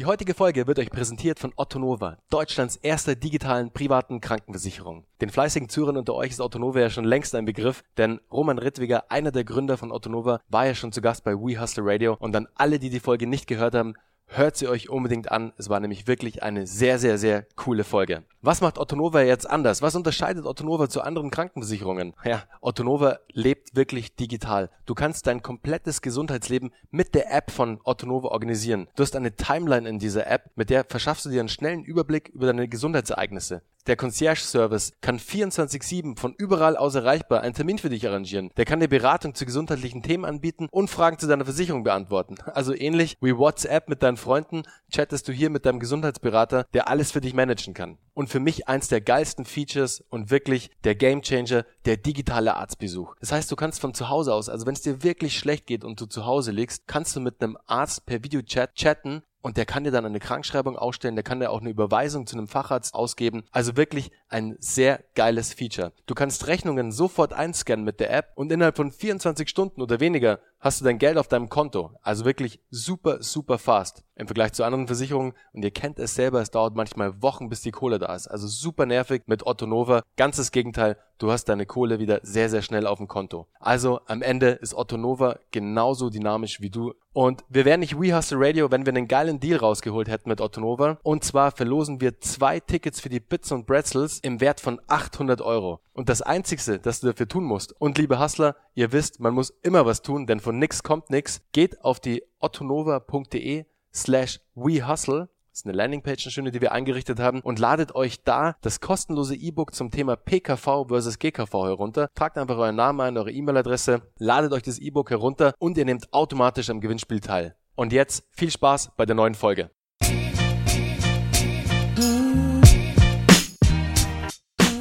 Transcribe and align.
Die 0.00 0.06
heutige 0.06 0.32
Folge 0.32 0.66
wird 0.66 0.78
euch 0.78 0.88
präsentiert 0.88 1.38
von 1.38 1.52
Otto 1.56 1.78
Nova, 1.78 2.16
Deutschlands 2.30 2.76
erster 2.76 3.16
digitalen 3.16 3.70
privaten 3.70 4.22
Krankenversicherung. 4.22 5.04
Den 5.20 5.28
fleißigen 5.28 5.68
Zuhörern 5.68 5.98
unter 5.98 6.14
euch 6.14 6.30
ist 6.30 6.40
Otto 6.40 6.58
Nova 6.58 6.80
ja 6.80 6.88
schon 6.88 7.04
längst 7.04 7.34
ein 7.34 7.44
Begriff, 7.44 7.84
denn 7.98 8.18
Roman 8.32 8.58
Rittwiger, 8.58 9.10
einer 9.10 9.30
der 9.30 9.44
Gründer 9.44 9.76
von 9.76 9.92
Otto 9.92 10.08
Nova, 10.08 10.40
war 10.48 10.64
ja 10.64 10.74
schon 10.74 10.90
zu 10.90 11.02
Gast 11.02 11.22
bei 11.22 11.34
We 11.34 11.60
Hustle 11.60 11.84
Radio 11.84 12.16
und 12.18 12.34
an 12.34 12.48
alle, 12.54 12.78
die 12.78 12.88
die 12.88 12.98
Folge 12.98 13.26
nicht 13.26 13.46
gehört 13.46 13.74
haben, 13.74 13.92
hört 14.30 14.56
sie 14.56 14.68
euch 14.68 14.88
unbedingt 14.88 15.30
an. 15.30 15.52
Es 15.58 15.68
war 15.68 15.80
nämlich 15.80 16.06
wirklich 16.06 16.42
eine 16.42 16.66
sehr, 16.66 16.98
sehr, 16.98 17.18
sehr 17.18 17.46
coole 17.56 17.84
Folge. 17.84 18.22
Was 18.42 18.60
macht 18.60 18.78
Ottonova 18.78 19.20
jetzt 19.22 19.48
anders? 19.48 19.82
Was 19.82 19.94
unterscheidet 19.94 20.46
Ottonova 20.46 20.88
zu 20.88 21.02
anderen 21.02 21.30
Krankenversicherungen? 21.30 22.14
Ja, 22.24 22.44
Ottonova 22.60 23.18
lebt 23.32 23.76
wirklich 23.76 24.16
digital. 24.16 24.70
Du 24.86 24.94
kannst 24.94 25.26
dein 25.26 25.42
komplettes 25.42 26.00
Gesundheitsleben 26.00 26.72
mit 26.90 27.14
der 27.14 27.32
App 27.32 27.50
von 27.50 27.80
Ottonova 27.84 28.28
organisieren. 28.28 28.88
Du 28.96 29.02
hast 29.02 29.14
eine 29.16 29.36
Timeline 29.36 29.88
in 29.88 29.98
dieser 29.98 30.26
App, 30.26 30.50
mit 30.54 30.70
der 30.70 30.84
verschaffst 30.84 31.26
du 31.26 31.30
dir 31.30 31.40
einen 31.40 31.48
schnellen 31.48 31.84
Überblick 31.84 32.28
über 32.28 32.46
deine 32.46 32.68
Gesundheitsereignisse. 32.68 33.62
Der 33.86 33.96
Concierge-Service 33.96 34.92
kann 35.00 35.18
24-7 35.18 36.18
von 36.18 36.34
überall 36.34 36.76
aus 36.76 36.94
erreichbar 36.94 37.40
einen 37.40 37.54
Termin 37.54 37.78
für 37.78 37.88
dich 37.88 38.06
arrangieren. 38.06 38.50
Der 38.56 38.66
kann 38.66 38.80
dir 38.80 38.88
Beratung 38.88 39.34
zu 39.34 39.46
gesundheitlichen 39.46 40.02
Themen 40.02 40.24
anbieten 40.24 40.68
und 40.70 40.90
Fragen 40.90 41.18
zu 41.18 41.26
deiner 41.26 41.44
Versicherung 41.44 41.82
beantworten. 41.82 42.36
Also 42.52 42.74
ähnlich 42.74 43.16
wie 43.20 43.36
WhatsApp 43.36 43.88
mit 43.88 44.02
deinen 44.02 44.18
Freunden, 44.18 44.64
chattest 44.92 45.28
du 45.28 45.32
hier 45.32 45.48
mit 45.48 45.64
deinem 45.64 45.80
Gesundheitsberater, 45.80 46.66
der 46.74 46.88
alles 46.88 47.10
für 47.10 47.22
dich 47.22 47.32
managen 47.32 47.72
kann. 47.72 47.96
Und 48.12 48.28
für 48.28 48.40
mich 48.40 48.68
eins 48.68 48.88
der 48.88 49.00
geilsten 49.00 49.46
Features 49.46 50.04
und 50.10 50.30
wirklich 50.30 50.70
der 50.84 50.94
Gamechanger, 50.94 51.64
der 51.86 51.96
digitale 51.96 52.56
Arztbesuch. 52.56 53.14
Das 53.20 53.32
heißt, 53.32 53.50
du 53.50 53.56
kannst 53.56 53.80
von 53.80 53.94
zu 53.94 54.10
Hause 54.10 54.34
aus, 54.34 54.50
also 54.50 54.66
wenn 54.66 54.74
es 54.74 54.82
dir 54.82 55.02
wirklich 55.02 55.38
schlecht 55.38 55.66
geht 55.66 55.84
und 55.84 56.00
du 56.00 56.06
zu 56.06 56.26
Hause 56.26 56.50
liegst, 56.50 56.86
kannst 56.86 57.16
du 57.16 57.20
mit 57.20 57.42
einem 57.42 57.56
Arzt 57.66 58.04
per 58.04 58.22
Videochat 58.22 58.74
chatten 58.74 59.22
und 59.42 59.56
der 59.56 59.66
kann 59.66 59.84
dir 59.84 59.90
dann 59.90 60.04
eine 60.04 60.20
Krankschreibung 60.20 60.76
ausstellen, 60.76 61.16
der 61.16 61.22
kann 61.22 61.40
dir 61.40 61.50
auch 61.50 61.60
eine 61.60 61.70
Überweisung 61.70 62.26
zu 62.26 62.36
einem 62.36 62.48
Facharzt 62.48 62.94
ausgeben. 62.94 63.44
Also 63.50 63.76
wirklich 63.76 64.10
ein 64.28 64.56
sehr 64.58 65.02
geiles 65.14 65.54
Feature. 65.54 65.92
Du 66.06 66.14
kannst 66.14 66.46
Rechnungen 66.46 66.92
sofort 66.92 67.32
einscannen 67.32 67.84
mit 67.84 68.00
der 68.00 68.12
App 68.12 68.32
und 68.34 68.52
innerhalb 68.52 68.76
von 68.76 68.92
24 68.92 69.48
Stunden 69.48 69.80
oder 69.82 70.00
weniger 70.00 70.40
hast 70.60 70.80
du 70.80 70.84
dein 70.84 70.98
Geld 70.98 71.16
auf 71.18 71.28
deinem 71.28 71.48
Konto. 71.48 71.92
Also 72.02 72.24
wirklich 72.24 72.60
super, 72.70 73.22
super 73.22 73.58
fast 73.58 74.04
im 74.14 74.26
Vergleich 74.26 74.52
zu 74.52 74.64
anderen 74.64 74.86
Versicherungen. 74.86 75.32
Und 75.52 75.64
ihr 75.64 75.70
kennt 75.70 75.98
es 75.98 76.14
selber, 76.14 76.40
es 76.42 76.50
dauert 76.50 76.76
manchmal 76.76 77.22
Wochen, 77.22 77.48
bis 77.48 77.62
die 77.62 77.70
Kohle 77.70 77.98
da 77.98 78.14
ist. 78.14 78.28
Also 78.28 78.46
super 78.46 78.84
nervig 78.84 79.22
mit 79.26 79.46
Otto 79.46 79.66
Nova. 79.66 80.02
Ganzes 80.16 80.52
Gegenteil, 80.52 80.98
du 81.18 81.32
hast 81.32 81.46
deine 81.46 81.64
Kohle 81.64 81.98
wieder 81.98 82.20
sehr, 82.22 82.50
sehr 82.50 82.60
schnell 82.60 82.86
auf 82.86 82.98
dem 82.98 83.08
Konto. 83.08 83.46
Also 83.58 84.00
am 84.06 84.20
Ende 84.20 84.50
ist 84.50 84.74
Otto 84.74 84.98
Nova 84.98 85.38
genauso 85.50 86.10
dynamisch 86.10 86.60
wie 86.60 86.70
du. 86.70 86.92
Und 87.12 87.42
wir 87.48 87.64
wären 87.64 87.80
nicht 87.80 87.98
We 87.98 88.14
Hustle 88.14 88.38
Radio, 88.38 88.70
wenn 88.70 88.86
wir 88.86 88.94
einen 88.94 89.08
geilen 89.08 89.40
Deal 89.40 89.58
rausgeholt 89.58 90.08
hätten 90.08 90.28
mit 90.28 90.40
Otto 90.40 90.60
Nova. 90.60 90.98
Und 91.02 91.24
zwar 91.24 91.50
verlosen 91.50 92.00
wir 92.00 92.20
zwei 92.20 92.60
Tickets 92.60 93.00
für 93.00 93.08
die 93.08 93.20
Bits 93.20 93.50
und 93.50 93.66
Bretzels 93.66 94.20
im 94.20 94.40
Wert 94.40 94.60
von 94.60 94.80
800 94.86 95.40
Euro. 95.40 95.80
Und 96.00 96.08
das 96.08 96.22
Einzigste, 96.22 96.78
das 96.78 97.00
du 97.00 97.08
dafür 97.08 97.28
tun 97.28 97.44
musst, 97.44 97.78
und 97.78 97.98
liebe 97.98 98.18
Hustler, 98.18 98.56
ihr 98.72 98.90
wisst, 98.90 99.20
man 99.20 99.34
muss 99.34 99.50
immer 99.62 99.84
was 99.84 100.00
tun, 100.00 100.26
denn 100.26 100.40
von 100.40 100.58
nix 100.58 100.82
kommt 100.82 101.10
nix, 101.10 101.42
geht 101.52 101.84
auf 101.84 102.00
die 102.00 102.22
ottonova.de 102.38 103.66
slash 103.92 104.40
wehustle 104.54 105.28
das 105.50 105.58
ist 105.58 105.66
eine 105.66 105.76
Landingpage, 105.76 106.24
eine 106.24 106.32
schöne, 106.32 106.50
die 106.52 106.62
wir 106.62 106.72
eingerichtet 106.72 107.20
haben 107.20 107.40
und 107.42 107.58
ladet 107.58 107.94
euch 107.94 108.24
da 108.24 108.56
das 108.62 108.80
kostenlose 108.80 109.36
E-Book 109.36 109.74
zum 109.74 109.90
Thema 109.90 110.16
PKV 110.16 110.86
versus 110.88 111.18
GKV 111.18 111.52
herunter. 111.52 112.08
Tragt 112.14 112.38
einfach 112.38 112.56
euren 112.56 112.76
Namen 112.76 113.00
ein, 113.02 113.18
eure 113.18 113.30
E-Mail-Adresse, 113.30 114.00
ladet 114.16 114.54
euch 114.54 114.62
das 114.62 114.78
E-Book 114.78 115.10
herunter 115.10 115.52
und 115.58 115.76
ihr 115.76 115.84
nehmt 115.84 116.10
automatisch 116.14 116.70
am 116.70 116.80
Gewinnspiel 116.80 117.20
teil. 117.20 117.56
Und 117.74 117.92
jetzt 117.92 118.24
viel 118.30 118.50
Spaß 118.50 118.92
bei 118.96 119.04
der 119.04 119.16
neuen 119.16 119.34
Folge. 119.34 119.70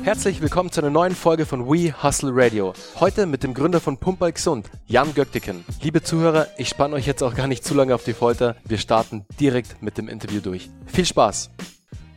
Herzlich 0.09 0.41
willkommen 0.41 0.71
zu 0.71 0.81
einer 0.81 0.89
neuen 0.89 1.13
Folge 1.13 1.45
von 1.45 1.67
We 1.67 1.93
Hustle 2.02 2.31
Radio. 2.33 2.73
Heute 2.99 3.27
mit 3.27 3.43
dem 3.43 3.53
Gründer 3.53 3.80
von 3.80 3.99
Pumper 3.99 4.31
Gesund, 4.31 4.67
Jan 4.87 5.14
Gökteken. 5.14 5.64
Liebe 5.83 6.02
Zuhörer, 6.02 6.47
ich 6.58 6.67
spanne 6.67 6.95
euch 6.95 7.05
jetzt 7.05 7.21
auch 7.21 7.36
gar 7.36 7.45
nicht 7.45 7.64
zu 7.64 7.75
lange 7.75 7.93
auf 7.93 8.05
die 8.05 8.14
Folter. 8.14 8.55
Wir 8.65 8.80
starten 8.80 9.27
direkt 9.39 9.83
mit 9.83 9.99
dem 9.99 10.08
Interview 10.08 10.42
durch. 10.42 10.71
Viel 10.87 11.05
Spaß. 11.05 11.52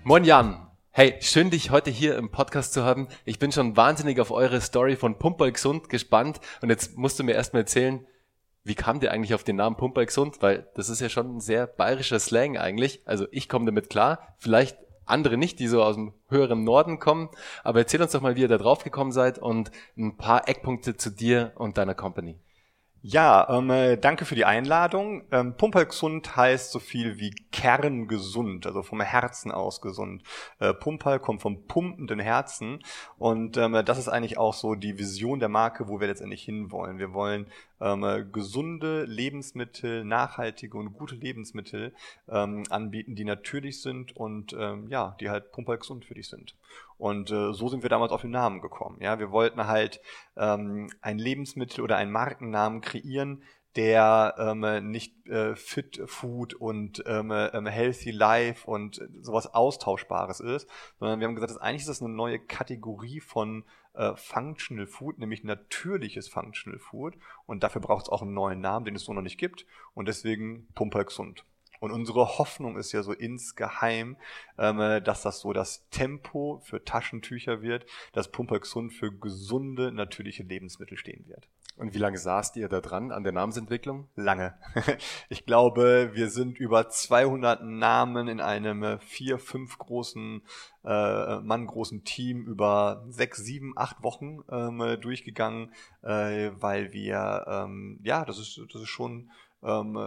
Moin 0.04 0.24
Jan. 0.24 0.66
Hey, 0.90 1.16
schön 1.20 1.50
dich 1.50 1.70
heute 1.70 1.90
hier 1.90 2.16
im 2.16 2.30
Podcast 2.30 2.72
zu 2.72 2.82
haben. 2.82 3.08
Ich 3.26 3.38
bin 3.38 3.52
schon 3.52 3.76
wahnsinnig 3.76 4.20
auf 4.20 4.30
eure 4.30 4.62
Story 4.62 4.96
von 4.96 5.18
Pumper 5.18 5.50
Gesund 5.50 5.90
gespannt 5.90 6.40
und 6.62 6.70
jetzt 6.70 6.96
musst 6.96 7.18
du 7.18 7.24
mir 7.24 7.34
erstmal 7.34 7.60
erzählen, 7.60 8.06
wie 8.64 8.74
kam 8.74 9.00
dir 9.00 9.10
eigentlich 9.10 9.34
auf 9.34 9.44
den 9.44 9.56
Namen 9.56 9.76
Pumper 9.76 10.06
Gesund? 10.06 10.40
Weil 10.40 10.66
das 10.76 10.88
ist 10.88 11.02
ja 11.02 11.10
schon 11.10 11.36
ein 11.36 11.40
sehr 11.40 11.66
bayerischer 11.66 12.20
Slang 12.20 12.56
eigentlich. 12.56 13.02
Also 13.04 13.26
ich 13.32 13.50
komme 13.50 13.66
damit 13.66 13.90
klar. 13.90 14.34
Vielleicht 14.38 14.78
andere 15.04 15.36
nicht, 15.36 15.58
die 15.58 15.68
so 15.68 15.82
aus 15.82 15.96
dem 15.96 16.12
höheren 16.28 16.64
Norden 16.64 16.98
kommen. 16.98 17.28
Aber 17.64 17.80
erzähl 17.80 18.02
uns 18.02 18.12
doch 18.12 18.20
mal, 18.20 18.36
wie 18.36 18.42
ihr 18.42 18.48
da 18.48 18.58
drauf 18.58 18.84
gekommen 18.84 19.12
seid 19.12 19.38
und 19.38 19.70
ein 19.96 20.16
paar 20.16 20.48
Eckpunkte 20.48 20.96
zu 20.96 21.10
dir 21.10 21.52
und 21.56 21.78
deiner 21.78 21.94
Company. 21.94 22.38
Ja, 23.04 23.48
ähm, 23.50 23.68
äh, 23.70 23.96
danke 23.96 24.24
für 24.24 24.36
die 24.36 24.44
Einladung. 24.44 25.24
Ähm, 25.32 25.56
Pumperlgesund 25.56 26.36
heißt 26.36 26.70
so 26.70 26.78
viel 26.78 27.18
wie 27.18 27.34
kerngesund, 27.50 28.64
also 28.64 28.84
vom 28.84 29.00
Herzen 29.00 29.50
aus 29.50 29.80
gesund. 29.80 30.22
Äh, 30.60 30.72
Pumperl 30.72 31.18
kommt 31.18 31.42
vom 31.42 31.66
pumpenden 31.66 32.20
Herzen 32.20 32.78
und 33.18 33.56
ähm, 33.56 33.82
das 33.84 33.98
ist 33.98 34.06
eigentlich 34.06 34.38
auch 34.38 34.54
so 34.54 34.76
die 34.76 35.00
Vision 35.00 35.40
der 35.40 35.48
Marke, 35.48 35.88
wo 35.88 35.98
wir 35.98 36.06
letztendlich 36.06 36.44
hinwollen. 36.44 37.00
Wir 37.00 37.12
wollen 37.12 37.48
ähm, 37.80 38.04
äh, 38.04 38.24
gesunde 38.24 39.02
Lebensmittel, 39.02 40.04
nachhaltige 40.04 40.78
und 40.78 40.92
gute 40.92 41.16
Lebensmittel 41.16 41.92
ähm, 42.28 42.62
anbieten, 42.70 43.16
die 43.16 43.24
natürlich 43.24 43.82
sind 43.82 44.16
und 44.16 44.52
ähm, 44.56 44.86
ja, 44.88 45.16
die 45.18 45.28
halt 45.28 45.50
pumperlgesund 45.50 46.04
für 46.04 46.14
dich 46.14 46.28
sind. 46.28 46.54
Und 47.02 47.32
äh, 47.32 47.52
so 47.52 47.66
sind 47.66 47.82
wir 47.82 47.90
damals 47.90 48.12
auf 48.12 48.20
den 48.20 48.30
Namen 48.30 48.60
gekommen. 48.60 48.98
Ja, 49.00 49.18
wir 49.18 49.32
wollten 49.32 49.66
halt 49.66 50.00
ähm, 50.36 50.88
ein 51.00 51.18
Lebensmittel 51.18 51.82
oder 51.82 51.96
einen 51.96 52.12
Markennamen 52.12 52.80
kreieren, 52.80 53.42
der 53.74 54.36
ähm, 54.38 54.88
nicht 54.88 55.26
äh, 55.26 55.56
Fit 55.56 56.00
Food 56.06 56.54
und 56.54 57.02
ähm, 57.04 57.32
ähm, 57.32 57.66
Healthy 57.66 58.12
Life 58.12 58.70
und 58.70 59.00
sowas 59.20 59.52
Austauschbares 59.52 60.38
ist, 60.38 60.70
sondern 61.00 61.18
wir 61.18 61.26
haben 61.26 61.34
gesagt, 61.34 61.50
dass 61.50 61.60
eigentlich 61.60 61.80
ist 61.80 61.88
das 61.88 62.02
eine 62.02 62.14
neue 62.14 62.38
Kategorie 62.38 63.18
von 63.18 63.64
äh, 63.94 64.14
Functional 64.14 64.86
Food, 64.86 65.18
nämlich 65.18 65.42
natürliches 65.42 66.28
Functional 66.28 66.78
Food. 66.78 67.16
Und 67.46 67.64
dafür 67.64 67.80
braucht 67.80 68.04
es 68.04 68.10
auch 68.10 68.22
einen 68.22 68.32
neuen 68.32 68.60
Namen, 68.60 68.84
den 68.84 68.94
es 68.94 69.02
so 69.02 69.12
noch 69.12 69.22
nicht 69.22 69.38
gibt. 69.38 69.66
Und 69.94 70.06
deswegen 70.06 70.68
Pumper 70.76 71.04
gesund. 71.04 71.44
Und 71.82 71.90
unsere 71.90 72.38
Hoffnung 72.38 72.76
ist 72.76 72.92
ja 72.92 73.02
so 73.02 73.12
insgeheim, 73.12 74.16
ähm, 74.56 75.02
dass 75.02 75.22
das 75.22 75.40
so 75.40 75.52
das 75.52 75.88
Tempo 75.90 76.60
für 76.62 76.84
Taschentücher 76.84 77.60
wird, 77.60 77.86
dass 78.12 78.30
Pumpergesund 78.30 78.92
für 78.92 79.10
gesunde, 79.10 79.90
natürliche 79.90 80.44
Lebensmittel 80.44 80.96
stehen 80.96 81.26
wird. 81.26 81.48
Und 81.76 81.92
wie 81.92 81.98
lange 81.98 82.18
saßt 82.18 82.54
ihr 82.56 82.68
da 82.68 82.80
dran 82.80 83.10
an 83.10 83.24
der 83.24 83.32
Namensentwicklung? 83.32 84.06
Lange. 84.14 84.54
Ich 85.28 85.44
glaube, 85.44 86.10
wir 86.12 86.30
sind 86.30 86.60
über 86.60 86.88
200 86.88 87.64
Namen 87.64 88.28
in 88.28 88.40
einem 88.40 88.84
äh, 88.84 88.98
vier, 89.00 89.40
fünf 89.40 89.76
großen, 89.76 90.42
äh, 90.84 91.40
Mann 91.40 91.66
großen 91.66 92.04
Team 92.04 92.44
über 92.44 93.04
sechs, 93.08 93.38
sieben, 93.38 93.72
acht 93.76 94.04
Wochen 94.04 94.38
ähm, 94.48 95.00
durchgegangen, 95.00 95.72
äh, 96.02 96.52
weil 96.54 96.92
wir, 96.92 97.44
ähm, 97.48 97.98
ja, 98.04 98.24
das 98.24 98.38
ist, 98.38 98.60
das 98.72 98.82
ist 98.82 98.88
schon, 98.88 99.30
ähm, 99.64 99.98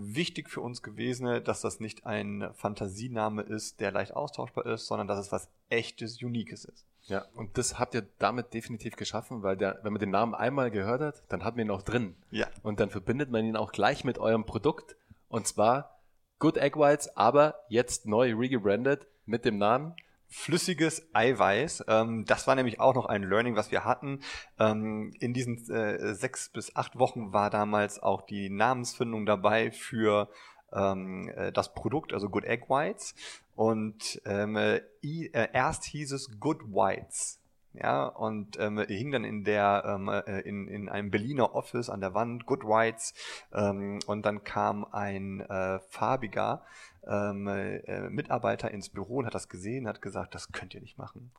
wichtig 0.00 0.50
für 0.50 0.60
uns 0.60 0.82
gewesen, 0.82 1.42
dass 1.44 1.60
das 1.60 1.80
nicht 1.80 2.06
ein 2.06 2.50
Fantasiename 2.54 3.42
ist, 3.42 3.80
der 3.80 3.92
leicht 3.92 4.14
austauschbar 4.14 4.66
ist, 4.66 4.86
sondern 4.86 5.08
dass 5.08 5.18
es 5.18 5.32
was 5.32 5.48
echtes, 5.68 6.22
Uniques 6.22 6.64
ist. 6.64 6.86
Ja, 7.04 7.24
und 7.34 7.56
das 7.56 7.78
habt 7.78 7.94
ihr 7.94 8.06
damit 8.18 8.52
definitiv 8.52 8.96
geschaffen, 8.96 9.42
weil 9.42 9.56
der, 9.56 9.80
wenn 9.82 9.92
man 9.92 10.00
den 10.00 10.10
Namen 10.10 10.34
einmal 10.34 10.70
gehört 10.70 11.00
hat, 11.00 11.22
dann 11.28 11.42
hat 11.42 11.56
man 11.56 11.66
ihn 11.66 11.70
auch 11.70 11.82
drin. 11.82 12.16
Ja. 12.30 12.48
Und 12.62 12.80
dann 12.80 12.90
verbindet 12.90 13.30
man 13.30 13.44
ihn 13.44 13.56
auch 13.56 13.72
gleich 13.72 14.04
mit 14.04 14.18
eurem 14.18 14.44
Produkt. 14.44 14.96
Und 15.28 15.46
zwar 15.46 15.98
Good 16.38 16.58
Egg 16.58 16.78
Whites, 16.78 17.16
aber 17.16 17.54
jetzt 17.68 18.06
neu 18.06 18.34
regebrandet 18.34 19.06
mit 19.24 19.44
dem 19.44 19.58
Namen 19.58 19.94
flüssiges 20.28 21.08
Eiweiß. 21.12 21.84
Ähm, 21.88 22.24
das 22.26 22.46
war 22.46 22.54
nämlich 22.54 22.80
auch 22.80 22.94
noch 22.94 23.06
ein 23.06 23.22
Learning, 23.22 23.56
was 23.56 23.70
wir 23.70 23.84
hatten. 23.84 24.20
Ähm, 24.58 25.12
in 25.18 25.32
diesen 25.32 25.68
äh, 25.70 26.14
sechs 26.14 26.50
bis 26.50 26.76
acht 26.76 26.98
Wochen 26.98 27.32
war 27.32 27.50
damals 27.50 27.98
auch 28.02 28.22
die 28.22 28.50
Namensfindung 28.50 29.26
dabei 29.26 29.70
für 29.70 30.28
ähm, 30.72 31.30
äh, 31.34 31.52
das 31.52 31.74
Produkt, 31.74 32.12
also 32.12 32.28
Good 32.28 32.44
Egg 32.44 32.66
Whites. 32.68 33.14
Und 33.54 34.20
ähm, 34.24 34.56
äh, 34.56 34.80
äh 35.02 35.48
erst 35.52 35.84
hieß 35.84 36.12
es 36.12 36.38
Good 36.38 36.62
Whites. 36.64 37.40
Ja, 37.74 38.06
und 38.06 38.58
ähm, 38.58 38.78
hing 38.78 39.12
dann 39.12 39.24
in 39.24 39.44
der 39.44 39.84
ähm, 39.86 40.08
äh, 40.08 40.40
in, 40.40 40.66
in 40.68 40.88
einem 40.88 41.10
Berliner 41.10 41.54
Office 41.54 41.90
an 41.90 42.00
der 42.00 42.14
Wand, 42.14 42.46
Good 42.46 42.64
Whites, 42.64 43.14
ähm, 43.52 44.00
und 44.06 44.24
dann 44.24 44.42
kam 44.42 44.84
ein 44.84 45.40
äh, 45.40 45.78
farbiger 45.90 46.64
ähm, 47.08 47.48
äh, 47.48 48.08
Mitarbeiter 48.10 48.70
ins 48.70 48.88
Büro 48.90 49.18
und 49.18 49.26
hat 49.26 49.34
das 49.34 49.48
gesehen, 49.48 49.88
hat 49.88 50.02
gesagt, 50.02 50.34
das 50.34 50.52
könnt 50.52 50.74
ihr 50.74 50.80
nicht 50.80 50.98
machen. 50.98 51.30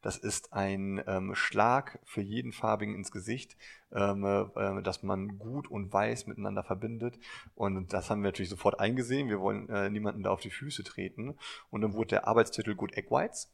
Das 0.00 0.16
ist 0.16 0.52
ein 0.52 1.02
ähm, 1.08 1.34
Schlag 1.34 1.98
für 2.04 2.20
jeden 2.20 2.52
Farbigen 2.52 2.94
ins 2.94 3.10
Gesicht, 3.10 3.56
ähm, 3.92 4.24
äh, 4.24 4.82
dass 4.82 5.02
man 5.02 5.38
gut 5.38 5.68
und 5.68 5.92
weiß 5.92 6.28
miteinander 6.28 6.62
verbindet. 6.62 7.18
Und 7.56 7.92
das 7.92 8.08
haben 8.08 8.22
wir 8.22 8.28
natürlich 8.28 8.50
sofort 8.50 8.78
eingesehen. 8.78 9.28
Wir 9.28 9.40
wollen 9.40 9.68
äh, 9.68 9.90
niemanden 9.90 10.22
da 10.22 10.30
auf 10.30 10.40
die 10.40 10.50
Füße 10.50 10.84
treten. 10.84 11.36
Und 11.70 11.80
dann 11.80 11.94
wurde 11.94 12.10
der 12.10 12.28
Arbeitstitel 12.28 12.76
Good 12.76 12.96
Egg 12.96 13.10
Whites. 13.10 13.50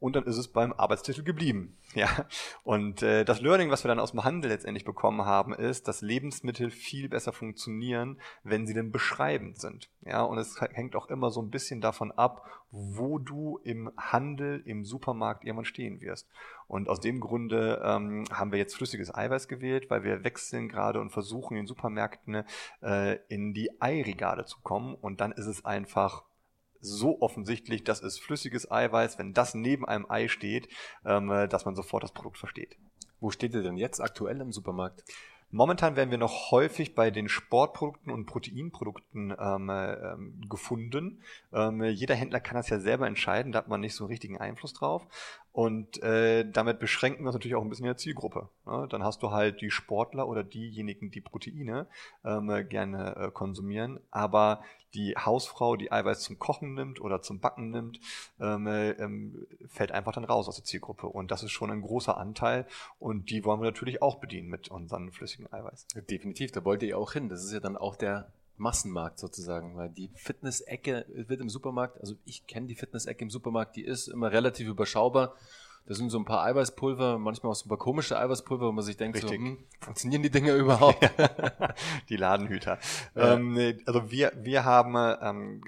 Und 0.00 0.16
dann 0.16 0.24
ist 0.24 0.38
es 0.38 0.48
beim 0.48 0.72
Arbeitstitel 0.72 1.22
geblieben. 1.22 1.76
Ja. 1.94 2.08
Und 2.62 3.02
äh, 3.02 3.24
das 3.24 3.40
Learning, 3.40 3.70
was 3.70 3.82
wir 3.82 3.88
dann 3.88 3.98
aus 3.98 4.12
dem 4.12 4.22
Handel 4.22 4.52
letztendlich 4.52 4.84
bekommen 4.84 5.24
haben, 5.24 5.52
ist, 5.52 5.88
dass 5.88 6.02
Lebensmittel 6.02 6.70
viel 6.70 7.08
besser 7.08 7.32
funktionieren, 7.32 8.20
wenn 8.44 8.64
sie 8.64 8.74
denn 8.74 8.92
beschreibend 8.92 9.58
sind. 9.58 9.90
Ja. 10.02 10.22
Und 10.22 10.38
es 10.38 10.60
hängt 10.60 10.94
auch 10.94 11.08
immer 11.08 11.32
so 11.32 11.42
ein 11.42 11.50
bisschen 11.50 11.80
davon 11.80 12.12
ab, 12.12 12.46
wo 12.70 13.18
du 13.18 13.58
im 13.64 13.90
Handel, 13.96 14.62
im 14.64 14.84
Supermarkt 14.84 15.44
irgendwann 15.44 15.64
stehen 15.64 16.00
wirst. 16.00 16.28
Und 16.68 16.88
aus 16.88 17.00
dem 17.00 17.18
Grunde 17.18 17.82
ähm, 17.84 18.24
haben 18.32 18.52
wir 18.52 18.58
jetzt 18.60 18.76
flüssiges 18.76 19.12
Eiweiß 19.12 19.48
gewählt, 19.48 19.90
weil 19.90 20.04
wir 20.04 20.22
wechseln 20.22 20.68
gerade 20.68 21.00
und 21.00 21.10
versuchen 21.10 21.56
in 21.56 21.66
Supermärkten 21.66 22.44
äh, 22.82 23.16
in 23.26 23.52
die 23.52 23.82
Eiregale 23.82 24.44
zu 24.44 24.60
kommen. 24.60 24.94
Und 24.94 25.20
dann 25.20 25.32
ist 25.32 25.46
es 25.46 25.64
einfach 25.64 26.22
so 26.80 27.20
offensichtlich, 27.20 27.84
das 27.84 28.00
ist 28.00 28.20
flüssiges 28.20 28.70
Eiweiß, 28.70 29.18
wenn 29.18 29.32
das 29.34 29.54
neben 29.54 29.86
einem 29.86 30.06
Ei 30.08 30.28
steht, 30.28 30.68
ähm, 31.04 31.30
äh, 31.30 31.48
dass 31.48 31.64
man 31.64 31.76
sofort 31.76 32.02
das 32.02 32.12
Produkt 32.12 32.38
versteht. 32.38 32.76
Wo 33.20 33.30
steht 33.30 33.54
ihr 33.54 33.62
denn 33.62 33.76
jetzt 33.76 34.00
aktuell 34.00 34.40
im 34.40 34.52
Supermarkt? 34.52 35.04
Momentan 35.52 35.96
werden 35.96 36.12
wir 36.12 36.18
noch 36.18 36.52
häufig 36.52 36.94
bei 36.94 37.10
den 37.10 37.28
Sportprodukten 37.28 38.12
und 38.12 38.26
Proteinprodukten 38.26 39.34
ähm, 39.36 39.68
äh, 39.68 40.48
gefunden. 40.48 41.22
Ähm, 41.52 41.82
jeder 41.82 42.14
Händler 42.14 42.38
kann 42.38 42.54
das 42.54 42.68
ja 42.68 42.78
selber 42.78 43.08
entscheiden, 43.08 43.50
da 43.50 43.58
hat 43.58 43.68
man 43.68 43.80
nicht 43.80 43.96
so 43.96 44.04
einen 44.04 44.10
richtigen 44.12 44.38
Einfluss 44.38 44.74
drauf. 44.74 45.06
Und 45.52 46.00
äh, 46.02 46.48
damit 46.48 46.78
beschränken 46.78 47.24
wir 47.24 47.28
uns 47.28 47.34
natürlich 47.34 47.56
auch 47.56 47.62
ein 47.62 47.68
bisschen 47.68 47.84
in 47.84 47.90
der 47.90 47.96
Zielgruppe. 47.96 48.48
Ne? 48.66 48.86
Dann 48.88 49.02
hast 49.02 49.22
du 49.22 49.32
halt 49.32 49.60
die 49.60 49.70
Sportler 49.70 50.28
oder 50.28 50.44
diejenigen, 50.44 51.10
die 51.10 51.20
Proteine 51.20 51.88
ähm, 52.24 52.68
gerne 52.68 53.16
äh, 53.16 53.30
konsumieren, 53.30 53.98
aber 54.10 54.62
die 54.94 55.14
Hausfrau, 55.16 55.76
die 55.76 55.90
Eiweiß 55.90 56.20
zum 56.20 56.38
Kochen 56.38 56.74
nimmt 56.74 57.00
oder 57.00 57.22
zum 57.22 57.40
Backen 57.40 57.70
nimmt, 57.70 58.00
ähm, 58.40 58.66
äh, 58.66 58.90
ähm, 58.92 59.46
fällt 59.68 59.92
einfach 59.92 60.12
dann 60.12 60.24
raus 60.24 60.48
aus 60.48 60.56
der 60.56 60.64
Zielgruppe. 60.64 61.06
Und 61.06 61.30
das 61.30 61.42
ist 61.42 61.52
schon 61.52 61.70
ein 61.70 61.82
großer 61.82 62.16
Anteil 62.16 62.66
und 62.98 63.30
die 63.30 63.44
wollen 63.44 63.60
wir 63.60 63.66
natürlich 63.66 64.02
auch 64.02 64.16
bedienen 64.16 64.48
mit 64.48 64.68
unseren 64.68 65.10
flüssigen 65.10 65.52
Eiweiß. 65.52 65.86
Definitiv, 66.08 66.52
da 66.52 66.64
wollt 66.64 66.82
ihr 66.82 66.98
auch 66.98 67.12
hin. 67.12 67.28
Das 67.28 67.44
ist 67.44 67.52
ja 67.52 67.60
dann 67.60 67.76
auch 67.76 67.96
der 67.96 68.32
Massenmarkt 68.60 69.18
sozusagen, 69.18 69.76
weil 69.76 69.88
die 69.88 70.10
Fitness-Ecke 70.14 71.06
wird 71.08 71.40
im 71.40 71.48
Supermarkt, 71.48 71.98
also 72.00 72.14
ich 72.24 72.46
kenne 72.46 72.66
die 72.66 72.76
Fitness-Ecke 72.76 73.24
im 73.24 73.30
Supermarkt, 73.30 73.76
die 73.76 73.84
ist 73.84 74.08
immer 74.08 74.30
relativ 74.30 74.68
überschaubar. 74.68 75.34
Da 75.86 75.94
sind 75.94 76.10
so 76.10 76.18
ein 76.18 76.26
paar 76.26 76.44
Eiweißpulver, 76.44 77.18
manchmal 77.18 77.50
auch 77.50 77.56
so 77.56 77.64
ein 77.64 77.70
paar 77.70 77.78
komische 77.78 78.18
Eiweißpulver, 78.18 78.66
wo 78.66 78.72
man 78.72 78.84
sich 78.84 78.96
denkt, 78.96 79.18
so, 79.18 79.28
hm, 79.28 79.58
funktionieren 79.80 80.22
die 80.22 80.30
Dinger 80.30 80.54
überhaupt? 80.54 81.10
die 82.08 82.16
Ladenhüter. 82.16 82.78
Ja. 83.16 83.34
Ähm, 83.34 83.80
also 83.86 84.10
wir, 84.10 84.32
wir 84.36 84.64
haben 84.64 84.94
ähm, 85.22 85.62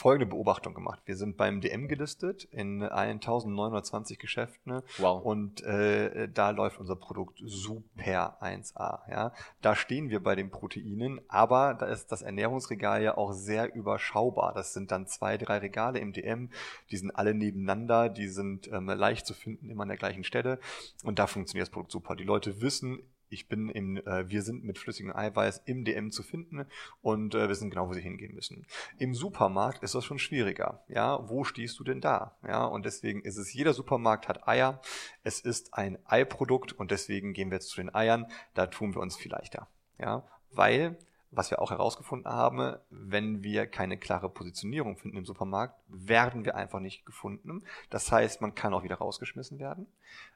folgende 0.00 0.24
Beobachtung 0.24 0.72
gemacht. 0.72 1.02
Wir 1.04 1.14
sind 1.14 1.36
beim 1.36 1.60
DM 1.60 1.86
gelistet 1.86 2.44
in 2.44 2.82
1920 2.82 4.18
Geschäften. 4.18 4.80
Wow. 4.96 5.22
Und 5.22 5.62
äh, 5.62 6.26
da 6.32 6.50
läuft 6.50 6.80
unser 6.80 6.96
Produkt 6.96 7.38
super 7.44 8.38
1A. 8.40 9.10
Ja. 9.10 9.34
Da 9.60 9.76
stehen 9.76 10.08
wir 10.08 10.22
bei 10.22 10.34
den 10.34 10.50
Proteinen, 10.50 11.20
aber 11.28 11.74
da 11.74 11.84
ist 11.84 12.10
das 12.12 12.22
Ernährungsregal 12.22 13.02
ja 13.02 13.18
auch 13.18 13.32
sehr 13.32 13.74
überschaubar. 13.74 14.54
Das 14.54 14.72
sind 14.72 14.90
dann 14.90 15.06
zwei, 15.06 15.36
drei 15.36 15.58
Regale 15.58 15.98
im 15.98 16.14
DM, 16.14 16.48
die 16.90 16.96
sind 16.96 17.10
alle 17.10 17.34
nebeneinander, 17.34 18.08
die 18.08 18.28
sind 18.28 18.72
ähm, 18.72 18.86
leicht 18.86 19.26
zu 19.26 19.34
finden, 19.34 19.68
immer 19.68 19.82
an 19.82 19.88
der 19.88 19.98
gleichen 19.98 20.24
Stelle. 20.24 20.60
Und 21.04 21.18
da 21.18 21.26
funktioniert 21.26 21.68
das 21.68 21.72
Produkt 21.72 21.92
super. 21.92 22.16
Die 22.16 22.24
Leute 22.24 22.62
wissen, 22.62 23.02
ich 23.30 23.48
bin 23.48 23.68
im, 23.70 23.96
äh, 23.96 24.28
wir 24.28 24.42
sind 24.42 24.64
mit 24.64 24.78
flüssigem 24.78 25.14
Eiweiß 25.14 25.62
im 25.64 25.84
DM 25.84 26.10
zu 26.10 26.22
finden 26.22 26.66
und 27.00 27.34
äh, 27.34 27.48
wissen 27.48 27.70
genau, 27.70 27.88
wo 27.88 27.94
sie 27.94 28.00
hingehen 28.00 28.34
müssen. 28.34 28.66
Im 28.98 29.14
Supermarkt 29.14 29.82
ist 29.82 29.94
das 29.94 30.04
schon 30.04 30.18
schwieriger. 30.18 30.84
Ja, 30.88 31.28
wo 31.28 31.44
stehst 31.44 31.78
du 31.78 31.84
denn 31.84 32.00
da? 32.00 32.36
Ja, 32.46 32.64
und 32.64 32.84
deswegen 32.84 33.22
ist 33.22 33.36
es, 33.36 33.52
jeder 33.52 33.72
Supermarkt 33.72 34.28
hat 34.28 34.46
Eier. 34.46 34.80
Es 35.22 35.40
ist 35.40 35.74
ein 35.74 35.98
Eiprodukt 36.04 36.72
und 36.72 36.90
deswegen 36.90 37.32
gehen 37.32 37.50
wir 37.50 37.56
jetzt 37.56 37.70
zu 37.70 37.80
den 37.80 37.94
Eiern. 37.94 38.26
Da 38.54 38.66
tun 38.66 38.94
wir 38.94 39.00
uns 39.00 39.16
viel 39.16 39.30
leichter. 39.30 39.68
Ja, 39.98 40.26
weil 40.50 40.98
was 41.30 41.50
wir 41.50 41.60
auch 41.62 41.70
herausgefunden 41.70 42.30
haben, 42.30 42.76
wenn 42.90 43.42
wir 43.42 43.66
keine 43.66 43.96
klare 43.96 44.28
Positionierung 44.28 44.96
finden 44.96 45.18
im 45.18 45.24
Supermarkt, 45.24 45.80
werden 45.86 46.44
wir 46.44 46.56
einfach 46.56 46.80
nicht 46.80 47.06
gefunden. 47.06 47.62
Das 47.88 48.10
heißt, 48.10 48.40
man 48.40 48.54
kann 48.54 48.74
auch 48.74 48.82
wieder 48.82 48.96
rausgeschmissen 48.96 49.58
werden. 49.58 49.86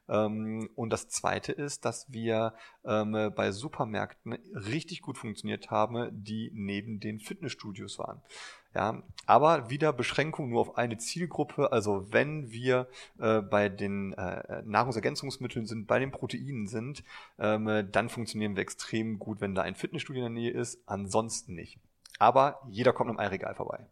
Ähm, 0.07 0.69
und 0.75 0.91
das 0.91 1.09
Zweite 1.09 1.51
ist, 1.51 1.83
dass 1.83 2.11
wir 2.11 2.53
ähm, 2.85 3.31
bei 3.35 3.51
Supermärkten 3.51 4.33
richtig 4.53 5.01
gut 5.01 5.17
funktioniert 5.17 5.69
haben, 5.69 6.09
die 6.11 6.51
neben 6.53 6.99
den 6.99 7.19
Fitnessstudios 7.19 7.99
waren. 7.99 8.21
Ja, 8.75 9.01
aber 9.25 9.69
wieder 9.69 9.93
Beschränkung 9.93 10.49
nur 10.49 10.59
auf 10.59 10.77
eine 10.77 10.97
Zielgruppe. 10.97 11.71
Also 11.71 12.11
wenn 12.11 12.51
wir 12.51 12.87
äh, 13.17 13.41
bei 13.41 13.69
den 13.69 14.11
äh, 14.13 14.61
Nahrungsergänzungsmitteln 14.65 15.65
sind, 15.65 15.87
bei 15.87 15.97
den 15.97 16.11
Proteinen 16.11 16.67
sind, 16.67 17.03
ähm, 17.39 17.87
dann 17.91 18.09
funktionieren 18.09 18.57
wir 18.57 18.61
extrem 18.61 19.17
gut, 19.17 19.39
wenn 19.39 19.55
da 19.55 19.61
ein 19.61 19.75
Fitnessstudio 19.75 20.25
in 20.25 20.33
der 20.33 20.41
Nähe 20.41 20.51
ist. 20.51 20.83
Ansonsten 20.87 21.55
nicht. 21.55 21.79
Aber 22.19 22.61
jeder 22.69 22.91
kommt 22.91 23.09
am 23.09 23.17
Eiregal 23.17 23.55
vorbei. 23.55 23.87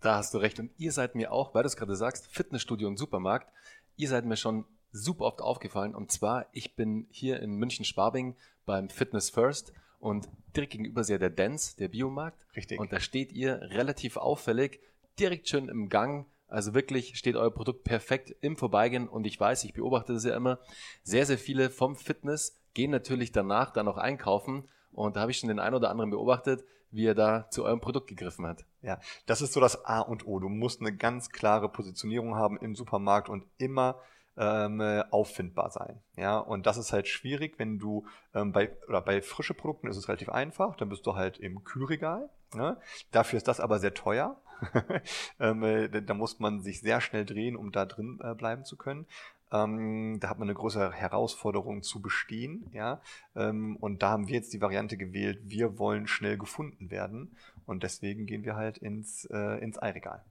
Da 0.00 0.16
hast 0.16 0.34
du 0.34 0.38
recht. 0.38 0.58
Und 0.58 0.72
ihr 0.78 0.90
seid 0.90 1.14
mir 1.14 1.32
auch, 1.32 1.54
weil 1.54 1.62
du 1.62 1.68
es 1.68 1.76
gerade 1.76 1.96
sagst, 1.96 2.26
Fitnessstudio 2.26 2.88
und 2.88 2.98
Supermarkt, 2.98 3.52
ihr 3.96 4.08
seid 4.08 4.24
mir 4.24 4.36
schon 4.36 4.64
super 4.90 5.26
oft 5.26 5.40
aufgefallen. 5.40 5.94
Und 5.94 6.10
zwar, 6.10 6.46
ich 6.52 6.74
bin 6.74 7.06
hier 7.10 7.40
in 7.40 7.54
München-Schwabing 7.54 8.34
beim 8.66 8.88
Fitness 8.88 9.30
First 9.30 9.72
und 9.98 10.28
direkt 10.54 10.72
gegenüber 10.72 11.00
ist 11.00 11.10
ja 11.10 11.18
der 11.18 11.30
Dance, 11.30 11.76
der 11.76 11.88
Biomarkt. 11.88 12.46
Richtig. 12.56 12.78
Und 12.78 12.92
da 12.92 13.00
steht 13.00 13.32
ihr 13.32 13.60
relativ 13.62 14.16
auffällig, 14.16 14.80
direkt 15.18 15.48
schön 15.48 15.68
im 15.68 15.88
Gang. 15.88 16.26
Also 16.46 16.72
wirklich 16.72 17.18
steht 17.18 17.36
euer 17.36 17.50
Produkt 17.50 17.84
perfekt 17.84 18.34
im 18.40 18.56
Vorbeigehen. 18.56 19.08
Und 19.08 19.26
ich 19.26 19.38
weiß, 19.38 19.64
ich 19.64 19.74
beobachte 19.74 20.14
das 20.14 20.24
ja 20.24 20.36
immer, 20.36 20.58
sehr, 21.02 21.26
sehr 21.26 21.38
viele 21.38 21.70
vom 21.70 21.96
Fitness 21.96 22.56
gehen 22.74 22.90
natürlich 22.90 23.32
danach 23.32 23.72
dann 23.72 23.88
auch 23.88 23.96
einkaufen. 23.96 24.68
Und 24.92 25.16
da 25.16 25.20
habe 25.20 25.30
ich 25.30 25.38
schon 25.38 25.48
den 25.48 25.58
einen 25.58 25.74
oder 25.74 25.90
anderen 25.90 26.10
beobachtet, 26.10 26.64
wie 26.90 27.06
er 27.06 27.14
da 27.14 27.50
zu 27.50 27.64
eurem 27.64 27.80
Produkt 27.80 28.06
gegriffen 28.06 28.46
hat. 28.46 28.64
Ja, 28.82 29.00
das 29.26 29.42
ist 29.42 29.52
so 29.52 29.60
das 29.60 29.84
A 29.84 30.00
und 30.00 30.26
O. 30.26 30.38
Du 30.38 30.48
musst 30.48 30.80
eine 30.80 30.96
ganz 30.96 31.30
klare 31.30 31.68
Positionierung 31.68 32.36
haben 32.36 32.56
im 32.56 32.74
Supermarkt 32.74 33.28
und 33.28 33.44
immer 33.58 34.00
ähm, 34.38 34.80
auffindbar 35.10 35.70
sein. 35.70 36.00
Ja, 36.16 36.38
und 36.38 36.66
das 36.66 36.76
ist 36.76 36.92
halt 36.92 37.08
schwierig, 37.08 37.58
wenn 37.58 37.78
du 37.78 38.06
ähm, 38.34 38.52
bei 38.52 38.70
oder 38.88 39.00
bei 39.00 39.20
frische 39.20 39.54
Produkten 39.54 39.88
ist 39.88 39.96
es 39.96 40.08
relativ 40.08 40.28
einfach, 40.28 40.76
dann 40.76 40.88
bist 40.88 41.06
du 41.06 41.16
halt 41.16 41.38
im 41.38 41.64
Kühlregal. 41.64 42.30
Ne? 42.54 42.76
Dafür 43.10 43.36
ist 43.36 43.48
das 43.48 43.60
aber 43.60 43.78
sehr 43.78 43.94
teuer. 43.94 44.40
ähm, 45.40 45.62
äh, 45.62 46.02
da 46.02 46.14
muss 46.14 46.40
man 46.40 46.62
sich 46.62 46.80
sehr 46.80 47.00
schnell 47.00 47.24
drehen, 47.24 47.56
um 47.56 47.72
da 47.72 47.84
drin 47.84 48.18
äh, 48.22 48.34
bleiben 48.34 48.64
zu 48.64 48.76
können. 48.76 49.06
Ähm, 49.50 50.18
da 50.20 50.28
hat 50.28 50.38
man 50.38 50.48
eine 50.48 50.54
größere 50.54 50.92
Herausforderung 50.92 51.82
zu 51.82 52.02
bestehen, 52.02 52.66
ja. 52.72 53.00
Ähm, 53.34 53.76
und 53.76 54.02
da 54.02 54.10
haben 54.10 54.28
wir 54.28 54.34
jetzt 54.34 54.52
die 54.52 54.60
Variante 54.60 54.96
gewählt, 54.96 55.40
wir 55.44 55.78
wollen 55.78 56.06
schnell 56.06 56.36
gefunden 56.36 56.90
werden. 56.90 57.36
Und 57.66 57.82
deswegen 57.82 58.26
gehen 58.26 58.44
wir 58.44 58.56
halt 58.56 58.78
ins, 58.78 59.24
äh, 59.26 59.58
ins 59.62 59.80
Eiregal. 59.80 60.22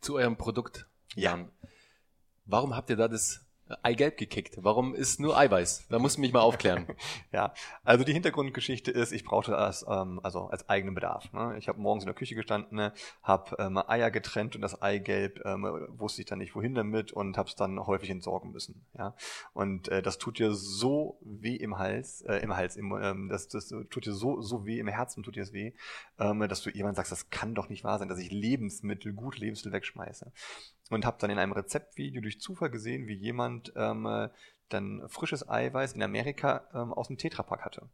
Zu 0.00 0.16
eurem 0.16 0.36
Produkt. 0.36 0.86
Jan. 1.14 1.48
Ja. 1.62 1.68
Warum 2.46 2.76
habt 2.76 2.90
ihr 2.90 2.96
da 2.96 3.08
das 3.08 3.44
Eigelb 3.82 4.18
gekickt? 4.18 4.58
Warum 4.62 4.94
ist 4.94 5.20
nur 5.20 5.38
Eiweiß? 5.38 5.88
Da 5.88 5.98
musst 5.98 6.18
du 6.18 6.20
mich 6.20 6.34
mal 6.34 6.40
aufklären. 6.40 6.86
ja, 7.32 7.54
also 7.82 8.04
die 8.04 8.12
Hintergrundgeschichte 8.12 8.90
ist, 8.90 9.10
ich 9.12 9.24
brauchte 9.24 9.52
das 9.52 9.86
ähm, 9.88 10.20
also 10.22 10.48
als 10.48 10.68
eigenen 10.68 10.94
Bedarf. 10.94 11.32
Ne? 11.32 11.56
Ich 11.56 11.68
habe 11.68 11.80
morgens 11.80 12.04
in 12.04 12.08
der 12.08 12.14
Küche 12.14 12.34
gestanden, 12.34 12.76
ne? 12.76 12.92
habe 13.22 13.56
ähm, 13.58 13.78
Eier 13.78 14.10
getrennt 14.10 14.54
und 14.54 14.60
das 14.60 14.82
Eigelb 14.82 15.40
ähm, 15.46 15.64
wusste 15.88 16.20
ich 16.20 16.26
dann 16.26 16.40
nicht 16.40 16.54
wohin 16.54 16.74
damit 16.74 17.12
und 17.12 17.38
habe 17.38 17.48
es 17.48 17.54
dann 17.54 17.78
häufig 17.86 18.10
entsorgen 18.10 18.52
müssen. 18.52 18.84
Ja, 18.98 19.14
und 19.54 19.88
äh, 19.88 20.02
das 20.02 20.18
tut 20.18 20.38
dir 20.38 20.52
so 20.52 21.18
weh 21.22 21.56
im 21.56 21.78
Hals, 21.78 22.20
äh, 22.22 22.36
im 22.40 22.54
Hals, 22.54 22.76
im, 22.76 22.94
ähm, 23.00 23.28
das, 23.30 23.48
das 23.48 23.68
tut 23.68 24.04
dir 24.04 24.12
so 24.12 24.42
so 24.42 24.66
weh 24.66 24.78
im 24.78 24.88
Herzen, 24.88 25.22
tut 25.22 25.36
dir 25.36 25.42
das 25.42 25.54
weh, 25.54 25.72
ähm, 26.18 26.46
dass 26.48 26.62
du 26.62 26.70
jemand 26.70 26.96
sagst, 26.96 27.12
das 27.12 27.30
kann 27.30 27.54
doch 27.54 27.70
nicht 27.70 27.82
wahr 27.82 27.98
sein, 27.98 28.08
dass 28.08 28.18
ich 28.18 28.30
Lebensmittel, 28.30 29.14
gute 29.14 29.40
Lebensmittel 29.40 29.72
wegschmeiße 29.72 30.30
und 30.90 31.04
habe 31.04 31.16
dann 31.20 31.30
in 31.30 31.38
einem 31.38 31.52
Rezeptvideo 31.52 32.20
durch 32.20 32.40
Zufall 32.40 32.70
gesehen, 32.70 33.06
wie 33.06 33.14
jemand 33.14 33.72
ähm, 33.76 34.06
äh, 34.06 34.28
dann 34.68 35.08
frisches 35.08 35.48
Eiweiß 35.48 35.92
in 35.92 36.02
Amerika 36.02 36.68
ähm, 36.74 36.92
aus 36.92 37.08
dem 37.08 37.18
Tetrapack 37.18 37.64
hatte. 37.64 37.88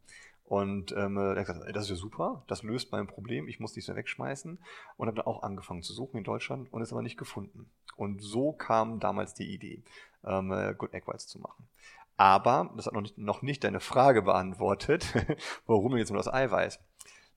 Und 0.51 0.91
ähm, 0.97 1.15
er 1.15 1.37
hat 1.37 1.45
gesagt, 1.45 1.75
das 1.75 1.83
ist 1.85 1.91
ja 1.91 1.95
super, 1.95 2.43
das 2.47 2.61
löst 2.61 2.91
mein 2.91 3.07
Problem, 3.07 3.47
ich 3.47 3.61
muss 3.61 3.73
nichts 3.73 3.87
mehr 3.87 3.95
wegschmeißen. 3.95 4.59
Und 4.97 5.07
habe 5.07 5.15
dann 5.15 5.25
auch 5.25 5.43
angefangen 5.43 5.81
zu 5.81 5.93
suchen 5.93 6.17
in 6.17 6.25
Deutschland 6.25 6.71
und 6.73 6.81
es 6.81 6.91
aber 6.91 7.01
nicht 7.01 7.17
gefunden. 7.17 7.69
Und 7.95 8.21
so 8.21 8.51
kam 8.51 8.99
damals 8.99 9.33
die 9.33 9.53
Idee, 9.53 9.81
ähm, 10.25 10.51
äh, 10.51 10.73
Good 10.77 10.93
Egg 10.93 11.07
Whites 11.07 11.27
zu 11.27 11.39
machen. 11.39 11.69
Aber, 12.17 12.71
das 12.75 12.85
hat 12.85 12.93
noch 12.93 13.01
nicht, 13.01 13.17
noch 13.17 13.41
nicht 13.41 13.63
deine 13.63 13.79
Frage 13.79 14.21
beantwortet, 14.21 15.13
warum 15.67 15.95
jetzt 15.95 16.09
nur 16.09 16.17
das 16.17 16.31
Eiweiß? 16.31 16.79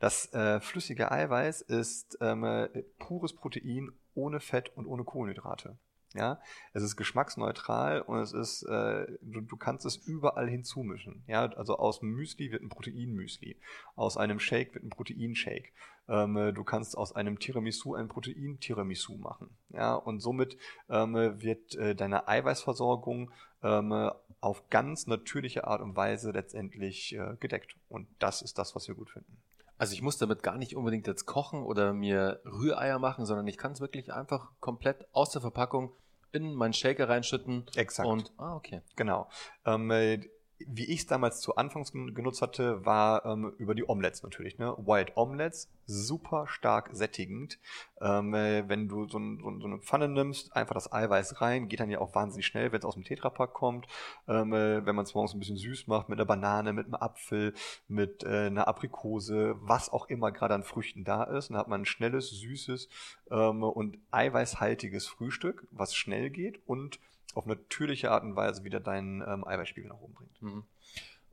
Das 0.05 0.31
äh, 0.35 0.61
flüssige 0.61 1.11
Eiweiß 1.11 1.63
ist 1.63 2.19
ähm, 2.21 2.45
äh, 2.45 2.69
pures 2.99 3.33
Protein 3.33 3.91
ohne 4.13 4.39
Fett 4.39 4.71
und 4.77 4.85
ohne 4.85 5.03
Kohlenhydrate. 5.03 5.79
Ja, 6.13 6.43
es 6.75 6.83
ist 6.83 6.97
geschmacksneutral 6.97 8.03
und 8.03 8.19
es 8.19 8.35
ist, 8.35 8.65
äh, 8.65 9.07
du, 9.23 9.41
du 9.41 9.57
kannst 9.57 9.87
es 9.87 9.97
überall 9.97 10.47
hinzumischen. 10.47 11.25
Ja, 11.27 11.47
also 11.55 11.79
aus 11.79 12.03
Müsli 12.03 12.53
wird 12.53 12.63
ein 12.63 12.69
Proteinmüsli, 12.69 13.59
aus 13.97 14.19
einem 14.19 14.41
Shake 14.41 14.75
wird 14.75 14.85
ein 14.85 14.91
Proteinshake. 14.91 15.73
Ähm, 16.07 16.53
du 16.55 16.65
kannst 16.65 16.99
aus 16.99 17.17
einem 17.17 17.39
Tiramisu 17.39 17.95
ein 17.95 18.09
Protein-Tiramisu 18.09 19.17
machen. 19.17 19.57
Ja, 19.71 19.95
und 19.95 20.21
somit 20.21 20.59
ähm, 20.91 21.15
wird 21.15 21.77
äh, 21.77 21.95
deine 21.95 22.29
Eiweißversorgung 22.29 23.31
ähm, 23.63 24.11
auf 24.43 24.69
ganz 24.69 25.07
natürliche 25.07 25.67
Art 25.67 25.81
und 25.81 25.97
Weise 25.97 26.31
letztendlich 26.31 27.15
äh, 27.15 27.39
gedeckt. 27.41 27.79
Und 27.89 28.07
das 28.19 28.43
ist 28.43 28.59
das, 28.59 28.75
was 28.75 28.87
wir 28.87 28.95
gut 28.95 29.09
finden. 29.09 29.43
Also 29.77 29.93
ich 29.93 30.03
muss 30.03 30.19
damit 30.19 30.43
gar 30.43 30.57
nicht 30.57 30.77
unbedingt 30.77 31.07
jetzt 31.07 31.27
kochen 31.27 31.65
oder 31.65 31.93
mir 31.93 32.41
Rühreier 32.45 32.99
machen, 32.99 33.27
sondern 33.27 33.47
ich 33.47 33.59
kann 33.59 33.73
es 33.73 33.81
wirklich 33.81 34.13
einfach 34.13 34.51
komplett 34.61 35.07
aus 35.13 35.31
der 35.31 35.41
Verpackung 35.41 35.93
in 36.33 36.55
meinen 36.55 36.73
Shaker 36.73 37.09
reinschütten. 37.09 37.67
Exakt. 37.77 38.09
Und, 38.09 38.33
ah, 38.39 38.57
okay. 38.57 38.83
Genau. 38.97 39.29
Ähm, 39.65 39.91
äh, 39.91 40.21
wie 40.59 40.85
ich 40.85 41.01
es 41.01 41.07
damals 41.07 41.41
zu 41.41 41.57
Anfangs 41.57 41.93
genutzt 41.93 42.41
hatte, 42.41 42.85
war 42.85 43.25
ähm, 43.27 43.53
über 43.59 43.75
die 43.75 43.89
Omelettes 43.89 44.23
natürlich. 44.23 44.59
Ne? 44.59 44.75
White 44.79 45.13
Omelettes, 45.17 45.69
super 45.87 46.47
stark 46.47 46.91
sättigend. 46.93 47.59
Ähm, 48.01 48.35
äh, 48.35 48.69
wenn 48.69 48.89
du 48.89 49.09
so, 49.09 49.19
ein, 49.19 49.41
so, 49.61 49.67
eine 49.67 49.79
Pfanne 49.79 50.09
nimmst, 50.09 50.55
einfach 50.55 50.75
das 50.75 50.93
Eiweiß 50.93 51.41
rein, 51.41 51.69
geht 51.69 51.81
dann 51.81 51.91
ja 51.91 52.01
auch 52.01 52.15
wahnsinnig 52.15 52.47
schnell, 52.47 52.71
wenn 52.71 52.79
es 52.79 52.85
aus 52.85 52.95
dem 52.95 53.05
Tetrapack 53.05 53.53
kommt. 53.53 53.87
Ähm, 54.29 54.53
äh, 54.53 54.87
wenn 54.87 54.95
man 54.95 55.05
es 55.05 55.15
morgens 55.15 55.35
ein 55.35 55.41
bisschen 55.41 55.57
süß 55.57 55.89
macht, 55.89 56.09
mit 56.09 56.19
einer 56.19 56.27
Banane, 56.27 56.73
mit 56.73 56.87
einem 56.87 56.95
Apfel, 56.95 57.55
mit 57.89 58.23
äh, 58.23 58.47
einer 58.47 58.69
Aprikose, 58.69 59.57
was 59.61 59.93
auch 59.93 60.07
immer 60.07 60.31
gerade 60.31 60.55
an 60.55 60.63
Früchten 60.63 61.05
da 61.05 61.25
ist, 61.25 61.51
dann 61.51 61.59
hat 61.59 61.69
man 61.69 61.83
ein 61.83 61.87
schnelles, 61.87 62.31
süßes 62.31 62.89
ähm, 63.31 63.63
und 63.63 63.99
eiweißhaltiges 64.13 65.09
Frühstück, 65.09 65.67
was 65.73 65.95
schnell 65.95 66.31
geht 66.31 66.61
und 66.67 67.01
auf 67.35 67.47
natürliche 67.47 68.11
Art 68.11 68.25
und 68.25 68.37
Weise 68.37 68.65
wieder 68.65 68.81
deinen 68.81 69.23
ähm, 69.23 69.47
Eiweißspiegel 69.47 69.89
nach 69.89 70.01
oben 70.01 70.15
bringt. 70.15 70.43
Mhm. 70.43 70.65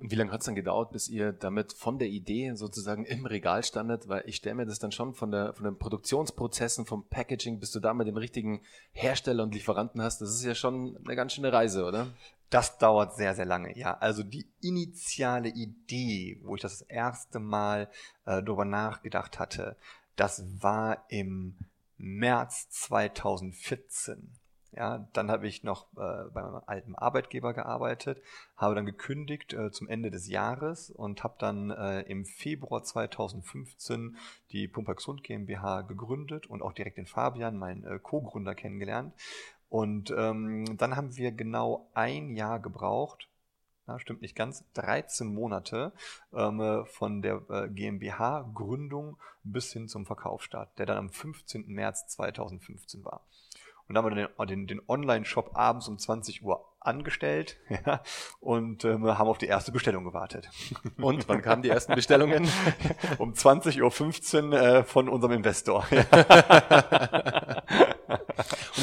Und 0.02 0.10
wie 0.10 0.16
lange 0.16 0.32
hat 0.32 0.40
es 0.40 0.48
dann 0.48 0.56
gedauert, 0.56 0.92
bis 0.92 1.08
ihr 1.10 1.32
damit 1.32 1.74
von 1.74 2.00
der 2.00 2.08
Idee 2.08 2.56
sozusagen 2.56 3.06
im 3.06 3.28
Regal 3.28 3.64
standet? 3.64 4.08
Weil 4.08 4.24
ich 4.26 4.38
stelle 4.38 4.56
mir 4.56 4.66
das 4.66 4.80
dann 4.80 4.92
schon 4.92 5.14
von, 5.14 5.30
der, 5.30 5.54
von 5.54 5.64
den 5.64 5.78
Produktionsprozessen, 5.78 6.88
vom 6.88 7.06
Packaging, 7.08 7.60
bis 7.60 7.70
du 7.70 7.80
da 7.80 7.94
mit 7.94 8.08
dem 8.08 8.18
richtigen 8.18 8.62
Hersteller 8.94 9.44
und 9.44 9.54
Lieferanten 9.54 10.02
hast. 10.02 10.20
Das 10.20 10.32
ist 10.32 10.44
ja 10.44 10.56
schon 10.56 10.98
eine 11.06 11.16
ganz 11.16 11.34
schöne 11.34 11.54
Reise, 11.54 11.86
oder? 11.86 12.08
Das 12.50 12.80
dauert 12.80 13.16
sehr, 13.16 13.36
sehr 13.36 13.46
lange, 13.46 13.78
ja. 13.78 13.96
Also 13.96 14.24
die 14.24 14.48
initiale 14.60 15.50
Idee, 15.50 16.40
wo 16.44 16.56
ich 16.56 16.62
das 16.62 16.82
erste 16.82 17.40
Mal 17.40 17.88
äh, 18.26 18.42
darüber 18.42 18.66
nachgedacht 18.66 19.38
hatte, 19.38 19.78
das 20.16 20.44
war 20.62 21.06
im 21.10 21.56
März 21.98 22.70
2014. 22.72 24.32
Ja, 24.74 25.06
dann 25.12 25.30
habe 25.30 25.48
ich 25.48 25.64
noch 25.64 25.88
äh, 25.98 26.30
bei 26.34 26.42
meinem 26.42 26.62
alten 26.66 26.96
Arbeitgeber 26.96 27.54
gearbeitet, 27.54 28.22
habe 28.56 28.74
dann 28.74 28.86
gekündigt 28.86 29.52
äh, 29.52 29.70
zum 29.70 29.90
Ende 29.90 30.12
des 30.12 30.30
Jahres 30.30 30.90
und 30.90 31.26
habe 31.26 31.36
dann 31.40 31.72
äh, 31.72 32.02
im 32.04 32.24
Februar 32.24 32.82
2015 32.82 34.16
die 34.52 34.70
Pumper 34.70 34.96
Gesund 34.96 35.24
GmbH 35.24 35.82
gegründet 35.82 36.48
und 36.48 36.62
auch 36.62 36.72
direkt 36.72 36.98
den 36.98 37.06
Fabian, 37.06 37.58
meinen 37.58 37.84
äh, 37.84 38.00
Co-Gründer, 38.00 38.56
kennengelernt. 38.56 39.14
Und 39.68 40.14
ähm, 40.18 40.78
dann 40.78 40.96
haben 40.96 41.18
wir 41.18 41.34
genau 41.34 41.90
ein 41.94 42.36
Jahr 42.36 42.60
gebraucht, 42.60 43.28
ja, 43.88 44.00
stimmt 44.00 44.22
nicht 44.22 44.36
ganz, 44.36 44.64
13 44.74 45.28
Monate 45.28 45.92
ähm, 46.34 46.86
von 46.86 47.22
der 47.22 47.42
äh, 47.50 47.68
GmbH-Gründung 47.68 49.18
bis 49.44 49.74
hin 49.74 49.90
zum 49.90 50.06
Verkaufsstart, 50.06 50.78
der 50.80 50.86
dann 50.86 50.98
am 50.98 51.10
15. 51.10 51.68
März 51.68 52.08
2015 52.08 53.04
war. 53.04 53.26
Und 53.92 53.96
dann 53.96 54.06
haben 54.06 54.16
wir 54.16 54.30
den, 54.48 54.48
den, 54.48 54.68
den 54.68 54.82
Online-Shop 54.88 55.52
abends 55.54 55.90
um 55.90 56.00
20 56.00 56.46
Uhr 56.46 56.66
angestellt 56.80 57.58
ja, 57.86 58.02
und 58.40 58.86
ähm, 58.86 59.06
haben 59.06 59.28
auf 59.28 59.38
die 59.38 59.48
erste 59.48 59.74
Bestellung 59.74 60.06
gewartet. 60.06 60.50
Und 60.96 61.28
wann 61.28 61.42
kamen 61.42 61.62
die 61.62 61.68
ersten 61.68 61.94
Bestellungen? 61.94 62.48
um 63.18 63.34
20.15 63.34 64.46
Uhr 64.46 64.54
äh, 64.54 64.86
von 64.86 65.10
unserem 65.10 65.34
Investor. 65.34 65.86
und 65.92 66.00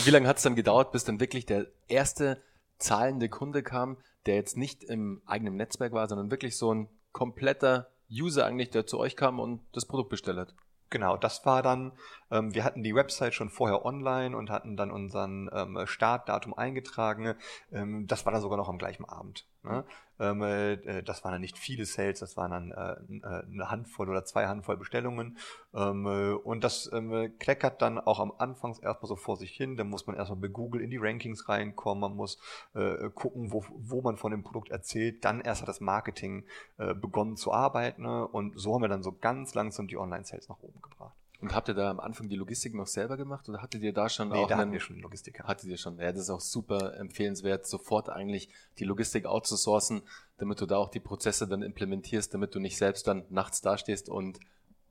wie 0.04 0.10
lange 0.10 0.28
hat 0.28 0.36
es 0.36 0.42
dann 0.42 0.56
gedauert, 0.56 0.92
bis 0.92 1.04
dann 1.04 1.20
wirklich 1.20 1.46
der 1.46 1.68
erste 1.86 2.42
zahlende 2.76 3.30
Kunde 3.30 3.62
kam, 3.62 3.96
der 4.26 4.34
jetzt 4.34 4.58
nicht 4.58 4.84
im 4.84 5.22
eigenen 5.24 5.56
Netzwerk 5.56 5.94
war, 5.94 6.06
sondern 6.06 6.30
wirklich 6.30 6.58
so 6.58 6.74
ein 6.74 6.90
kompletter 7.12 7.88
User 8.10 8.44
eigentlich, 8.44 8.68
der 8.68 8.86
zu 8.86 8.98
euch 8.98 9.16
kam 9.16 9.40
und 9.40 9.62
das 9.72 9.86
Produkt 9.86 10.10
bestellt 10.10 10.36
hat? 10.36 10.54
Genau, 10.90 11.16
das 11.18 11.44
war 11.44 11.62
dann, 11.62 11.92
ähm, 12.30 12.54
wir 12.54 12.64
hatten 12.64 12.82
die 12.82 12.94
Website 12.94 13.34
schon 13.34 13.50
vorher 13.50 13.84
online 13.84 14.36
und 14.36 14.48
hatten 14.48 14.76
dann 14.76 14.90
unseren 14.90 15.50
ähm, 15.52 15.78
Startdatum 15.86 16.54
eingetragen. 16.54 17.34
Ähm, 17.72 18.06
das 18.06 18.24
war 18.24 18.32
dann 18.32 18.40
sogar 18.40 18.56
noch 18.56 18.70
am 18.70 18.78
gleichen 18.78 19.04
Abend. 19.04 19.46
Ne? 19.62 19.84
Ähm, 20.20 20.42
äh, 20.42 21.02
das 21.02 21.24
waren 21.24 21.32
dann 21.32 21.40
nicht 21.40 21.58
viele 21.58 21.84
Sales, 21.84 22.20
das 22.20 22.36
waren 22.36 22.50
dann 22.50 22.70
äh, 22.72 23.26
äh, 23.26 23.44
eine 23.44 23.70
Handvoll 23.70 24.08
oder 24.08 24.24
zwei 24.24 24.46
Handvoll 24.46 24.76
Bestellungen. 24.76 25.38
Ähm, 25.74 26.06
äh, 26.06 26.32
und 26.32 26.64
das 26.64 26.90
ähm, 26.92 27.32
kleckert 27.38 27.82
dann 27.82 27.98
auch 27.98 28.18
am 28.18 28.32
Anfang 28.38 28.76
erstmal 28.82 29.08
so 29.08 29.16
vor 29.16 29.36
sich 29.36 29.52
hin. 29.52 29.76
Dann 29.76 29.88
muss 29.88 30.06
man 30.06 30.16
erstmal 30.16 30.40
bei 30.40 30.48
Google 30.48 30.80
in 30.80 30.90
die 30.90 30.98
Rankings 30.98 31.48
reinkommen. 31.48 32.00
Man 32.00 32.16
muss 32.16 32.40
äh, 32.74 33.10
gucken, 33.14 33.52
wo, 33.52 33.64
wo 33.70 34.02
man 34.02 34.16
von 34.16 34.30
dem 34.30 34.42
Produkt 34.42 34.70
erzählt. 34.70 35.24
Dann 35.24 35.40
erst 35.40 35.62
hat 35.62 35.68
das 35.68 35.80
Marketing 35.80 36.44
äh, 36.78 36.94
begonnen 36.94 37.36
zu 37.36 37.52
arbeiten. 37.52 38.02
Ne? 38.02 38.26
Und 38.26 38.58
so 38.58 38.74
haben 38.74 38.82
wir 38.82 38.88
dann 38.88 39.02
so 39.02 39.12
ganz 39.12 39.54
langsam 39.54 39.88
die 39.88 39.96
Online-Sales 39.96 40.48
nach 40.48 40.60
oben 40.60 40.80
gebracht. 40.82 41.14
Und 41.40 41.54
habt 41.54 41.68
ihr 41.68 41.74
da 41.74 41.88
am 41.88 42.00
Anfang 42.00 42.28
die 42.28 42.34
Logistik 42.34 42.74
noch 42.74 42.88
selber 42.88 43.16
gemacht 43.16 43.48
oder 43.48 43.62
hattet 43.62 43.82
ihr 43.82 43.92
da 43.92 44.08
schon 44.08 44.30
nee, 44.30 44.34
auch 44.34 44.48
da 44.48 44.54
einen, 44.54 44.60
hatten 44.62 44.72
wir 44.72 44.80
schon 44.80 44.98
Logistiker. 44.98 45.44
Hattet 45.44 45.70
ihr 45.70 45.76
schon. 45.76 45.96
Ja, 45.98 46.10
das 46.10 46.22
ist 46.22 46.30
auch 46.30 46.40
super 46.40 46.96
empfehlenswert, 46.96 47.64
sofort 47.64 48.08
eigentlich 48.08 48.48
die 48.78 48.84
Logistik 48.84 49.24
outzusourcen, 49.24 50.02
damit 50.38 50.60
du 50.60 50.66
da 50.66 50.76
auch 50.78 50.88
die 50.88 50.98
Prozesse 50.98 51.46
dann 51.46 51.62
implementierst, 51.62 52.34
damit 52.34 52.56
du 52.56 52.58
nicht 52.58 52.76
selbst 52.76 53.06
dann 53.06 53.24
nachts 53.30 53.60
dastehst 53.60 54.08
und 54.08 54.40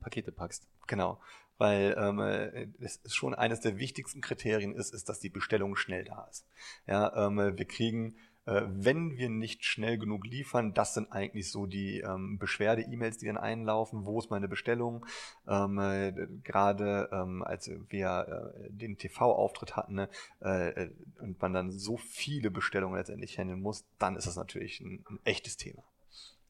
Pakete 0.00 0.32
packst. 0.32 0.66
Genau, 0.86 1.20
weil 1.58 1.94
ähm, 1.98 2.72
es 2.80 2.96
ist 2.96 3.14
schon 3.14 3.34
eines 3.34 3.60
der 3.60 3.78
wichtigsten 3.78 4.22
Kriterien 4.22 4.74
ist, 4.74 4.94
ist, 4.94 5.08
dass 5.08 5.20
die 5.20 5.28
Bestellung 5.28 5.76
schnell 5.76 6.04
da 6.04 6.26
ist. 6.30 6.46
Ja, 6.86 7.26
ähm, 7.26 7.36
wir 7.36 7.64
kriegen 7.66 8.16
äh, 8.48 8.62
wenn 8.66 9.18
wir 9.18 9.28
nicht 9.28 9.66
schnell 9.66 9.98
genug 9.98 10.24
liefern, 10.24 10.72
das 10.72 10.94
sind 10.94 11.12
eigentlich 11.12 11.50
so 11.50 11.66
die 11.66 12.00
ähm, 12.00 12.38
Beschwerde-E-Mails, 12.38 13.18
die 13.18 13.26
dann 13.26 13.36
einlaufen. 13.36 14.06
Wo 14.06 14.18
ist 14.18 14.30
meine 14.30 14.48
Bestellung? 14.48 15.04
Ähm, 15.46 15.78
äh, 15.78 16.12
Gerade 16.44 17.10
ähm, 17.12 17.42
als 17.42 17.70
wir 17.90 18.54
äh, 18.64 18.70
den 18.70 18.96
TV-Auftritt 18.96 19.76
hatten 19.76 19.94
ne, 19.96 20.08
äh, 20.40 20.88
und 21.20 21.40
man 21.42 21.52
dann 21.52 21.70
so 21.70 21.98
viele 21.98 22.50
Bestellungen 22.50 22.96
letztendlich 22.96 23.38
handeln 23.38 23.60
muss, 23.60 23.84
dann 23.98 24.16
ist 24.16 24.26
das 24.26 24.36
natürlich 24.36 24.80
ein, 24.80 25.04
ein 25.10 25.18
echtes 25.24 25.58
Thema. 25.58 25.82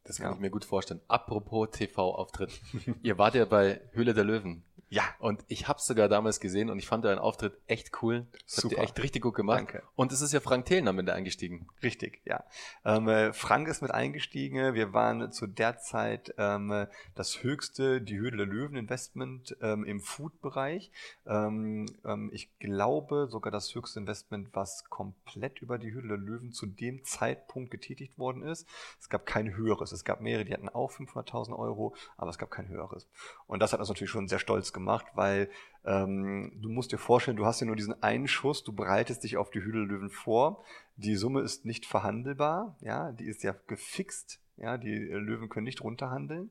Das 0.04 0.18
kann 0.18 0.30
ja. 0.30 0.34
ich 0.34 0.40
mir 0.40 0.50
gut 0.50 0.64
vorstellen. 0.64 1.00
Apropos 1.08 1.70
TV-Auftritt. 1.72 2.60
Ihr 3.02 3.18
wart 3.18 3.34
ja 3.34 3.44
bei 3.44 3.80
Höhle 3.90 4.14
der 4.14 4.24
Löwen. 4.24 4.62
Ja. 4.90 5.02
Und 5.18 5.44
ich 5.48 5.68
habe 5.68 5.80
sogar 5.80 6.08
damals 6.08 6.40
gesehen 6.40 6.70
und 6.70 6.78
ich 6.78 6.86
fand 6.86 7.04
euren 7.04 7.18
Auftritt 7.18 7.58
echt 7.66 8.02
cool. 8.02 8.26
Das 8.46 8.56
Super. 8.56 8.62
habt 8.62 8.72
ihr 8.72 8.84
echt 8.84 9.02
richtig 9.02 9.22
gut 9.22 9.34
gemacht. 9.34 9.58
Danke. 9.58 9.82
Und 9.96 10.12
es 10.12 10.22
ist 10.22 10.32
ja 10.32 10.40
Frank 10.40 10.64
Thelen 10.64 10.94
mit 10.96 11.10
eingestiegen. 11.10 11.68
Richtig, 11.82 12.22
ja. 12.24 12.44
Ähm, 12.84 13.08
äh, 13.08 13.32
Frank 13.32 13.68
ist 13.68 13.82
mit 13.82 13.90
eingestiegen. 13.90 14.74
Wir 14.74 14.94
waren 14.94 15.30
zu 15.30 15.46
der 15.46 15.78
Zeit 15.78 16.34
ähm, 16.38 16.86
das 17.14 17.42
höchste, 17.42 18.00
die 18.00 18.18
Höhle 18.18 18.38
der 18.38 18.46
Löwen 18.46 18.76
Investment 18.76 19.56
ähm, 19.60 19.84
im 19.84 20.00
Food-Bereich. 20.00 20.90
Ähm, 21.26 21.86
ähm, 22.04 22.30
ich 22.32 22.56
glaube 22.58 23.28
sogar 23.30 23.50
das 23.50 23.74
höchste 23.74 24.00
Investment, 24.00 24.48
was 24.52 24.84
komplett 24.88 25.60
über 25.60 25.78
die 25.78 25.92
Höhle 25.92 26.08
der 26.08 26.18
Löwen 26.18 26.52
zu 26.52 26.66
dem 26.66 27.04
Zeitpunkt 27.04 27.70
getätigt 27.70 28.18
worden 28.18 28.42
ist. 28.42 28.66
Es 28.98 29.10
gab 29.10 29.26
kein 29.26 29.54
höheres. 29.54 29.92
Es 29.92 30.04
gab 30.04 30.22
mehrere, 30.22 30.46
die 30.46 30.54
hatten 30.54 30.68
auch 30.70 30.90
500.000 30.90 31.58
Euro, 31.58 31.94
aber 32.16 32.30
es 32.30 32.38
gab 32.38 32.50
kein 32.50 32.68
höheres. 32.68 33.06
Und 33.46 33.60
das 33.60 33.72
hat 33.72 33.80
uns 33.80 33.88
natürlich 33.88 34.10
schon 34.10 34.28
sehr 34.28 34.38
stolz 34.38 34.72
gemacht 34.72 34.77
gemacht, 34.78 35.06
weil 35.14 35.50
ähm, 35.84 36.52
du 36.56 36.68
musst 36.68 36.92
dir 36.92 36.98
vorstellen, 36.98 37.36
du 37.36 37.46
hast 37.46 37.60
ja 37.60 37.66
nur 37.66 37.76
diesen 37.76 38.02
einen 38.02 38.28
Schuss, 38.28 38.64
du 38.64 38.72
bereitest 38.72 39.24
dich 39.24 39.36
auf 39.36 39.50
die 39.50 39.60
Hüdellöwen 39.60 40.10
vor. 40.10 40.64
Die 40.96 41.16
Summe 41.16 41.40
ist 41.40 41.64
nicht 41.64 41.86
verhandelbar, 41.86 42.76
ja, 42.80 43.12
die 43.12 43.26
ist 43.26 43.42
ja 43.42 43.54
gefixt 43.66 44.40
ja, 44.60 44.76
die 44.76 44.94
äh, 44.94 45.16
Löwen 45.16 45.48
können 45.48 45.64
nicht 45.64 45.82
runterhandeln. 45.82 46.50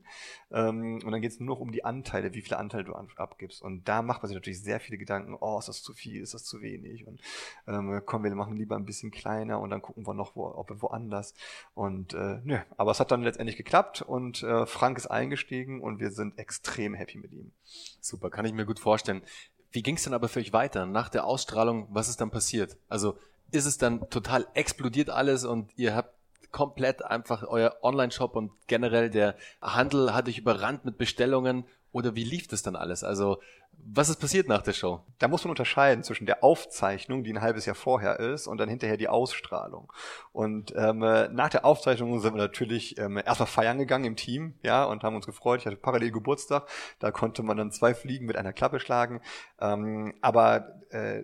Ähm, 0.50 1.00
und 1.04 1.10
dann 1.10 1.20
geht 1.20 1.32
es 1.32 1.40
nur 1.40 1.48
noch 1.48 1.60
um 1.60 1.72
die 1.72 1.84
Anteile, 1.84 2.34
wie 2.34 2.42
viele 2.42 2.58
Anteile 2.58 2.84
du 2.84 2.94
abgibst. 2.94 3.62
Und 3.62 3.88
da 3.88 4.02
macht 4.02 4.22
man 4.22 4.28
sich 4.28 4.36
natürlich 4.36 4.62
sehr 4.62 4.80
viele 4.80 4.98
Gedanken, 4.98 5.36
oh, 5.40 5.58
ist 5.58 5.68
das 5.68 5.82
zu 5.82 5.92
viel, 5.92 6.22
ist 6.22 6.34
das 6.34 6.44
zu 6.44 6.60
wenig? 6.60 7.06
Und 7.06 7.20
ähm, 7.66 8.02
komm, 8.04 8.24
wir 8.24 8.34
machen 8.34 8.56
lieber 8.56 8.76
ein 8.76 8.84
bisschen 8.84 9.10
kleiner 9.10 9.60
und 9.60 9.70
dann 9.70 9.82
gucken 9.82 10.06
wir 10.06 10.14
noch, 10.14 10.36
wo, 10.36 10.46
ob 10.46 10.70
wir 10.70 10.82
woanders. 10.82 11.34
Und 11.74 12.14
äh, 12.14 12.40
nö, 12.44 12.58
aber 12.76 12.90
es 12.90 13.00
hat 13.00 13.10
dann 13.10 13.22
letztendlich 13.22 13.56
geklappt 13.56 14.02
und 14.02 14.42
äh, 14.42 14.66
Frank 14.66 14.98
ist 14.98 15.06
eingestiegen 15.06 15.80
und 15.80 16.00
wir 16.00 16.10
sind 16.10 16.38
extrem 16.38 16.94
happy 16.94 17.18
mit 17.18 17.32
ihm. 17.32 17.52
Super, 18.00 18.30
kann 18.30 18.44
ich 18.44 18.52
mir 18.52 18.66
gut 18.66 18.80
vorstellen. 18.80 19.22
Wie 19.70 19.82
ging 19.82 19.96
es 19.96 20.04
denn 20.04 20.14
aber 20.14 20.28
für 20.28 20.40
euch 20.40 20.52
weiter 20.52 20.86
nach 20.86 21.08
der 21.08 21.24
Ausstrahlung? 21.24 21.88
Was 21.90 22.08
ist 22.08 22.20
dann 22.20 22.30
passiert? 22.30 22.78
Also 22.88 23.18
ist 23.50 23.66
es 23.66 23.78
dann 23.78 24.08
total 24.10 24.46
explodiert 24.54 25.10
alles 25.10 25.44
und 25.44 25.70
ihr 25.76 25.94
habt 25.94 26.17
komplett 26.50 27.04
einfach 27.04 27.42
euer 27.46 27.76
Online-Shop 27.82 28.34
und 28.36 28.52
generell 28.66 29.10
der 29.10 29.36
Handel 29.60 30.14
hat 30.14 30.28
euch 30.28 30.38
überrannt 30.38 30.84
mit 30.84 30.98
Bestellungen 30.98 31.64
Oder 31.90 32.14
wie 32.14 32.24
lief 32.24 32.48
das 32.48 32.62
dann 32.62 32.76
alles? 32.76 33.02
Also, 33.02 33.40
was 33.72 34.08
ist 34.10 34.20
passiert 34.20 34.48
nach 34.48 34.62
der 34.62 34.72
Show? 34.72 35.00
Da 35.18 35.28
muss 35.28 35.44
man 35.44 35.50
unterscheiden 35.50 36.04
zwischen 36.04 36.26
der 36.26 36.44
Aufzeichnung, 36.44 37.24
die 37.24 37.32
ein 37.32 37.40
halbes 37.40 37.64
Jahr 37.64 37.76
vorher 37.76 38.20
ist, 38.20 38.46
und 38.46 38.58
dann 38.58 38.68
hinterher 38.68 38.96
die 38.96 39.08
Ausstrahlung. 39.08 39.90
Und 40.32 40.74
ähm, 40.76 41.02
äh, 41.02 41.28
nach 41.28 41.48
der 41.48 41.64
Aufzeichnung 41.64 42.20
sind 42.20 42.34
wir 42.34 42.42
natürlich 42.42 42.98
ähm, 42.98 43.16
erstmal 43.16 43.46
feiern 43.46 43.78
gegangen 43.78 44.04
im 44.04 44.16
Team, 44.16 44.54
ja, 44.62 44.84
und 44.84 45.02
haben 45.02 45.16
uns 45.16 45.26
gefreut. 45.26 45.60
Ich 45.60 45.66
hatte 45.66 45.76
parallel 45.76 46.10
Geburtstag, 46.10 46.68
da 46.98 47.10
konnte 47.10 47.42
man 47.42 47.56
dann 47.56 47.72
zwei 47.72 47.94
Fliegen 47.94 48.26
mit 48.26 48.36
einer 48.36 48.52
Klappe 48.52 48.80
schlagen. 48.80 49.22
Ähm, 49.60 50.14
aber 50.20 50.82
äh, 50.90 51.22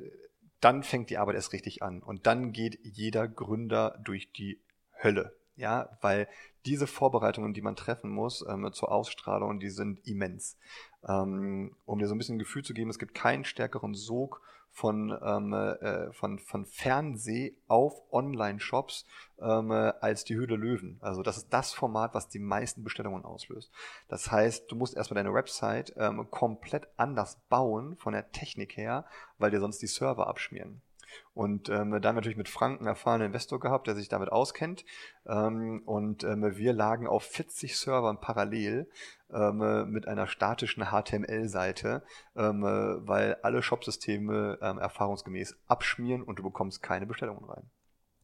dann 0.61 0.83
fängt 0.83 1.11
die 1.11 1.19
Arbeit 1.19 1.35
erst 1.35 1.53
richtig 1.53 1.83
an. 1.83 2.03
Und 2.03 2.27
dann 2.27 2.53
geht 2.53 2.79
jeder 2.83 3.29
Gründer 3.29 3.99
durch 4.03 4.33
die 4.33 4.61
Hölle. 5.03 5.37
Ja, 5.57 5.97
weil 6.01 6.27
diese 6.67 6.89
Vorbereitungen, 6.89 7.55
die 7.55 7.63
man 7.63 7.77
treffen 7.77 8.11
muss 8.11 8.45
ähm, 8.49 8.73
zur 8.73 8.91
Ausstrahlung, 8.91 9.61
die 9.61 9.71
sind 9.71 10.05
immens. 10.07 10.59
Ähm, 11.07 11.77
um 11.85 11.99
dir 12.01 12.09
so 12.09 12.15
ein 12.15 12.19
bisschen 12.19 12.37
ein 12.37 12.41
Gefühl 12.41 12.65
zu 12.65 12.75
geben, 12.75 12.91
es 12.91 12.99
gibt 12.99 13.15
keinen 13.15 13.45
stärkeren 13.45 13.95
Sog 13.95 14.41
von, 14.75 15.17
ähm, 15.23 15.53
äh, 15.53 16.13
von, 16.13 16.41
von 16.41 16.67
Fernseh 16.67 17.57
auf 17.69 18.03
Online-Shops 18.11 19.07
ähm, 19.39 19.71
äh, 19.71 19.93
als 20.01 20.25
die 20.25 20.35
Höhle 20.35 20.57
Löwen. 20.57 20.99
Also 21.01 21.23
das 21.23 21.37
ist 21.37 21.51
das 21.51 21.73
Format, 21.73 22.13
was 22.15 22.29
die 22.29 22.41
meisten 22.41 22.83
Bestellungen 22.83 23.25
auslöst. 23.25 23.71
Das 24.09 24.33
heißt, 24.33 24.71
du 24.71 24.75
musst 24.75 24.97
erstmal 24.97 25.23
deine 25.23 25.33
Website 25.33 25.95
ähm, 25.97 26.29
komplett 26.31 26.89
anders 26.97 27.39
bauen 27.49 27.97
von 27.99 28.15
der 28.15 28.33
Technik 28.33 28.77
her, 28.77 29.07
weil 29.39 29.53
dir 29.53 29.61
sonst 29.61 29.81
die 29.81 29.87
Server 29.87 30.27
abschmieren. 30.27 30.83
Und 31.33 31.69
ähm, 31.69 32.01
da 32.01 32.13
natürlich 32.13 32.37
mit 32.37 32.49
Frank 32.49 32.79
einen 32.81 32.89
erfahrenen 32.89 33.27
Investor 33.27 33.61
gehabt, 33.61 33.87
der 33.87 33.95
sich 33.95 34.09
damit 34.09 34.31
auskennt. 34.31 34.85
Ähm, 35.27 35.83
und 35.85 36.25
ähm, 36.25 36.57
wir 36.57 36.73
lagen 36.73 37.07
auf 37.07 37.25
40 37.25 37.77
Servern 37.77 38.21
parallel 38.21 38.89
ähm, 39.33 39.91
mit 39.91 40.07
einer 40.07 40.27
statischen 40.27 40.85
HTML-Seite, 40.85 42.03
ähm, 42.37 42.63
weil 42.63 43.37
alle 43.43 43.63
Shopsysteme 43.63 44.59
ähm, 44.63 44.79
erfahrungsgemäß 44.79 45.57
abschmieren 45.67 46.23
und 46.23 46.39
du 46.39 46.43
bekommst 46.43 46.83
keine 46.83 47.07
Bestellungen 47.07 47.45
rein. 47.45 47.71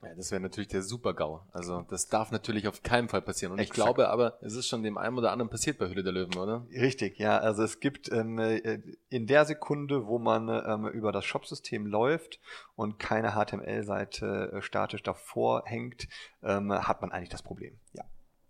Ja, 0.03 0.15
das 0.15 0.31
wäre 0.31 0.41
natürlich 0.41 0.69
der 0.69 0.83
Super-GAU. 0.83 1.43
Also 1.53 1.83
das 1.83 2.09
darf 2.09 2.31
natürlich 2.31 2.67
auf 2.69 2.83
keinen 2.83 3.09
Fall 3.09 3.21
passieren. 3.21 3.53
Und 3.53 3.59
Exakt. 3.59 3.79
ich 3.79 3.85
glaube 3.85 4.09
aber, 4.09 4.39
es 4.41 4.55
ist 4.55 4.67
schon 4.67 4.83
dem 4.83 4.97
einen 4.97 5.19
oder 5.19 5.31
anderen 5.31 5.51
passiert 5.51 5.79
bei 5.79 5.89
Hülle 5.89 6.03
der 6.03 6.13
Löwen, 6.13 6.37
oder? 6.39 6.67
Richtig, 6.71 7.19
ja. 7.19 7.39
Also 7.39 7.63
es 7.63 7.81
gibt 7.81 8.11
ähm, 8.11 8.39
äh, 8.39 8.81
in 9.11 9.27
der 9.27 9.45
Sekunde, 9.45 10.07
wo 10.07 10.19
man 10.19 10.49
ähm, 10.49 10.87
über 10.87 11.13
das 11.13 11.27
Shopsystem 11.27 11.85
läuft 11.85 12.41
und 12.77 12.99
keine 12.99 13.33
HTML-Seite 13.33 14.53
äh, 14.55 14.63
statisch 14.63 15.03
davor 15.03 15.65
hängt, 15.67 16.09
ähm, 16.43 16.73
hat 16.73 17.03
man 17.03 17.13
eigentlich 17.13 17.29
das 17.29 17.43
Problem. 17.43 17.79
Ja. 17.93 18.05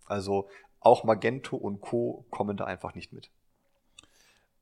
Also 0.05 0.47
auch 0.79 1.03
Magento 1.03 1.57
und 1.57 1.81
Co. 1.81 2.25
kommen 2.29 2.55
da 2.55 2.63
einfach 2.63 2.95
nicht 2.95 3.11
mit. 3.11 3.29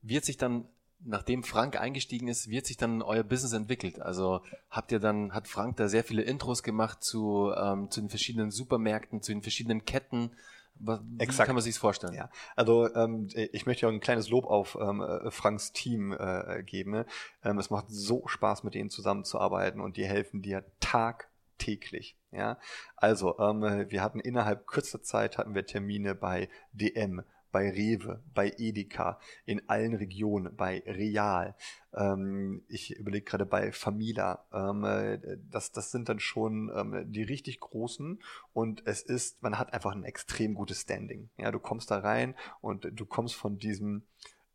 Wird 0.02 0.24
sich 0.24 0.38
dann 0.38 0.66
nachdem 1.04 1.42
Frank 1.42 1.80
eingestiegen 1.80 2.28
ist, 2.28 2.48
wird 2.48 2.66
sich 2.66 2.76
dann 2.76 3.02
euer 3.02 3.22
Business 3.22 3.52
entwickelt? 3.52 4.00
Also 4.00 4.42
habt 4.70 4.92
ihr 4.92 5.00
dann, 5.00 5.32
hat 5.32 5.48
Frank 5.48 5.76
da 5.76 5.88
sehr 5.88 6.04
viele 6.04 6.22
Intros 6.22 6.62
gemacht 6.62 7.02
zu, 7.02 7.52
ähm, 7.56 7.90
zu 7.90 8.00
den 8.00 8.10
verschiedenen 8.10 8.50
Supermärkten, 8.50 9.22
zu 9.22 9.32
den 9.32 9.42
verschiedenen 9.42 9.84
Ketten? 9.84 10.32
Wie 10.80 10.98
Exakt. 11.18 11.46
kann 11.46 11.54
man 11.54 11.62
sich 11.62 11.78
vorstellen? 11.78 12.14
Ja, 12.14 12.30
also 12.56 12.92
ähm, 12.94 13.28
ich 13.34 13.66
möchte 13.66 13.86
auch 13.86 13.92
ein 13.92 14.00
kleines 14.00 14.30
Lob 14.30 14.46
auf 14.46 14.78
ähm, 14.80 15.02
äh, 15.02 15.30
Franks 15.30 15.72
Team 15.72 16.12
äh, 16.12 16.62
geben. 16.62 17.04
Ähm, 17.44 17.58
es 17.58 17.68
macht 17.68 17.86
so 17.88 18.26
Spaß, 18.26 18.64
mit 18.64 18.74
denen 18.74 18.88
zusammenzuarbeiten 18.88 19.80
und 19.80 19.98
die 19.98 20.06
helfen 20.06 20.40
dir 20.40 20.64
tagtäglich. 20.80 22.16
Ja, 22.32 22.58
also 22.96 23.38
ähm, 23.38 23.90
wir 23.90 24.02
hatten 24.02 24.20
innerhalb 24.20 24.66
kürzester 24.66 25.02
Zeit 25.02 25.36
hatten 25.36 25.54
wir 25.54 25.66
Termine 25.66 26.14
bei 26.14 26.48
DM, 26.72 27.24
bei 27.52 27.70
Rewe, 27.70 28.22
bei 28.34 28.52
Edeka, 28.58 29.18
in 29.44 29.68
allen 29.68 29.94
Regionen, 29.94 30.54
bei 30.56 30.82
Real. 30.86 31.56
Ähm, 31.94 32.64
ich 32.68 32.96
überlege 32.96 33.24
gerade 33.24 33.46
bei 33.46 33.72
Famila. 33.72 34.46
Ähm, 34.52 34.84
äh, 34.84 35.38
das, 35.50 35.72
das 35.72 35.90
sind 35.90 36.08
dann 36.08 36.20
schon 36.20 36.70
ähm, 36.74 37.12
die 37.12 37.22
richtig 37.22 37.60
großen 37.60 38.20
und 38.52 38.86
es 38.86 39.02
ist, 39.02 39.42
man 39.42 39.58
hat 39.58 39.72
einfach 39.72 39.92
ein 39.92 40.04
extrem 40.04 40.54
gutes 40.54 40.82
Standing. 40.82 41.30
Ja, 41.36 41.50
du 41.50 41.58
kommst 41.58 41.90
da 41.90 41.98
rein 41.98 42.34
und 42.60 42.88
du 42.92 43.06
kommst 43.06 43.34
von 43.34 43.58
diesem 43.58 44.04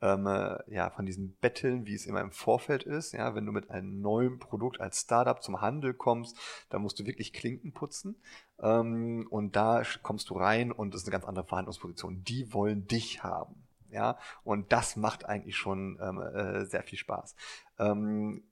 ähm, 0.05 0.27
äh, 0.27 0.57
ja, 0.67 0.91
von 0.91 1.05
diesen 1.05 1.35
Betteln, 1.37 1.87
wie 1.87 1.95
es 1.95 2.05
immer 2.05 2.21
im 2.21 2.31
Vorfeld 2.31 2.83
ist. 2.83 3.13
Ja, 3.13 3.33
wenn 3.33 3.45
du 3.45 3.51
mit 3.51 3.71
einem 3.71 4.01
neuen 4.01 4.37
Produkt 4.37 4.79
als 4.79 5.01
Startup 5.01 5.41
zum 5.41 5.61
Handel 5.61 5.93
kommst, 5.95 6.37
dann 6.69 6.83
musst 6.83 6.99
du 6.99 7.05
wirklich 7.05 7.33
Klinken 7.33 7.73
putzen. 7.73 8.15
Ähm, 8.59 9.25
und 9.31 9.55
da 9.55 9.81
kommst 10.03 10.29
du 10.29 10.35
rein 10.35 10.71
und 10.71 10.93
das 10.93 11.01
ist 11.01 11.07
eine 11.07 11.13
ganz 11.13 11.25
andere 11.25 11.45
Verhandlungsposition. 11.45 12.23
Die 12.23 12.53
wollen 12.53 12.87
dich 12.87 13.23
haben. 13.23 13.55
Ja, 13.89 14.17
und 14.43 14.71
das 14.71 14.95
macht 14.95 15.25
eigentlich 15.25 15.55
schon 15.55 15.97
ähm, 16.01 16.21
äh, 16.21 16.65
sehr 16.65 16.83
viel 16.83 16.99
Spaß. 16.99 17.35
Ähm, 17.79 18.43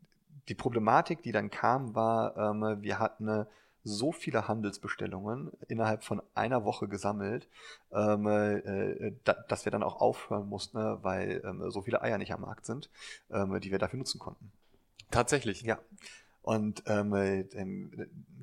die 0.47 0.56
Problematik, 0.56 1.21
die 1.21 1.32
dann 1.32 1.51
kam, 1.51 1.93
war, 1.95 2.36
ähm, 2.38 2.82
wir 2.82 2.97
hatten 2.99 3.30
eine 3.30 3.47
so 3.84 4.12
viele 4.12 4.48
Handelsbestellungen 4.48 5.52
innerhalb 5.67 6.04
von 6.04 6.22
einer 6.36 6.63
Woche 6.63 6.88
gesammelt, 6.88 7.48
ähm, 7.91 8.28
äh, 8.28 9.12
da, 9.24 9.34
dass 9.48 9.65
wir 9.65 9.72
dann 9.72 9.84
auch 9.84 10.00
aufhören 10.00 10.48
mussten, 10.48 10.78
weil 11.04 11.41
ähm, 11.46 11.69
so 11.69 11.82
viele 11.82 12.02
Eier 12.02 12.17
nicht 12.17 12.34
am 12.34 12.41
Markt 12.41 12.65
sind, 12.65 12.89
ähm, 13.32 13.60
die 13.60 13.72
wir 13.72 13.80
dafür 13.80 13.98
nutzen 13.98 14.19
konnten. 14.19 14.52
Tatsächlich. 15.12 15.62
Ja. 15.62 15.80
Und 16.43 16.84
ähm, 16.88 17.13
ähm, 17.13 17.91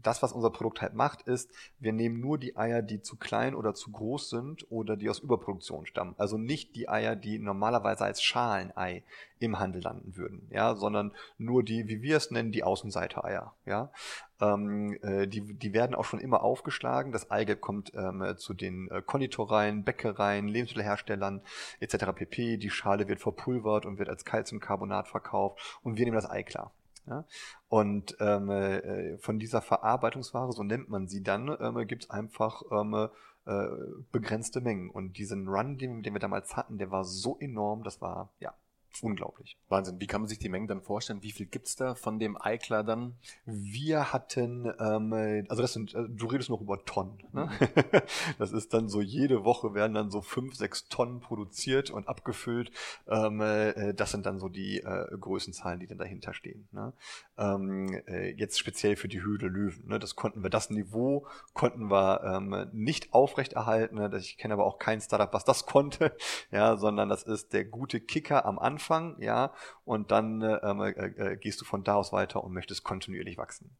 das, 0.03 0.23
was 0.23 0.33
unser 0.33 0.51
Produkt 0.51 0.81
halt 0.81 0.95
macht, 0.95 1.23
ist, 1.23 1.51
wir 1.79 1.93
nehmen 1.93 2.19
nur 2.19 2.39
die 2.39 2.57
Eier, 2.57 2.81
die 2.81 3.03
zu 3.03 3.17
klein 3.17 3.55
oder 3.55 3.75
zu 3.75 3.93
groß 3.93 4.31
sind 4.31 4.67
oder 4.71 4.97
die 4.97 5.11
aus 5.11 5.19
Überproduktion 5.19 5.85
stammen. 5.85 6.15
Also 6.17 6.39
nicht 6.39 6.75
die 6.77 6.89
Eier, 6.89 7.15
die 7.15 7.39
normalerweise 7.39 8.05
als 8.05 8.23
Schalenei 8.23 9.05
im 9.39 9.59
Handel 9.59 9.83
landen 9.83 10.17
würden, 10.17 10.49
ja, 10.51 10.75
sondern 10.75 11.13
nur 11.37 11.63
die, 11.63 11.89
wie 11.89 12.01
wir 12.01 12.17
es 12.17 12.31
nennen, 12.31 12.53
die 12.53 12.65
Außenseite-Eier, 12.65 13.55
ja. 13.67 13.93
Ähm, 14.41 14.99
äh, 15.03 15.27
die, 15.27 15.43
die 15.55 15.75
werden 15.75 15.95
auch 15.95 16.07
schon 16.07 16.21
immer 16.21 16.43
aufgeschlagen. 16.43 17.13
Das 17.13 17.31
Eigelb 17.31 17.61
kommt 17.61 17.93
ähm, 17.95 18.35
zu 18.39 18.55
den 18.55 18.91
äh, 18.91 19.03
Konditoreien, 19.03 19.85
Bäckereien, 19.85 20.49
Lebensmittelherstellern 20.49 21.43
etc. 21.81 22.07
pp. 22.15 22.57
Die 22.57 22.71
Schale 22.71 23.09
wird 23.09 23.21
verpulvert 23.21 23.85
und 23.85 23.99
wird 23.99 24.09
als 24.09 24.25
Calciumcarbonat 24.25 25.09
verkauft 25.09 25.79
und 25.83 25.99
wir 25.99 26.07
nehmen 26.07 26.17
das 26.17 26.31
Ei 26.31 26.43
klar. 26.43 26.73
Ja? 27.11 27.25
Und 27.69 28.17
ähm, 28.21 28.51
äh, 28.51 29.19
von 29.19 29.39
dieser 29.39 29.61
Verarbeitungsware, 29.61 30.53
so 30.53 30.63
nennt 30.63 30.89
man 30.89 31.09
sie 31.09 31.23
dann, 31.23 31.55
ähm, 31.61 31.87
gibt 31.87 32.05
es 32.05 32.11
einfach 32.11 32.63
ähm, 32.71 33.09
äh, 33.45 33.67
begrenzte 34.13 34.61
Mengen. 34.61 34.91
Und 34.91 35.19
diesen 35.19 35.49
Run, 35.49 35.77
den, 35.77 36.03
den 36.03 36.15
wir 36.15 36.21
damals 36.21 36.57
hatten, 36.57 36.79
der 36.79 36.91
war 36.91 37.05
so 37.05 37.37
enorm, 37.39 37.83
das 37.83 38.01
war 38.01 38.31
ja 38.39 38.55
unglaublich. 39.03 39.57
Wahnsinn. 39.69 40.01
Wie 40.01 40.07
kann 40.07 40.21
man 40.21 40.29
sich 40.29 40.39
die 40.39 40.49
Mengen 40.49 40.67
dann 40.67 40.83
vorstellen? 40.83 41.23
Wie 41.23 41.31
viel 41.31 41.47
gibt's 41.47 41.77
da 41.77 41.95
von 41.95 42.19
dem 42.19 42.41
Eiklar 42.41 42.85
dann? 42.85 43.15
Wir 43.47 44.13
hatten, 44.13 44.73
ähm, 44.79 45.47
also 45.49 45.63
das 45.63 45.73
sind, 45.73 45.95
äh, 45.95 46.05
du 46.09 46.27
redest 46.27 46.51
noch 46.51 46.61
über 46.61 46.85
Tonnen. 46.85 47.19
Ne? 47.33 47.51
Mhm. 47.61 48.01
Das 48.39 48.53
ist 48.53 48.73
dann 48.75 48.89
so, 48.89 49.01
jede 49.01 49.45
Woche 49.45 49.75
werden 49.75 49.95
dann 49.95 50.11
so 50.11 50.21
fünf, 50.23 50.55
sechs 50.55 50.89
Tonnen 50.89 51.21
produziert 51.21 51.91
und 51.91 52.09
abgefüllt. 52.09 52.71
Ähm, 53.07 53.41
äh, 53.41 53.95
das 53.95 54.11
sind 54.11 54.27
dann 54.27 54.39
so 54.39 54.49
die 54.49 54.79
äh, 54.79 55.07
Größenzahlen, 55.19 55.81
die 55.81 55.87
dann 55.87 55.99
dahinter 55.99 56.35
stehen. 56.35 56.69
Ne? 56.73 56.93
Ähm, 57.39 58.01
äh, 58.07 58.31
jetzt 58.31 58.59
speziell 58.59 58.97
für 58.97 59.09
die 59.09 59.23
Höhle 59.23 59.49
Löwen. 59.49 59.87
Ne? 59.89 59.99
Das 59.99 60.17
konnten 60.17 60.43
wir, 60.43 60.51
das 60.51 60.71
Niveau 60.71 61.27
konnten 61.55 61.91
wir 61.91 62.23
ähm, 62.25 62.69
nicht 62.73 63.13
aufrechterhalten. 63.13 63.97
Ne? 63.97 64.11
Ich 64.19 64.37
kenne 64.37 64.55
aber 64.55 64.65
auch 64.65 64.79
kein 64.79 65.01
Startup, 65.01 65.33
was 65.33 65.45
das 65.45 65.67
konnte, 65.67 66.17
ja, 66.51 66.77
sondern 66.77 67.09
das 67.09 67.23
ist 67.23 67.53
der 67.53 67.65
gute 67.65 68.01
Kicker 68.01 68.45
am 68.45 68.59
Anfang 68.59 68.80
Anfang, 68.81 69.21
ja, 69.21 69.53
und 69.85 70.11
dann 70.11 70.41
ähm, 70.43 70.81
äh, 70.81 70.91
äh, 70.91 71.37
gehst 71.37 71.61
du 71.61 71.67
von 71.67 71.85
da 71.85 71.97
aus 71.97 72.13
weiter 72.13 72.43
und 72.43 72.55
möchtest 72.55 72.83
kontinuierlich 72.83 73.37
wachsen. 73.37 73.77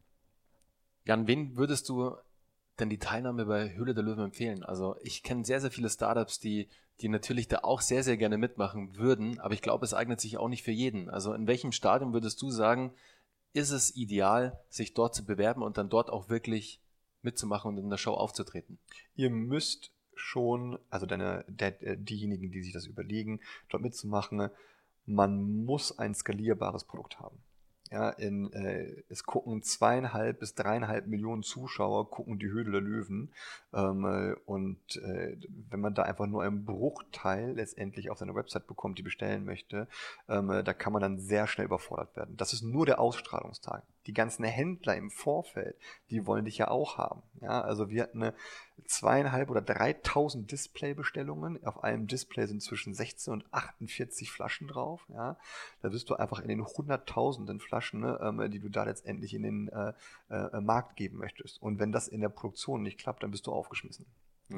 Jan, 1.05 1.25
wen 1.25 1.57
würdest 1.57 1.89
du 1.89 2.15
denn 2.79 2.89
die 2.89 2.99
Teilnahme 2.99 3.45
bei 3.45 3.73
Höhle 3.73 3.95
der 3.95 4.03
Löwen 4.03 4.25
empfehlen? 4.25 4.63
Also 4.63 4.95
ich 5.01 5.23
kenne 5.23 5.43
sehr, 5.43 5.59
sehr 5.59 5.71
viele 5.71 5.89
Startups, 5.89 6.39
die, 6.39 6.69
die 7.01 7.09
natürlich 7.09 7.47
da 7.47 7.59
auch 7.63 7.81
sehr, 7.81 8.03
sehr 8.03 8.17
gerne 8.17 8.37
mitmachen 8.37 8.95
würden, 8.95 9.39
aber 9.39 9.55
ich 9.55 9.63
glaube, 9.63 9.85
es 9.85 9.95
eignet 9.95 10.21
sich 10.21 10.37
auch 10.37 10.49
nicht 10.49 10.63
für 10.63 10.71
jeden. 10.71 11.09
Also 11.09 11.33
in 11.33 11.47
welchem 11.47 11.71
Stadium 11.71 12.13
würdest 12.13 12.39
du 12.43 12.51
sagen, 12.51 12.93
ist 13.53 13.71
es 13.71 13.95
ideal, 13.95 14.59
sich 14.69 14.93
dort 14.93 15.15
zu 15.15 15.25
bewerben 15.25 15.63
und 15.63 15.79
dann 15.79 15.89
dort 15.89 16.11
auch 16.11 16.29
wirklich 16.29 16.79
mitzumachen 17.23 17.69
und 17.69 17.83
in 17.83 17.89
der 17.89 17.97
Show 17.97 18.13
aufzutreten? 18.13 18.77
Ihr 19.15 19.31
müsst 19.31 19.91
schon, 20.13 20.77
also 20.91 21.07
deine, 21.07 21.43
der, 21.47 21.71
diejenigen, 21.95 22.51
die 22.51 22.61
sich 22.61 22.73
das 22.73 22.85
überlegen, 22.85 23.41
dort 23.69 23.81
mitzumachen, 23.81 24.51
man 25.05 25.65
muss 25.65 25.97
ein 25.97 26.13
skalierbares 26.13 26.83
Produkt 26.83 27.19
haben. 27.19 27.37
Ja, 27.91 28.09
in, 28.09 28.53
äh, 28.53 29.03
es 29.09 29.25
gucken 29.25 29.63
zweieinhalb 29.63 30.39
bis 30.39 30.55
dreieinhalb 30.55 31.07
Millionen 31.07 31.43
Zuschauer, 31.43 32.09
gucken 32.09 32.39
die 32.39 32.47
Höhle 32.47 32.71
der 32.71 32.79
Löwen. 32.79 33.33
Ähm, 33.73 34.05
äh, 34.05 34.33
und 34.45 34.95
äh, 34.95 35.35
wenn 35.69 35.81
man 35.81 35.93
da 35.93 36.03
einfach 36.03 36.25
nur 36.25 36.41
einen 36.41 36.63
Bruchteil 36.63 37.51
letztendlich 37.51 38.09
auf 38.09 38.17
seine 38.17 38.33
Website 38.33 38.65
bekommt, 38.65 38.97
die 38.97 39.03
bestellen 39.03 39.43
möchte, 39.43 39.89
ähm, 40.29 40.49
äh, 40.51 40.63
da 40.63 40.73
kann 40.73 40.93
man 40.93 41.01
dann 41.01 41.19
sehr 41.19 41.47
schnell 41.47 41.65
überfordert 41.65 42.15
werden. 42.15 42.37
Das 42.37 42.53
ist 42.53 42.61
nur 42.61 42.85
der 42.85 43.01
Ausstrahlungstag. 43.01 43.83
Die 44.07 44.13
ganzen 44.13 44.43
Händler 44.43 44.95
im 44.95 45.11
Vorfeld, 45.11 45.75
die 46.09 46.25
wollen 46.25 46.45
dich 46.45 46.57
ja 46.57 46.69
auch 46.69 46.97
haben. 46.97 47.21
Ja, 47.41 47.61
also 47.61 47.89
wir 47.89 48.03
hatten 48.03 48.23
eine 48.23 48.33
zweieinhalb 48.85 49.49
oder 49.49 49.61
3000 49.61 50.51
Displaybestellungen. 50.51 51.63
Auf 51.65 51.83
einem 51.83 52.07
Display 52.07 52.47
sind 52.47 52.61
zwischen 52.61 52.93
16 52.93 53.33
und 53.33 53.53
48 53.53 54.31
Flaschen 54.31 54.67
drauf. 54.67 55.05
Ja, 55.09 55.37
da 55.81 55.89
bist 55.89 56.09
du 56.09 56.15
einfach 56.15 56.39
in 56.39 56.47
den 56.47 56.65
hunderttausenden 56.65 57.59
Flaschen, 57.59 58.01
ne, 58.01 58.19
ähm, 58.21 58.51
die 58.51 58.59
du 58.59 58.69
da 58.69 58.83
letztendlich 58.83 59.33
in 59.33 59.43
den 59.43 59.67
äh, 59.69 59.93
äh, 60.29 60.61
Markt 60.61 60.95
geben 60.95 61.17
möchtest. 61.17 61.61
Und 61.61 61.79
wenn 61.79 61.91
das 61.91 62.07
in 62.07 62.21
der 62.21 62.29
Produktion 62.29 62.81
nicht 62.81 62.99
klappt, 62.99 63.23
dann 63.23 63.31
bist 63.31 63.47
du 63.47 63.51
aufgeschmissen. 63.51 64.05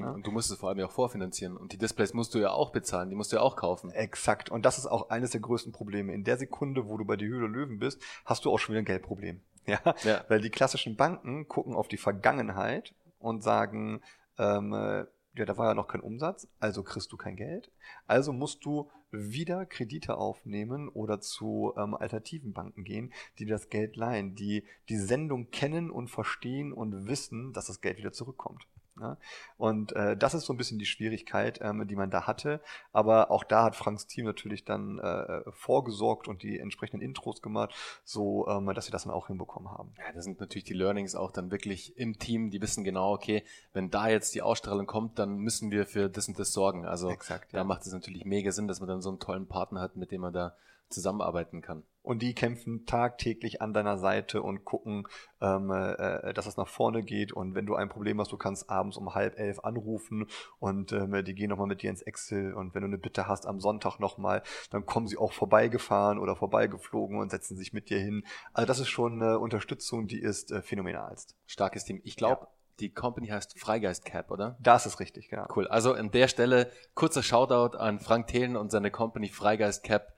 Ja. 0.01 0.11
Und 0.11 0.25
du 0.25 0.31
musst 0.31 0.51
es 0.51 0.57
vor 0.57 0.69
allem 0.69 0.79
ja 0.79 0.85
auch 0.85 0.91
vorfinanzieren. 0.91 1.57
Und 1.57 1.73
die 1.73 1.77
Displays 1.77 2.13
musst 2.13 2.33
du 2.33 2.39
ja 2.39 2.51
auch 2.51 2.71
bezahlen, 2.71 3.09
die 3.09 3.15
musst 3.15 3.31
du 3.31 3.37
ja 3.37 3.41
auch 3.41 3.55
kaufen. 3.55 3.91
Exakt. 3.91 4.49
Und 4.49 4.65
das 4.65 4.77
ist 4.77 4.87
auch 4.87 5.09
eines 5.09 5.31
der 5.31 5.41
größten 5.41 5.71
Probleme. 5.71 6.13
In 6.13 6.23
der 6.23 6.37
Sekunde, 6.37 6.87
wo 6.87 6.97
du 6.97 7.05
bei 7.05 7.15
die 7.15 7.27
Höhle 7.27 7.47
Löwen 7.47 7.79
bist, 7.79 8.01
hast 8.25 8.45
du 8.45 8.51
auch 8.51 8.59
schon 8.59 8.73
wieder 8.73 8.81
ein 8.81 8.85
Geldproblem. 8.85 9.41
Ja? 9.65 9.79
ja. 10.03 10.25
Weil 10.27 10.41
die 10.41 10.49
klassischen 10.49 10.97
Banken 10.97 11.47
gucken 11.47 11.73
auf 11.73 11.87
die 11.87 11.95
Vergangenheit 11.95 12.93
und 13.19 13.43
sagen, 13.43 14.01
ähm, 14.37 14.73
äh, 14.73 15.05
ja, 15.35 15.45
da 15.45 15.57
war 15.57 15.67
ja 15.67 15.73
noch 15.73 15.87
kein 15.87 16.01
Umsatz, 16.01 16.47
also 16.59 16.83
kriegst 16.83 17.11
du 17.11 17.17
kein 17.17 17.35
Geld. 17.35 17.71
Also 18.05 18.33
musst 18.33 18.65
du 18.65 18.89
wieder 19.11 19.65
Kredite 19.65 20.17
aufnehmen 20.17 20.89
oder 20.89 21.21
zu 21.21 21.73
ähm, 21.77 21.95
alternativen 21.95 22.53
Banken 22.53 22.83
gehen, 22.83 23.13
die 23.39 23.45
das 23.45 23.69
Geld 23.69 23.95
leihen, 23.95 24.35
die 24.35 24.63
die 24.89 24.97
Sendung 24.97 25.49
kennen 25.51 25.91
und 25.91 26.09
verstehen 26.09 26.73
und 26.73 27.07
wissen, 27.07 27.53
dass 27.53 27.67
das 27.67 27.81
Geld 27.81 27.97
wieder 27.97 28.11
zurückkommt. 28.11 28.67
Ja? 28.99 29.17
Und 29.57 29.93
äh, 29.93 30.15
das 30.15 30.33
ist 30.33 30.45
so 30.45 30.53
ein 30.53 30.57
bisschen 30.57 30.79
die 30.79 30.85
Schwierigkeit, 30.85 31.59
ähm, 31.61 31.87
die 31.87 31.95
man 31.95 32.09
da 32.09 32.27
hatte. 32.27 32.61
Aber 32.91 33.31
auch 33.31 33.43
da 33.43 33.63
hat 33.63 33.75
Franks 33.75 34.07
Team 34.07 34.25
natürlich 34.25 34.65
dann 34.65 34.99
äh, 34.99 35.41
vorgesorgt 35.51 36.27
und 36.27 36.43
die 36.43 36.59
entsprechenden 36.59 37.03
Intros 37.03 37.41
gemacht, 37.41 37.73
so 38.03 38.47
ähm, 38.47 38.71
dass 38.73 38.85
sie 38.85 38.91
das 38.91 39.03
dann 39.03 39.13
auch 39.13 39.27
hinbekommen 39.27 39.71
haben. 39.71 39.93
Ja, 39.97 40.11
das 40.13 40.25
sind 40.25 40.39
natürlich 40.39 40.65
die 40.65 40.73
Learnings 40.73 41.15
auch 41.15 41.31
dann 41.31 41.51
wirklich 41.51 41.97
im 41.97 42.19
Team. 42.19 42.49
Die 42.49 42.61
wissen 42.61 42.83
genau, 42.83 43.13
okay, 43.13 43.43
wenn 43.73 43.89
da 43.89 44.09
jetzt 44.09 44.35
die 44.35 44.41
Ausstrahlung 44.41 44.85
kommt, 44.85 45.19
dann 45.19 45.37
müssen 45.37 45.71
wir 45.71 45.85
für 45.85 46.09
das 46.09 46.27
und 46.27 46.37
das 46.37 46.53
sorgen. 46.53 46.85
Also 46.85 47.09
Exakt, 47.09 47.53
ja. 47.53 47.59
da 47.59 47.63
macht 47.63 47.85
es 47.85 47.91
natürlich 47.91 48.25
mega 48.25 48.51
Sinn, 48.51 48.67
dass 48.67 48.79
man 48.79 48.89
dann 48.89 49.01
so 49.01 49.09
einen 49.09 49.19
tollen 49.19 49.47
Partner 49.47 49.81
hat, 49.81 49.95
mit 49.95 50.11
dem 50.11 50.21
man 50.21 50.33
da 50.33 50.55
zusammenarbeiten 50.89 51.61
kann. 51.61 51.83
Und 52.03 52.21
die 52.21 52.35
kämpfen 52.35 52.85
tagtäglich 52.85 53.61
an 53.61 53.73
deiner 53.73 53.97
Seite 53.97 54.41
und 54.41 54.65
gucken, 54.65 55.07
ähm, 55.41 55.71
äh, 55.71 56.33
dass 56.33 56.45
es 56.45 56.57
nach 56.57 56.67
vorne 56.67 57.01
geht. 57.01 57.31
Und 57.31 57.55
wenn 57.55 57.65
du 57.65 57.75
ein 57.75 57.89
Problem 57.89 58.19
hast, 58.19 58.31
du 58.31 58.37
kannst 58.37 58.69
abends 58.69 58.97
um 58.97 59.15
halb 59.15 59.39
elf 59.39 59.59
anrufen 59.59 60.27
und 60.59 60.91
ähm, 60.91 61.23
die 61.23 61.33
gehen 61.33 61.49
nochmal 61.49 61.67
mit 61.67 61.81
dir 61.81 61.89
ins 61.89 62.01
Excel. 62.01 62.53
Und 62.53 62.75
wenn 62.75 62.81
du 62.81 62.87
eine 62.87 62.97
Bitte 62.97 63.27
hast 63.27 63.47
am 63.47 63.61
Sonntag 63.61 63.99
nochmal, 63.99 64.43
dann 64.69 64.85
kommen 64.85 65.07
sie 65.07 65.17
auch 65.17 65.31
vorbeigefahren 65.31 66.19
oder 66.19 66.35
vorbeigeflogen 66.35 67.17
und 67.19 67.31
setzen 67.31 67.55
sich 67.55 67.71
mit 67.71 67.89
dir 67.89 67.99
hin. 67.99 68.25
Also 68.51 68.67
das 68.67 68.79
ist 68.79 68.89
schon 68.89 69.21
eine 69.21 69.39
Unterstützung, 69.39 70.07
die 70.07 70.19
ist 70.19 70.51
äh, 70.51 70.61
phänomenalst. 70.61 71.37
Starkes 71.45 71.85
Team. 71.85 72.01
Ich 72.03 72.17
glaube, 72.17 72.41
ja. 72.41 72.47
Die 72.79 72.91
Company 72.91 73.27
heißt 73.27 73.59
Freigeist 73.59 74.03
Cap, 74.03 74.31
oder? 74.31 74.57
Das 74.59 74.85
ist 74.85 74.99
richtig, 74.99 75.29
genau. 75.29 75.45
Cool. 75.55 75.67
Also 75.67 75.93
an 75.93 76.11
der 76.11 76.27
Stelle 76.27 76.71
kurzer 76.95 77.21
Shoutout 77.21 77.77
an 77.77 77.99
Frank 77.99 78.27
Thelen 78.27 78.55
und 78.55 78.71
seine 78.71 78.89
Company 78.89 79.29
Freigeist 79.29 79.83
Cap. 79.83 80.13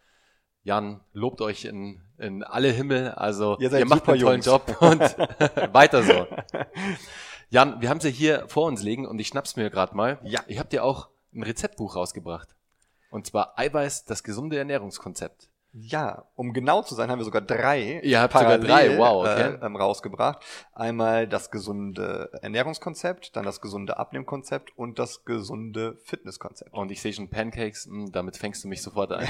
Jan 0.65 0.99
lobt 1.13 1.41
euch 1.41 1.65
in, 1.65 2.01
in 2.17 2.43
alle 2.43 2.69
Himmel. 2.71 3.11
Also 3.11 3.55
ihr, 3.59 3.71
ihr 3.71 3.85
macht 3.85 4.09
einen 4.09 4.19
tollen 4.19 4.41
Jungs. 4.41 4.45
Job 4.47 4.77
und 4.81 4.99
weiter 5.73 6.01
so. 6.01 6.27
Jan, 7.49 7.79
wir 7.81 7.89
haben 7.89 7.99
sie 7.99 8.09
hier 8.11 8.45
vor 8.47 8.65
uns 8.65 8.81
liegen 8.81 9.05
und 9.05 9.19
ich 9.19 9.27
schnapp's 9.27 9.55
mir 9.55 9.69
gerade 9.69 9.95
mal. 9.95 10.19
Ja. 10.23 10.41
Ich 10.47 10.57
habe 10.57 10.67
dir 10.67 10.83
auch 10.83 11.09
ein 11.33 11.43
Rezeptbuch 11.43 11.95
rausgebracht. 11.95 12.55
Und 13.11 13.27
zwar 13.27 13.57
Eiweiß, 13.59 14.05
das 14.05 14.23
gesunde 14.23 14.57
Ernährungskonzept. 14.57 15.49
Ja, 15.77 16.23
um 16.35 16.53
genau 16.53 16.83
zu 16.83 16.95
sein, 16.95 17.11
haben 17.11 17.19
wir 17.19 17.25
sogar 17.25 17.41
drei. 17.41 17.99
Ihr 18.01 18.21
habt 18.21 18.31
sogar 18.31 18.57
drei, 18.57 18.97
wow, 18.97 19.25
okay. 19.25 19.57
äh, 19.61 19.65
ähm, 19.65 19.75
rausgebracht. 19.75 20.39
Einmal 20.73 21.27
das 21.27 21.51
gesunde 21.51 22.29
Ernährungskonzept, 22.41 23.35
dann 23.35 23.43
das 23.43 23.59
gesunde 23.59 23.97
Abnehmkonzept 23.97 24.71
und 24.77 24.99
das 24.99 25.25
gesunde 25.25 25.97
Fitnesskonzept. 26.05 26.73
Und 26.73 26.91
ich 26.91 27.01
sehe 27.01 27.11
schon 27.11 27.29
Pancakes, 27.29 27.87
mh, 27.87 28.05
hm, 28.05 28.11
damit 28.13 28.37
fängst 28.37 28.63
du 28.63 28.69
mich 28.69 28.81
sofort 28.81 29.11
ein. 29.11 29.27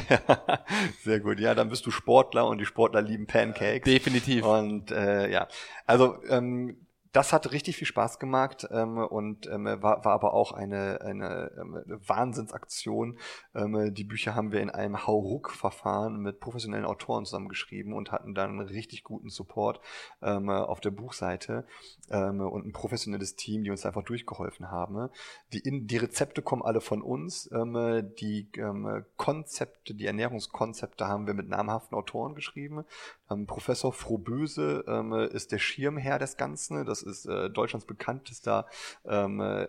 Sehr 1.04 1.20
gut, 1.20 1.40
ja, 1.40 1.56
dann 1.56 1.70
bist 1.70 1.84
du 1.88 1.90
Sportler 1.90 2.46
und 2.46 2.60
die 2.60 2.66
Sportler 2.66 3.02
lieben 3.02 3.26
Pancakes. 3.26 3.92
Definitiv. 3.92 4.46
Und 4.46 4.92
äh, 4.92 5.32
ja, 5.32 5.48
also 5.88 6.18
ähm, 6.30 6.85
das 7.16 7.32
hat 7.32 7.54
richtig 7.54 7.78
viel 7.78 7.88
Spaß 7.88 8.20
gemacht 8.20 8.68
ähm, 8.72 8.98
und 8.98 9.48
ähm, 9.48 9.64
war, 9.66 10.04
war 10.04 10.12
aber 10.12 10.34
auch 10.34 10.52
eine, 10.52 11.00
eine, 11.00 11.50
ähm, 11.58 11.82
eine 11.86 12.10
Wahnsinnsaktion. 12.10 13.18
Ähm, 13.54 13.94
die 13.94 14.04
Bücher 14.04 14.36
haben 14.36 14.52
wir 14.52 14.60
in 14.60 14.70
einem 14.70 15.08
Hauruck-Verfahren 15.08 16.18
mit 16.18 16.42
professionellen 16.42 16.84
Autoren 16.84 17.24
zusammengeschrieben 17.24 17.94
und 17.94 18.12
hatten 18.12 18.36
dann 18.36 18.50
einen 18.50 18.68
richtig 18.68 19.06
guten 19.06 19.30
Support 19.30 19.80
ähm, 20.22 20.50
auf 20.50 20.82
der 20.82 20.92
Buchseite 20.92 21.66
ähm, 22.10 22.42
und 22.42 22.66
ein 22.66 22.74
professionelles 22.74 23.38
Team, 23.38 23.64
die 23.64 23.72
uns 23.72 23.86
einfach 23.86 24.04
durchgeholfen 24.04 24.70
haben. 24.70 25.10
Die, 25.54 25.60
in, 25.60 25.88
die 25.88 25.98
Rezepte 25.98 26.42
kommen 26.42 26.64
alle 26.64 26.82
von 26.82 27.02
uns. 27.02 27.50
Ähm, 27.54 28.12
die 28.20 28.50
ähm, 28.58 29.06
Konzepte, 29.16 29.94
die 29.94 30.06
Ernährungskonzepte 30.06 31.08
haben 31.08 31.28
wir 31.28 31.34
mit 31.34 31.48
namhaften 31.48 31.98
Autoren 31.98 32.36
geschrieben. 32.36 32.84
Ähm, 33.30 33.48
Professor 33.48 33.92
Frohböse 33.92 34.84
ähm, 34.88 35.14
ist 35.14 35.52
der 35.52 35.58
Schirmherr 35.58 36.20
des 36.20 36.38
Ganzen. 36.38 36.86
Das 36.86 37.02
ist 37.02 37.26
äh, 37.26 37.50
Deutschlands 37.50 37.86
bekanntester 37.86 38.68
ähm, 39.06 39.40
äh, 39.40 39.68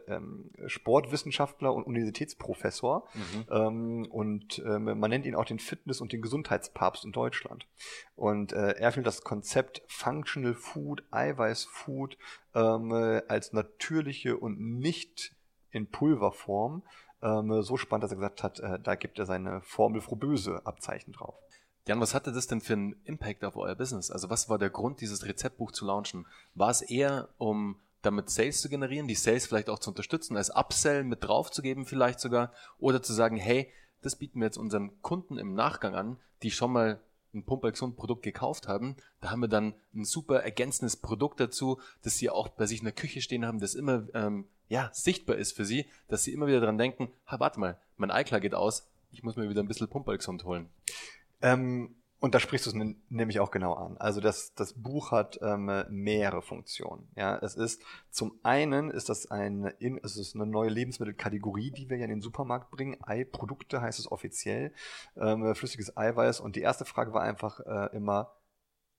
Sportwissenschaftler 0.66 1.72
und 1.72 1.84
Universitätsprofessor. 1.84 3.08
Mhm. 3.14 3.44
Ähm, 3.50 4.06
und 4.10 4.62
ähm, 4.66 4.98
man 4.98 5.10
nennt 5.10 5.26
ihn 5.26 5.34
auch 5.34 5.44
den 5.44 5.58
Fitness- 5.58 6.00
und 6.00 6.12
den 6.12 6.22
Gesundheitspapst 6.22 7.04
in 7.04 7.12
Deutschland. 7.12 7.66
Und 8.14 8.52
äh, 8.52 8.72
er 8.72 8.92
findet 8.92 9.06
das 9.06 9.22
Konzept 9.22 9.82
Functional 9.88 10.54
Food, 10.54 11.04
Eiweißfood 11.10 12.18
ähm, 12.54 12.92
äh, 12.92 13.22
als 13.28 13.52
natürliche 13.52 14.36
und 14.36 14.60
nicht 14.60 15.34
in 15.70 15.90
Pulverform 15.90 16.82
so 17.18 17.76
spannend, 17.76 18.04
dass 18.04 18.12
er 18.12 18.16
gesagt 18.16 18.42
hat, 18.42 18.60
äh, 18.60 18.78
da 18.78 18.94
gibt 18.94 19.18
er 19.18 19.24
seine 19.24 19.60
Formel 19.62 20.00
Frohböse 20.00 20.60
Abzeichen 20.64 21.12
drauf. 21.12 21.34
Jan, 21.86 22.00
was 22.00 22.14
hatte 22.14 22.32
das 22.32 22.48
denn 22.48 22.60
für 22.60 22.72
einen 22.72 22.96
Impact 23.04 23.44
auf 23.44 23.56
euer 23.56 23.76
Business? 23.76 24.10
Also 24.10 24.28
was 24.28 24.48
war 24.48 24.58
der 24.58 24.70
Grund, 24.70 25.00
dieses 25.00 25.24
Rezeptbuch 25.24 25.70
zu 25.70 25.86
launchen? 25.86 26.26
War 26.54 26.70
es 26.70 26.82
eher, 26.82 27.28
um 27.38 27.76
damit 28.02 28.28
Sales 28.28 28.60
zu 28.60 28.68
generieren, 28.68 29.06
die 29.06 29.14
Sales 29.14 29.46
vielleicht 29.46 29.70
auch 29.70 29.78
zu 29.78 29.90
unterstützen, 29.90 30.36
als 30.36 30.50
Upsell 30.50 31.04
mit 31.04 31.22
draufzugeben 31.22 31.86
vielleicht 31.86 32.18
sogar, 32.18 32.52
oder 32.78 33.02
zu 33.02 33.12
sagen, 33.12 33.36
hey, 33.36 33.70
das 34.02 34.16
bieten 34.16 34.40
wir 34.40 34.46
jetzt 34.46 34.58
unseren 34.58 35.00
Kunden 35.00 35.38
im 35.38 35.54
Nachgang 35.54 35.94
an, 35.94 36.16
die 36.42 36.50
schon 36.50 36.72
mal 36.72 37.00
ein 37.34 37.44
Pumpergesund-Produkt 37.44 38.22
gekauft 38.22 38.66
haben. 38.66 38.96
Da 39.20 39.30
haben 39.30 39.40
wir 39.40 39.48
dann 39.48 39.74
ein 39.94 40.04
super 40.04 40.42
ergänzendes 40.42 40.96
Produkt 40.96 41.38
dazu, 41.38 41.80
das 42.02 42.16
sie 42.16 42.30
auch 42.30 42.48
bei 42.48 42.66
sich 42.66 42.80
in 42.80 42.84
der 42.84 42.94
Küche 42.94 43.20
stehen 43.20 43.46
haben, 43.46 43.60
das 43.60 43.74
immer 43.74 44.06
ähm, 44.14 44.46
ja, 44.68 44.90
sichtbar 44.92 45.36
ist 45.36 45.52
für 45.52 45.64
sie, 45.64 45.86
dass 46.08 46.24
sie 46.24 46.32
immer 46.32 46.48
wieder 46.48 46.60
dran 46.60 46.78
denken, 46.78 47.12
ha, 47.26 47.38
warte 47.38 47.60
mal, 47.60 47.78
mein 47.96 48.10
Eiklar 48.10 48.40
geht 48.40 48.54
aus, 48.54 48.88
ich 49.12 49.22
muss 49.22 49.36
mir 49.36 49.48
wieder 49.48 49.62
ein 49.62 49.68
bisschen 49.68 49.88
Pumpergesund 49.88 50.44
holen. 50.44 50.68
Ähm, 51.42 51.96
und 52.18 52.34
da 52.34 52.40
sprichst 52.40 52.66
du 52.66 52.70
es 52.70 52.94
nämlich 53.10 53.40
auch 53.40 53.50
genau 53.50 53.74
an. 53.74 53.98
Also 53.98 54.20
das, 54.20 54.54
das 54.54 54.72
Buch 54.72 55.12
hat 55.12 55.38
ähm, 55.42 55.70
mehrere 55.90 56.40
Funktionen. 56.40 57.08
Ja, 57.14 57.36
es 57.38 57.56
ist 57.56 57.82
zum 58.10 58.40
einen 58.42 58.90
ist 58.90 59.10
das 59.10 59.30
ein, 59.30 59.70
es 60.02 60.16
ist 60.16 60.34
eine 60.34 60.46
neue 60.46 60.70
Lebensmittelkategorie, 60.70 61.70
die 61.72 61.90
wir 61.90 61.98
ja 61.98 62.04
in 62.04 62.10
den 62.10 62.22
Supermarkt 62.22 62.70
bringen. 62.70 62.96
Eiprodukte 63.02 63.82
heißt 63.82 63.98
es 63.98 64.10
offiziell, 64.10 64.72
ähm, 65.16 65.54
flüssiges 65.54 65.96
Eiweiß. 65.96 66.40
Und 66.40 66.56
die 66.56 66.62
erste 66.62 66.86
Frage 66.86 67.12
war 67.12 67.22
einfach 67.22 67.60
äh, 67.60 67.94
immer, 67.94 68.32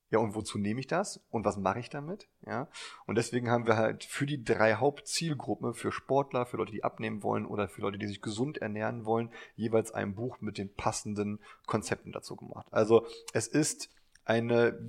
ja, 0.09 0.19
und 0.19 0.35
wozu 0.35 0.57
nehme 0.57 0.79
ich 0.79 0.87
das? 0.87 1.19
Und 1.29 1.43
was 1.43 1.57
mache 1.57 1.79
ich 1.79 1.89
damit? 1.89 2.29
Ja. 2.45 2.69
Und 3.05 3.15
deswegen 3.15 3.49
haben 3.49 3.67
wir 3.67 3.75
halt 3.75 4.05
für 4.05 4.25
die 4.25 4.43
drei 4.43 4.75
Hauptzielgruppen, 4.75 5.73
für 5.73 5.91
Sportler, 5.91 6.45
für 6.45 6.57
Leute, 6.57 6.71
die 6.71 6.83
abnehmen 6.83 7.23
wollen 7.23 7.45
oder 7.45 7.67
für 7.67 7.81
Leute, 7.81 7.97
die 7.97 8.07
sich 8.07 8.21
gesund 8.21 8.57
ernähren 8.57 9.05
wollen, 9.05 9.31
jeweils 9.55 9.91
ein 9.91 10.15
Buch 10.15 10.39
mit 10.39 10.57
den 10.57 10.73
passenden 10.73 11.39
Konzepten 11.65 12.13
dazu 12.13 12.37
gemacht. 12.37 12.67
Also 12.71 13.05
es 13.33 13.47
ist 13.47 13.89
eine, 14.23 14.79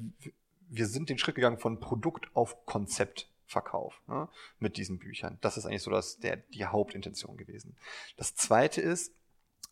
wir 0.68 0.87
sind 0.87 1.09
den 1.09 1.18
Schritt 1.18 1.35
gegangen 1.35 1.59
von 1.59 1.81
Produkt 1.81 2.28
auf 2.35 2.64
Konzeptverkauf 2.64 4.00
ne, 4.07 4.28
mit 4.61 4.76
diesen 4.76 4.98
Büchern. 4.98 5.38
Das 5.40 5.57
ist 5.57 5.66
eigentlich 5.66 5.83
so 5.83 5.90
das, 5.90 6.18
der, 6.18 6.37
die 6.37 6.64
Hauptintention 6.64 7.37
gewesen. 7.37 7.76
Das 8.16 8.37
zweite 8.37 8.81
ist, 8.81 9.12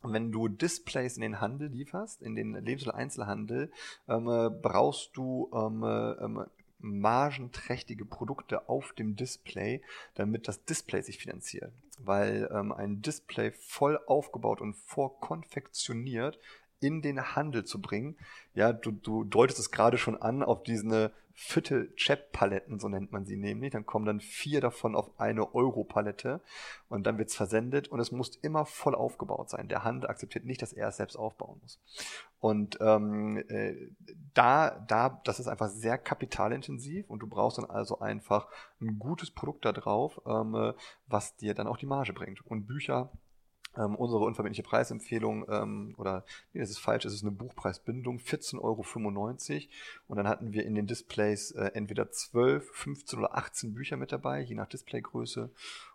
wenn 0.03 0.33
du 0.33 0.49
Displays 0.49 1.17
in 1.17 1.23
den 1.23 1.41
Handel 1.41 1.69
lieferst, 1.69 2.23
in 2.23 2.35
den 2.35 2.55
Lebensmittel-Einzelhandel, 2.55 3.71
ähm, 4.09 4.25
brauchst 4.63 5.17
du 5.17 5.51
ähm, 5.55 5.83
ähm, 5.83 6.47
margenträchtige 6.79 8.05
Produkte 8.05 8.69
auf 8.69 8.93
dem 8.93 9.17
Display, 9.17 9.83
damit 10.15 10.49
das 10.49 10.65
Display 10.65 11.03
sich 11.03 11.19
finanziert. 11.19 11.73
Weil 11.99 12.49
ähm, 12.53 12.73
ein 12.73 13.01
Display 13.03 13.53
voll 13.53 13.99
aufgebaut 14.07 14.61
und 14.61 14.75
vorkonfektioniert 14.75 16.39
in 16.81 17.03
den 17.03 17.35
Handel 17.35 17.65
zu 17.65 17.81
bringen. 17.81 18.17
Ja, 18.55 18.73
du, 18.73 18.91
du 18.91 19.25
deutest 19.25 19.59
es 19.59 19.71
gerade 19.71 19.99
schon 19.99 20.21
an 20.21 20.43
auf 20.43 20.63
diese 20.63 21.13
Viertel-Chap-Paletten, 21.39 22.81
so 22.81 22.89
nennt 22.89 23.13
man 23.13 23.27
sie 23.27 23.37
nämlich. 23.37 23.71
Dann 23.73 23.85
kommen 23.85 24.07
dann 24.07 24.21
vier 24.21 24.63
davon 24.63 24.97
auf 24.97 25.21
eine 25.21 25.55
Euro-Palette 25.55 26.41
und 26.89 27.07
dann 27.07 27.19
wird's 27.19 27.37
versendet 27.37 27.89
und 27.89 28.01
es 28.01 28.11
muss 28.11 28.37
immer 28.37 28.65
voll 28.65 28.95
aufgebaut 28.95 29.51
sein. 29.51 29.69
Der 29.69 29.85
Handel 29.85 30.09
akzeptiert 30.09 30.47
nicht, 30.47 30.63
dass 30.63 30.73
er 30.73 30.89
es 30.89 30.97
selbst 30.97 31.17
aufbauen 31.17 31.59
muss. 31.61 31.79
Und 32.41 32.79
ähm, 32.81 33.45
äh, 33.49 33.75
da, 34.33 34.83
da, 34.89 35.21
das 35.25 35.39
ist 35.39 35.47
einfach 35.47 35.69
sehr 35.69 35.99
kapitalintensiv 35.99 37.09
und 37.11 37.19
du 37.19 37.27
brauchst 37.27 37.59
dann 37.59 37.67
also 37.67 37.99
einfach 37.99 38.49
ein 38.81 38.99
gutes 38.99 39.31
Produkt 39.31 39.67
da 39.67 39.73
drauf, 39.73 40.21
ähm, 40.27 40.55
äh, 40.55 40.73
was 41.07 41.37
dir 41.37 41.53
dann 41.53 41.67
auch 41.67 41.77
die 41.77 41.87
Marge 41.87 42.15
bringt. 42.15 42.45
Und 42.47 42.67
Bücher 42.67 43.11
ähm, 43.77 43.95
unsere 43.95 44.25
unverbindliche 44.25 44.63
Preisempfehlung, 44.63 45.47
ähm, 45.49 45.95
oder 45.99 46.25
nee, 46.53 46.61
das 46.61 46.71
ist 46.71 46.79
falsch, 46.79 47.05
es 47.05 47.13
ist 47.13 47.23
eine 47.23 47.33
Buchpreisbindung, 47.33 48.19
14,95 48.19 48.61
Euro. 48.61 48.85
Und 50.09 50.17
dann 50.17 50.29
hatten 50.29 50.53
wir 50.53 50.65
in 50.65 50.75
den 50.75 50.87
Displays 50.87 51.53
äh, 51.53 51.71
entweder 51.75 52.11
12, 52.11 52.71
15 52.73 53.19
oder 53.19 53.37
18 53.37 53.75
Bücher 53.75 53.97
mit 53.97 54.13
dabei, 54.13 54.41
je 54.41 54.55
nach 54.55 54.69
Displaygröße. 54.69 55.51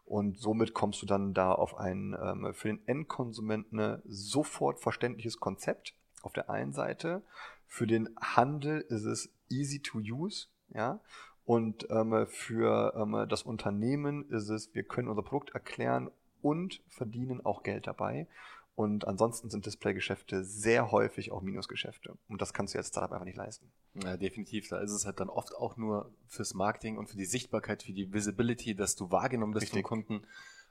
Und 0.06 0.40
somit 0.40 0.74
kommst 0.74 1.02
du 1.02 1.06
dann 1.06 1.34
da 1.34 1.54
auf 1.54 1.78
ein 1.78 2.16
ähm, 2.22 2.54
für 2.54 2.68
den 2.68 2.86
Endkonsumenten 2.88 4.02
sofort 4.06 4.80
verständliches 4.80 5.40
Konzept 5.40 5.96
auf 6.22 6.34
der 6.34 6.50
einen 6.50 6.74
Seite. 6.74 7.24
Für 7.68 7.88
den 7.88 8.10
Handel 8.20 8.82
ist 8.82 9.06
es 9.06 9.34
easy 9.50 9.80
to 9.82 10.00
use, 10.00 10.48
ja. 10.70 11.00
Und 11.44 11.88
ähm, 11.90 12.28
für 12.28 12.94
ähm, 12.96 13.28
das 13.28 13.44
Unternehmen 13.44 14.30
ist 14.30 14.50
es, 14.50 14.74
wir 14.74 14.84
können 14.84 15.08
unser 15.08 15.24
Produkt 15.24 15.52
erklären 15.52 16.12
und 16.42 16.82
verdienen 16.88 17.46
auch 17.46 17.64
Geld 17.64 17.88
dabei. 17.88 18.28
Und 18.76 19.06
ansonsten 19.06 19.50
sind 19.50 19.66
Displaygeschäfte 19.66 20.44
sehr 20.44 20.92
häufig 20.92 21.32
auch 21.32 21.42
Minusgeschäfte. 21.42 22.18
Und 22.30 22.42
das 22.42 22.54
kannst 22.54 22.74
du 22.74 22.78
als 22.78 22.88
Startup 22.88 23.12
einfach 23.12 23.26
nicht 23.26 23.38
leisten. 23.38 23.72
Ja, 23.96 24.16
definitiv. 24.18 24.70
Da 24.70 24.80
ist 24.80 24.92
es 24.92 25.06
halt 25.06 25.20
dann 25.20 25.30
oft 25.30 25.56
auch 25.56 25.78
nur 25.78 26.12
fürs 26.28 26.54
Marketing 26.54 26.98
und 26.98 27.10
für 27.10 27.18
die 27.18 27.26
Sichtbarkeit, 27.26 27.84
für 27.84 27.92
die 27.92 28.12
Visibility, 28.14 28.74
dass 28.74 28.96
du 28.96 29.12
wahrgenommen 29.12 29.54
bist 29.54 29.68
Richtig. 29.68 29.88
vom 29.88 30.06
Kunden. 30.06 30.28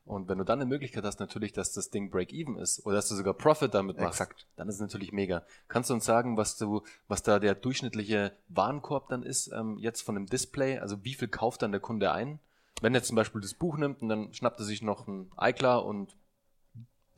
Und 0.06 0.28
wenn 0.28 0.38
du 0.38 0.44
dann 0.44 0.60
eine 0.60 0.68
Möglichkeit 0.68 1.04
hast, 1.04 1.20
natürlich, 1.20 1.52
dass 1.52 1.72
das 1.72 1.90
Ding 1.90 2.10
Break-Even 2.10 2.56
ist 2.56 2.84
oder 2.86 2.96
dass 2.96 3.08
du 3.08 3.14
sogar 3.14 3.34
Profit 3.34 3.74
damit 3.74 3.98
machst, 3.98 4.20
Exakt. 4.20 4.48
dann 4.56 4.68
ist 4.68 4.76
es 4.76 4.80
natürlich 4.80 5.12
mega. 5.12 5.44
Kannst 5.68 5.90
du 5.90 5.94
uns 5.94 6.04
sagen, 6.04 6.36
was 6.36 6.56
du, 6.56 6.82
was 7.06 7.22
da 7.22 7.38
der 7.38 7.54
durchschnittliche 7.54 8.32
Warenkorb 8.48 9.08
dann 9.08 9.22
ist, 9.22 9.52
ähm, 9.52 9.76
jetzt 9.78 10.00
von 10.00 10.14
dem 10.14 10.26
Display? 10.26 10.78
Also 10.78 11.04
wie 11.04 11.14
viel 11.14 11.28
kauft 11.28 11.62
dann 11.62 11.70
der 11.70 11.80
Kunde 11.80 12.12
ein? 12.12 12.40
Wenn 12.80 12.94
er 12.94 13.02
zum 13.02 13.16
Beispiel 13.16 13.40
das 13.40 13.54
Buch 13.54 13.76
nimmt 13.76 14.02
und 14.02 14.08
dann 14.08 14.32
schnappt 14.32 14.60
er 14.60 14.64
sich 14.64 14.82
noch 14.82 15.06
ein 15.06 15.30
iCloud 15.40 15.84
und 15.84 16.16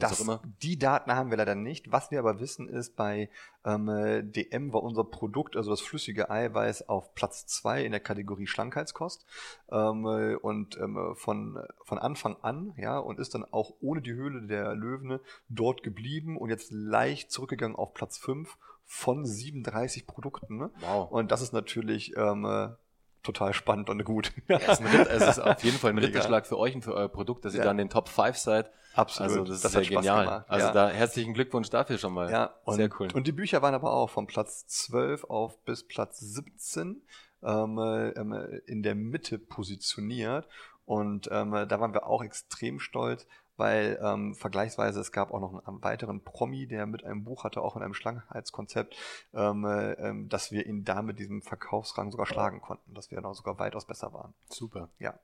das, 0.02 0.26
die 0.62 0.78
Daten 0.78 1.12
haben 1.12 1.30
wir 1.30 1.36
leider 1.36 1.54
nicht. 1.54 1.92
Was 1.92 2.10
wir 2.10 2.18
aber 2.18 2.40
wissen 2.40 2.68
ist, 2.68 2.96
bei 2.96 3.30
ähm, 3.64 3.86
DM 4.32 4.72
war 4.72 4.82
unser 4.82 5.04
Produkt, 5.04 5.56
also 5.56 5.70
das 5.70 5.80
flüssige 5.80 6.30
Eiweiß, 6.30 6.88
auf 6.88 7.14
Platz 7.14 7.46
zwei 7.46 7.84
in 7.84 7.92
der 7.92 8.00
Kategorie 8.00 8.46
Schlankheitskost. 8.46 9.24
Ähm, 9.70 10.04
und 10.42 10.76
ähm, 10.78 11.14
von, 11.14 11.58
von 11.84 11.98
Anfang 11.98 12.36
an, 12.42 12.74
ja, 12.76 12.98
und 12.98 13.20
ist 13.20 13.34
dann 13.34 13.44
auch 13.44 13.74
ohne 13.80 14.02
die 14.02 14.12
Höhle 14.12 14.46
der 14.46 14.74
Löwene 14.74 15.20
dort 15.48 15.82
geblieben 15.82 16.36
und 16.36 16.50
jetzt 16.50 16.72
leicht 16.72 17.30
zurückgegangen 17.30 17.76
auf 17.76 17.94
Platz 17.94 18.18
fünf 18.18 18.56
von 18.84 19.24
37 19.24 20.06
Produkten. 20.06 20.56
Ne? 20.56 20.70
Wow. 20.80 21.10
Und 21.10 21.30
das 21.30 21.42
ist 21.42 21.52
natürlich 21.52 22.16
ähm, 22.16 22.74
total 23.22 23.52
spannend 23.54 23.90
und 23.90 24.04
gut. 24.04 24.32
Ja, 24.48 24.58
es, 24.58 24.80
ist 24.80 24.92
Ritt, 24.92 25.06
es 25.08 25.28
ist 25.28 25.38
auf 25.38 25.62
jeden 25.62 25.78
Fall 25.78 25.90
ein 25.90 25.98
Ritterschlag 26.04 26.46
für 26.46 26.58
euch 26.58 26.74
und 26.74 26.82
für 26.82 26.94
euer 26.94 27.08
Produkt, 27.08 27.44
dass 27.44 27.54
ihr 27.54 27.58
ja. 27.58 27.64
da 27.64 27.70
in 27.70 27.78
den 27.78 27.90
Top 27.90 28.08
5 28.08 28.36
seid. 28.36 28.70
Absolut. 28.94 29.30
Also 29.30 29.44
das, 29.44 29.60
das 29.62 29.74
ist 29.74 29.88
ja 29.90 29.96
genial. 30.00 30.24
Gemacht. 30.24 30.44
Also 30.48 30.66
ja. 30.66 30.72
da 30.72 30.88
herzlichen 30.90 31.34
Glückwunsch 31.34 31.70
dafür 31.70 31.98
schon 31.98 32.12
mal. 32.12 32.30
Ja, 32.30 32.54
und, 32.64 32.76
sehr 32.76 32.90
cool. 32.98 33.08
Und 33.14 33.26
die 33.26 33.32
Bücher 33.32 33.62
waren 33.62 33.74
aber 33.74 33.92
auch 33.92 34.10
von 34.10 34.26
Platz 34.26 34.66
12 34.66 35.24
auf 35.24 35.62
bis 35.64 35.86
Platz 35.86 36.18
17 36.20 37.02
ähm, 37.42 37.78
ähm, 37.78 38.60
in 38.66 38.82
der 38.82 38.94
Mitte 38.94 39.38
positioniert. 39.38 40.46
Und 40.84 41.28
ähm, 41.32 41.52
da 41.52 41.80
waren 41.80 41.94
wir 41.94 42.06
auch 42.06 42.22
extrem 42.24 42.80
stolz, 42.80 43.26
weil 43.62 43.96
ähm, 44.02 44.34
vergleichsweise 44.34 44.98
es 44.98 45.12
gab 45.12 45.32
auch 45.32 45.38
noch 45.38 45.64
einen 45.64 45.84
weiteren 45.84 46.24
Promi, 46.24 46.66
der 46.66 46.84
mit 46.84 47.04
einem 47.04 47.22
Buch 47.22 47.44
hatte, 47.44 47.62
auch 47.62 47.76
in 47.76 47.82
einem 47.84 47.94
Schlangenheitskonzept, 47.94 48.96
ähm, 49.34 49.64
äh, 49.64 49.92
ähm, 49.92 50.28
dass 50.28 50.50
wir 50.50 50.66
ihn 50.66 50.82
da 50.82 51.00
mit 51.00 51.20
diesem 51.20 51.42
Verkaufsrang 51.42 52.10
sogar 52.10 52.26
schlagen 52.26 52.60
konnten, 52.60 52.92
dass 52.92 53.12
wir 53.12 53.16
dann 53.18 53.26
auch 53.26 53.36
sogar 53.36 53.60
weitaus 53.60 53.86
besser 53.86 54.12
waren. 54.12 54.34
Super. 54.48 54.88
Ja. 54.98 55.14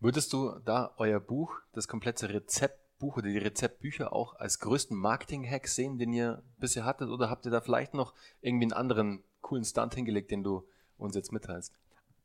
Würdest 0.00 0.34
du 0.34 0.58
da 0.66 0.92
euer 0.98 1.18
Buch, 1.18 1.60
das 1.72 1.88
komplette 1.88 2.28
Rezeptbuch 2.28 3.16
oder 3.16 3.28
die 3.28 3.38
Rezeptbücher 3.38 4.12
auch 4.12 4.34
als 4.34 4.58
größten 4.58 4.94
Marketing-Hack 4.94 5.66
sehen, 5.66 5.96
den 5.96 6.12
ihr 6.12 6.42
bisher 6.58 6.84
hattet? 6.84 7.08
Oder 7.08 7.30
habt 7.30 7.46
ihr 7.46 7.50
da 7.50 7.62
vielleicht 7.62 7.94
noch 7.94 8.12
irgendwie 8.42 8.66
einen 8.66 8.74
anderen 8.74 9.24
coolen 9.40 9.64
Stunt 9.64 9.94
hingelegt, 9.94 10.30
den 10.30 10.42
du 10.42 10.68
uns 10.98 11.16
jetzt 11.16 11.32
mitteilst? 11.32 11.72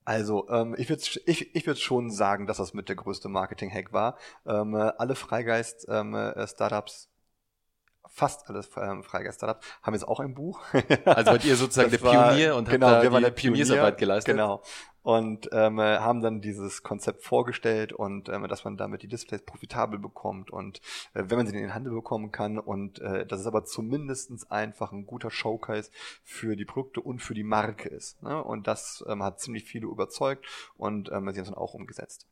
Also, 0.06 0.50
ähm, 0.50 0.76
ich 0.78 0.90
würde 0.90 1.02
ich, 1.26 1.56
ich 1.56 1.68
würd 1.68 1.80
schon 1.80 2.10
sagen, 2.12 2.48
dass 2.48 2.58
das 2.58 2.74
mit 2.74 2.90
der 2.90 2.96
größte 2.96 3.30
Marketing-Hack 3.30 3.94
war. 3.94 4.18
Ähm, 4.46 4.76
alle 4.76 5.16
Freigeist-Startups, 5.16 7.06
ähm, 7.06 8.10
fast 8.10 8.50
alle 8.50 8.62
ähm, 8.78 9.04
Freigeist-Startups, 9.04 9.66
haben 9.82 9.94
jetzt 9.94 10.08
auch 10.08 10.20
ein 10.20 10.34
Buch. 10.34 10.62
also 11.06 11.32
wart 11.32 11.46
ihr 11.46 11.56
sozusagen 11.56 11.92
der 11.92 11.98
Pionier 11.98 12.56
und 12.56 12.70
genau, 12.70 12.88
habt 12.88 13.06
da 13.06 13.20
die 13.20 13.32
Pioniersarbeit 13.32 13.98
geleistet. 13.98 14.36
Genau 14.36 14.62
und 15.04 15.50
ähm, 15.52 15.80
haben 15.80 16.22
dann 16.22 16.42
dieses 16.42 16.82
Konzept 16.82 17.24
vorgestellt 17.24 17.94
und 17.94 18.30
ähm, 18.30 18.48
dass 18.48 18.64
man 18.64 18.78
damit 18.78 19.04
die 19.04 19.08
Displays 19.08 19.44
profitabel 19.44 20.00
bekommt 20.00 20.50
und 20.50 20.80
äh, 21.14 21.24
wenn 21.28 21.38
man 21.38 21.46
sie 21.46 21.54
in 21.54 21.62
den 21.62 21.76
Handel 21.76 21.94
bekommen 21.94 22.32
kann 22.32 22.58
und 22.58 23.00
äh, 23.00 23.26
dass 23.26 23.42
es 23.42 23.48
aber 23.48 23.66
zumindestens 23.66 24.50
einfach 24.50 24.92
ein 24.92 25.06
guter 25.06 25.30
Showcase 25.30 25.92
für 26.24 26.56
die 26.56 26.66
Produkte 26.66 27.02
und 27.02 27.20
für 27.20 27.34
die 27.34 27.44
Marke 27.44 27.90
ist. 27.90 28.24
Ne? 28.24 28.42
Und 28.44 28.68
das 28.68 29.04
ähm, 29.08 29.22
hat 29.22 29.40
ziemlich 29.40 29.66
viele 29.66 29.88
überzeugt 29.88 30.46
und 30.78 31.12
ähm, 31.12 31.30
sie 31.32 31.40
haben 31.40 31.44
es 31.44 31.50
dann 31.50 31.54
auch 31.58 31.74
umgesetzt. 31.74 32.28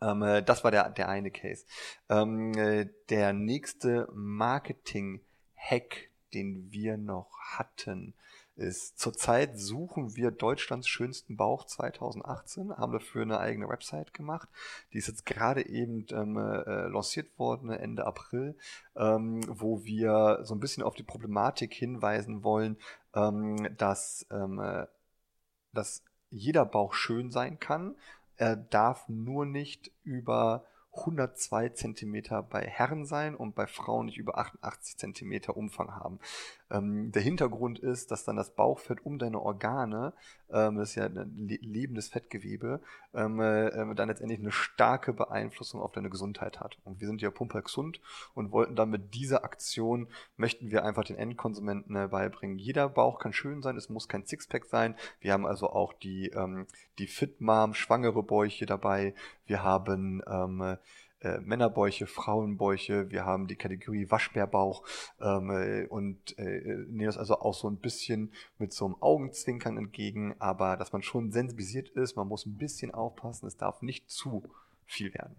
Ähm, 0.00 0.22
äh, 0.22 0.42
das 0.42 0.64
war 0.64 0.70
der, 0.70 0.90
der 0.90 1.08
eine 1.08 1.30
Case. 1.30 1.64
Ähm, 2.08 2.52
äh, 2.56 2.86
der 3.08 3.32
nächste 3.32 4.08
Marketing-Hack, 4.12 6.10
den 6.34 6.70
wir 6.70 6.96
noch 6.96 7.38
hatten, 7.40 8.14
ist, 8.56 8.98
zurzeit 8.98 9.58
suchen 9.58 10.16
wir 10.16 10.30
Deutschlands 10.30 10.88
schönsten 10.88 11.36
Bauch 11.36 11.64
2018, 11.64 12.76
haben 12.76 12.92
dafür 12.92 13.22
eine 13.22 13.38
eigene 13.38 13.68
Website 13.68 14.14
gemacht. 14.14 14.48
Die 14.92 14.98
ist 14.98 15.08
jetzt 15.08 15.26
gerade 15.26 15.66
eben 15.66 16.06
ähm, 16.10 16.36
äh, 16.36 16.88
lanciert 16.88 17.38
worden, 17.38 17.70
Ende 17.70 18.06
April, 18.06 18.56
ähm, 18.96 19.42
wo 19.46 19.84
wir 19.84 20.40
so 20.42 20.54
ein 20.54 20.60
bisschen 20.60 20.82
auf 20.82 20.94
die 20.94 21.02
Problematik 21.02 21.74
hinweisen 21.74 22.42
wollen, 22.42 22.78
ähm, 23.14 23.68
dass, 23.76 24.26
ähm, 24.30 24.58
äh, 24.58 24.86
dass 25.72 26.02
jeder 26.30 26.64
Bauch 26.64 26.94
schön 26.94 27.30
sein 27.30 27.60
kann. 27.60 27.94
Er 28.36 28.56
darf 28.56 29.08
nur 29.08 29.46
nicht 29.46 29.92
über 30.02 30.64
102 30.96 31.70
Zentimeter 31.70 32.42
bei 32.42 32.62
Herren 32.62 33.04
sein 33.06 33.34
und 33.34 33.54
bei 33.54 33.66
Frauen 33.66 34.06
nicht 34.06 34.18
über 34.18 34.38
88 34.38 34.96
Zentimeter 34.96 35.56
Umfang 35.56 35.94
haben. 35.94 36.18
Ähm, 36.70 37.12
der 37.12 37.22
Hintergrund 37.22 37.78
ist, 37.78 38.10
dass 38.10 38.24
dann 38.24 38.36
das 38.36 38.54
Bauchfett 38.54 39.04
um 39.04 39.18
deine 39.18 39.40
Organe, 39.40 40.12
ähm, 40.50 40.76
das 40.76 40.90
ist 40.90 40.94
ja 40.96 41.06
ein 41.06 41.48
lebendes 41.48 42.08
Fettgewebe, 42.08 42.80
ähm, 43.14 43.40
äh, 43.40 43.94
dann 43.94 44.08
letztendlich 44.08 44.40
eine 44.40 44.52
starke 44.52 45.12
Beeinflussung 45.12 45.80
auf 45.80 45.92
deine 45.92 46.10
Gesundheit 46.10 46.60
hat. 46.60 46.78
Und 46.84 47.00
wir 47.00 47.06
sind 47.06 47.22
ja 47.22 47.30
pumpergesund 47.30 48.00
und 48.34 48.52
wollten 48.52 48.74
dann 48.74 48.90
mit 48.90 49.14
dieser 49.14 49.44
Aktion, 49.44 50.08
möchten 50.36 50.70
wir 50.70 50.84
einfach 50.84 51.04
den 51.04 51.16
Endkonsumenten 51.16 51.94
äh, 51.96 52.08
beibringen. 52.08 52.58
Jeder 52.58 52.88
Bauch 52.88 53.18
kann 53.18 53.32
schön 53.32 53.62
sein, 53.62 53.76
es 53.76 53.88
muss 53.88 54.08
kein 54.08 54.26
Sixpack 54.26 54.64
sein. 54.66 54.96
Wir 55.20 55.32
haben 55.32 55.46
also 55.46 55.70
auch 55.70 55.92
die, 55.92 56.28
ähm, 56.30 56.66
die 56.98 57.06
Fit 57.06 57.40
Mom, 57.40 57.74
schwangere 57.74 58.22
Bäuche 58.22 58.66
dabei. 58.66 59.14
Wir 59.46 59.62
haben 59.62 60.22
ähm, 60.26 60.78
äh, 61.26 61.40
Männerbäuche, 61.40 62.06
Frauenbäuche, 62.06 63.10
wir 63.10 63.24
haben 63.24 63.46
die 63.46 63.56
Kategorie 63.56 64.10
Waschbärbauch 64.10 64.84
ähm, 65.20 65.50
äh, 65.50 65.86
und 65.86 66.38
äh, 66.38 66.60
nehmen 66.88 67.06
das 67.06 67.18
also 67.18 67.40
auch 67.40 67.54
so 67.54 67.68
ein 67.68 67.78
bisschen 67.78 68.32
mit 68.58 68.72
so 68.72 68.84
einem 68.84 68.96
Augenzwinkern 69.00 69.76
entgegen, 69.76 70.34
aber 70.38 70.76
dass 70.76 70.92
man 70.92 71.02
schon 71.02 71.32
sensibilisiert 71.32 71.88
ist, 71.90 72.16
man 72.16 72.28
muss 72.28 72.46
ein 72.46 72.56
bisschen 72.56 72.92
aufpassen, 72.92 73.46
es 73.46 73.56
darf 73.56 73.82
nicht 73.82 74.10
zu 74.10 74.44
viel 74.84 75.12
werden. 75.14 75.36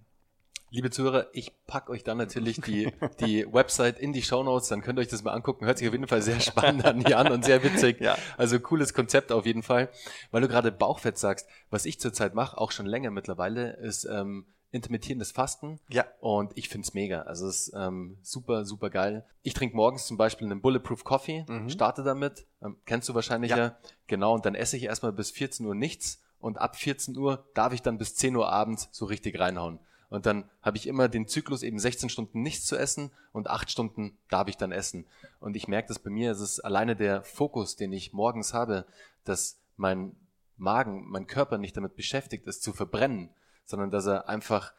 Liebe 0.69 0.89
Zuhörer, 0.89 1.27
ich 1.31 1.53
pack 1.65 1.89
euch 1.89 2.03
dann 2.03 2.17
natürlich 2.17 2.59
die, 2.59 2.91
die 3.21 3.45
Website 3.49 3.99
in 3.99 4.11
die 4.11 4.21
Show 4.21 4.43
Notes, 4.43 4.67
dann 4.67 4.81
könnt 4.81 4.99
ihr 4.99 5.01
euch 5.01 5.07
das 5.07 5.23
mal 5.23 5.31
angucken. 5.31 5.65
Hört 5.65 5.77
sich 5.77 5.87
auf 5.87 5.93
jeden 5.93 6.07
Fall 6.07 6.21
sehr 6.21 6.41
spannend 6.41 6.83
an, 6.83 6.99
Jan, 7.07 7.31
und 7.31 7.45
sehr 7.45 7.63
witzig. 7.63 8.01
Ja. 8.07 8.17
Also 8.35 8.59
cooles 8.59 8.93
Konzept 8.93 9.31
auf 9.31 9.45
jeden 9.45 9.63
Fall. 9.63 9.89
Weil 10.31 10.41
du 10.41 10.49
gerade 10.49 10.71
Bauchfett 10.73 11.17
sagst, 11.17 11.47
was 11.69 11.85
ich 11.85 12.01
zurzeit 12.01 12.35
mache, 12.35 12.57
auch 12.57 12.71
schon 12.71 12.85
länger 12.85 13.11
mittlerweile, 13.11 13.77
ist 13.77 14.03
ähm, 14.05 14.45
intermittierendes 14.71 15.31
Fasten. 15.31 15.79
Ja. 15.89 16.05
Und 16.19 16.51
ich 16.55 16.69
find's 16.69 16.93
mega. 16.93 17.21
Also 17.21 17.47
es 17.47 17.67
ist 17.67 17.73
ähm, 17.75 18.17
super, 18.21 18.65
super 18.65 18.89
geil. 18.89 19.25
Ich 19.41 19.53
trinke 19.53 19.75
morgens 19.75 20.05
zum 20.05 20.17
Beispiel 20.17 20.45
einen 20.47 20.61
Bulletproof 20.61 21.03
Coffee, 21.03 21.45
mhm. 21.47 21.69
starte 21.69 22.03
damit. 22.03 22.45
Ähm, 22.61 22.77
kennst 22.85 23.07
du 23.09 23.15
wahrscheinlich 23.15 23.51
ja. 23.51 23.57
ja. 23.57 23.77
Genau. 24.07 24.33
Und 24.33 24.45
dann 24.45 24.55
esse 24.55 24.77
ich 24.77 24.83
erstmal 24.83 25.13
bis 25.13 25.31
14 25.31 25.65
Uhr 25.65 25.75
nichts. 25.75 26.21
Und 26.39 26.59
ab 26.59 26.75
14 26.75 27.17
Uhr 27.17 27.45
darf 27.53 27.73
ich 27.73 27.81
dann 27.81 27.97
bis 27.97 28.15
10 28.15 28.35
Uhr 28.35 28.49
abends 28.49 28.89
so 28.91 29.05
richtig 29.05 29.39
reinhauen. 29.39 29.79
Und 30.09 30.25
dann 30.25 30.49
habe 30.61 30.77
ich 30.77 30.87
immer 30.87 31.09
den 31.09 31.27
Zyklus 31.27 31.63
eben 31.63 31.79
16 31.79 32.09
Stunden 32.09 32.41
nichts 32.41 32.65
zu 32.65 32.77
essen 32.77 33.11
und 33.33 33.49
8 33.49 33.69
Stunden 33.69 34.17
darf 34.29 34.47
ich 34.47 34.55
dann 34.55 34.71
essen. 34.71 35.05
Und 35.39 35.55
ich 35.55 35.67
merke 35.67 35.89
das 35.89 35.99
bei 35.99 36.09
mir, 36.09 36.31
es 36.31 36.39
ist 36.39 36.61
alleine 36.61 36.95
der 36.95 37.23
Fokus, 37.23 37.75
den 37.75 37.91
ich 37.91 38.13
morgens 38.13 38.53
habe, 38.53 38.85
dass 39.25 39.59
mein 39.75 40.15
Magen, 40.55 41.05
mein 41.09 41.27
Körper 41.27 41.57
nicht 41.57 41.75
damit 41.75 41.95
beschäftigt 41.95 42.47
ist 42.47 42.63
zu 42.63 42.71
verbrennen, 42.73 43.29
sondern 43.67 43.91
dass 43.91 44.07
er 44.07 44.27
einfach 44.27 44.73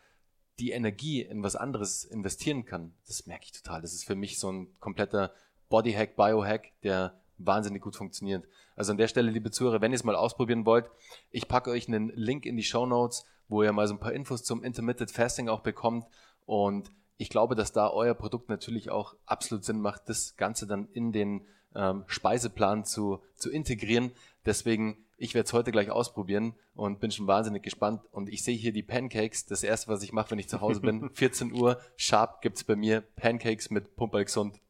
die 0.59 0.73
Energie 0.73 1.23
in 1.23 1.45
was 1.45 1.55
anderes 1.55 2.05
investieren 2.05 2.65
kann. 2.65 2.93
Das 3.07 3.27
merke 3.27 3.45
ich 3.45 3.53
total. 3.53 3.81
Das 3.81 3.95
ist 3.95 4.05
für 4.05 4.17
mich 4.17 4.41
so 4.41 4.51
ein 4.51 4.77
kompletter 4.81 5.33
Bodyhack, 5.69 6.17
Biohack, 6.17 6.73
der 6.83 7.21
wahnsinnig 7.37 7.81
gut 7.81 7.95
funktioniert. 7.95 8.45
Also 8.75 8.91
an 8.91 8.99
der 8.99 9.07
Stelle, 9.07 9.31
liebe 9.31 9.53
Zuhörer, 9.53 9.81
wenn 9.81 9.93
ihr 9.93 9.97
es 9.97 10.03
mal 10.03 10.17
ausprobieren 10.17 10.67
wollt, 10.67 10.91
ich 11.31 11.47
packe 11.47 11.71
euch 11.71 11.87
einen 11.87 12.09
Link 12.17 12.45
in 12.45 12.57
die 12.57 12.65
Show 12.65 12.87
Notes 12.87 13.25
wo 13.49 13.63
ihr 13.63 13.73
mal 13.73 13.89
so 13.89 13.95
ein 13.95 14.01
paar 14.01 14.13
Infos 14.13 14.45
zum 14.45 14.63
Intermittent 14.63 15.11
Fasting 15.11 15.49
auch 15.49 15.61
bekommt. 15.61 16.07
Und 16.45 16.93
ich 17.17 17.31
glaube, 17.31 17.55
dass 17.55 17.73
da 17.73 17.91
euer 17.91 18.15
Produkt 18.15 18.49
natürlich 18.49 18.91
auch 18.91 19.15
absolut 19.27 19.65
Sinn 19.65 19.81
macht, 19.81 20.09
das 20.09 20.37
Ganze 20.37 20.67
dann 20.67 20.89
in 20.93 21.13
den 21.13 21.47
ähm, 21.75 22.05
Speiseplan 22.07 22.85
zu, 22.85 23.23
zu 23.35 23.51
integrieren. 23.51 24.13
Deswegen, 24.47 25.05
ich 25.17 25.35
werde 25.35 25.47
es 25.47 25.53
heute 25.53 25.73
gleich 25.73 25.91
ausprobieren 25.91 26.55
und 26.75 27.01
bin 27.01 27.11
schon 27.11 27.27
wahnsinnig 27.27 27.63
gespannt. 27.63 28.03
Und 28.11 28.29
ich 28.29 28.43
sehe 28.43 28.57
hier 28.57 28.73
die 28.73 28.83
Pancakes. 28.83 29.47
Das 29.47 29.63
erste, 29.63 29.89
was 29.89 30.03
ich 30.03 30.13
mache, 30.13 30.31
wenn 30.31 30.39
ich 30.39 30.49
zu 30.49 30.61
Hause 30.61 30.81
bin, 30.81 31.11
14 31.15 31.53
Uhr, 31.53 31.81
sharp 31.97 32.41
gibt's 32.41 32.65
bei 32.65 32.77
mir 32.77 33.03
Pancakes 33.17 33.71
mit 33.71 33.97
Pumperl 33.97 34.25
gesund. 34.25 34.61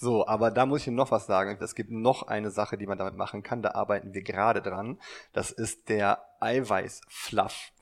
So, 0.00 0.26
aber 0.28 0.52
da 0.52 0.64
muss 0.64 0.82
ich 0.82 0.92
noch 0.92 1.10
was 1.10 1.26
sagen. 1.26 1.58
Es 1.60 1.74
gibt 1.74 1.90
noch 1.90 2.22
eine 2.22 2.52
Sache, 2.52 2.78
die 2.78 2.86
man 2.86 2.98
damit 2.98 3.16
machen 3.16 3.42
kann. 3.42 3.62
Da 3.62 3.72
arbeiten 3.72 4.14
wir 4.14 4.22
gerade 4.22 4.62
dran. 4.62 5.00
Das 5.32 5.50
ist 5.50 5.88
der 5.88 6.22
Eiweißfluff. 6.38 7.72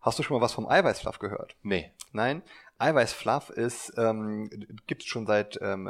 Hast 0.00 0.18
du 0.18 0.22
schon 0.22 0.38
mal 0.38 0.42
was 0.42 0.54
vom 0.54 0.68
Eiweißfluff 0.68 1.18
gehört? 1.18 1.56
Nee. 1.62 1.92
Nein? 2.12 2.42
Eiweißfluff 2.78 3.50
ist, 3.50 3.92
ähm, 3.96 4.50
gibt 4.86 5.02
es 5.02 5.08
schon 5.08 5.26
seit, 5.26 5.58
ähm, 5.62 5.88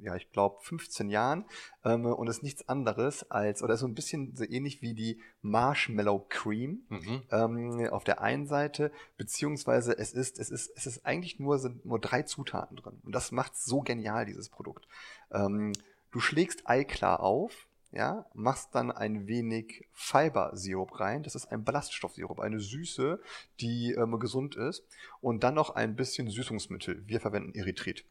ja, 0.00 0.14
ich 0.14 0.30
glaube, 0.30 0.58
15 0.62 1.08
Jahren 1.08 1.44
ähm, 1.84 2.06
und 2.06 2.28
ist 2.28 2.42
nichts 2.42 2.68
anderes 2.68 3.28
als, 3.30 3.62
oder 3.62 3.74
ist 3.74 3.80
so 3.80 3.88
ein 3.88 3.94
bisschen 3.94 4.36
so 4.36 4.44
ähnlich 4.44 4.80
wie 4.80 4.94
die 4.94 5.20
Marshmallow 5.42 6.26
Cream 6.28 6.84
mhm. 6.88 7.22
ähm, 7.30 7.88
auf 7.90 8.04
der 8.04 8.20
einen 8.20 8.46
Seite, 8.46 8.92
beziehungsweise 9.16 9.98
es 9.98 10.12
ist, 10.12 10.38
es 10.38 10.50
ist, 10.50 10.70
es 10.76 10.86
ist 10.86 11.04
eigentlich 11.04 11.40
nur, 11.40 11.58
sind 11.58 11.84
nur 11.84 11.98
drei 11.98 12.22
Zutaten 12.22 12.76
drin. 12.76 13.00
Und 13.04 13.14
das 13.14 13.32
macht 13.32 13.56
so 13.56 13.80
genial, 13.80 14.24
dieses 14.24 14.48
Produkt. 14.48 14.86
Ähm, 15.32 15.72
du 16.10 16.20
schlägst 16.20 16.68
Eiklar 16.68 17.20
auf, 17.20 17.67
ja, 17.90 18.26
machst 18.34 18.74
dann 18.74 18.90
ein 18.90 19.26
wenig 19.26 19.86
Fiber-Sirup 19.92 21.00
rein. 21.00 21.22
Das 21.22 21.34
ist 21.34 21.46
ein 21.46 21.64
Ballaststoffsirup, 21.64 22.40
eine 22.40 22.60
Süße, 22.60 23.20
die 23.60 23.92
ähm, 23.92 24.18
gesund 24.18 24.56
ist. 24.56 24.84
Und 25.20 25.42
dann 25.42 25.54
noch 25.54 25.70
ein 25.70 25.96
bisschen 25.96 26.28
Süßungsmittel. 26.28 27.02
Wir 27.06 27.20
verwenden 27.20 27.54
Erythrit. 27.54 28.04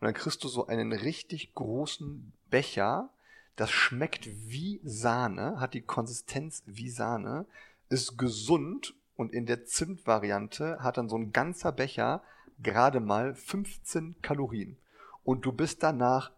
Und 0.00 0.06
dann 0.06 0.14
kriegst 0.14 0.42
du 0.42 0.48
so 0.48 0.66
einen 0.66 0.92
richtig 0.92 1.54
großen 1.54 2.32
Becher. 2.50 3.10
Das 3.54 3.70
schmeckt 3.70 4.26
wie 4.26 4.80
Sahne, 4.82 5.60
hat 5.60 5.74
die 5.74 5.82
Konsistenz 5.82 6.62
wie 6.66 6.90
Sahne, 6.90 7.46
ist 7.88 8.16
gesund 8.16 8.94
und 9.16 9.32
in 9.32 9.46
der 9.46 9.64
Zimtvariante 9.64 10.78
hat 10.80 10.96
dann 10.96 11.08
so 11.08 11.16
ein 11.16 11.32
ganzer 11.32 11.72
Becher 11.72 12.22
gerade 12.62 13.00
mal 13.00 13.34
15 13.34 14.16
Kalorien. 14.22 14.76
Und 15.24 15.44
du 15.44 15.52
bist 15.52 15.82
danach 15.82 16.32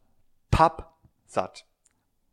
pappsatt. 0.50 1.66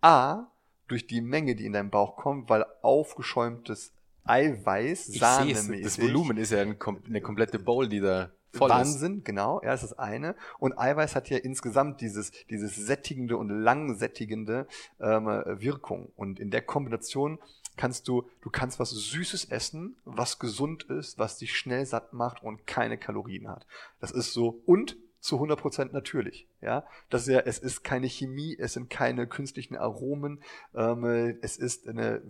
A, 0.02 0.48
durch 0.88 1.08
die 1.08 1.22
Menge, 1.22 1.56
die 1.56 1.66
in 1.66 1.74
deinen 1.74 1.90
Bauch 1.90 2.16
kommt, 2.16 2.50
weil 2.50 2.66
aufgeschäumtes 2.82 3.94
Eiweiß, 4.24 5.08
sahnemäßig. 5.08 5.84
Das 5.84 6.02
Volumen 6.02 6.38
ist 6.38 6.52
ja 6.52 6.62
eine 6.62 6.76
komplette 6.76 7.60
Bowl, 7.60 7.88
die 7.88 8.00
da 8.00 8.32
voll 8.54 8.70
Wahnsinn, 8.70 9.20
ist. 9.20 9.26
genau. 9.26 9.62
Ja, 9.64 9.72
das 9.72 9.84
ist 9.84 9.92
das 9.92 10.00
eine. 10.00 10.36
Und 10.60 10.78
Eiweiß 10.78 11.16
hat 11.16 11.30
ja 11.30 11.38
insgesamt 11.38 12.02
dieses, 12.02 12.32
dieses 12.50 12.76
sättigende 12.76 13.38
und 13.38 13.50
langsättigende 13.50 14.68
ähm, 15.00 15.26
Wirkung. 15.26 16.12
Und 16.16 16.40
in 16.40 16.52
der 16.52 16.62
Kombination 16.62 17.40
kannst 17.78 18.08
du, 18.08 18.28
du 18.42 18.50
kannst 18.50 18.80
was 18.80 18.90
Süßes 18.90 19.46
essen, 19.46 19.96
was 20.06 20.40
gesund 20.40 20.84
ist, 20.84 21.18
was 21.18 21.38
dich 21.38 21.56
schnell 21.56 21.86
satt 21.86 22.14
macht 22.14 22.44
und 22.44 22.68
keine 22.68 22.98
Kalorien 22.98 23.48
hat. 23.48 23.66
Das 24.00 24.12
ist 24.12 24.34
so. 24.34 24.62
Und 24.66 24.98
zu 25.20 25.38
100% 25.38 25.92
natürlich. 25.92 26.48
Ja, 26.62 26.86
das 27.10 27.24
ist 27.24 27.34
ja, 27.34 27.40
es 27.40 27.60
ist 27.60 27.84
keine 27.84 28.08
Chemie, 28.08 28.56
es 28.58 28.74
sind 28.74 28.90
keine 28.90 29.28
künstlichen 29.28 29.76
Aromen, 29.76 30.42
ähm, 30.76 31.04
es 31.42 31.58
ist 31.58 31.88
eine, 31.88 32.22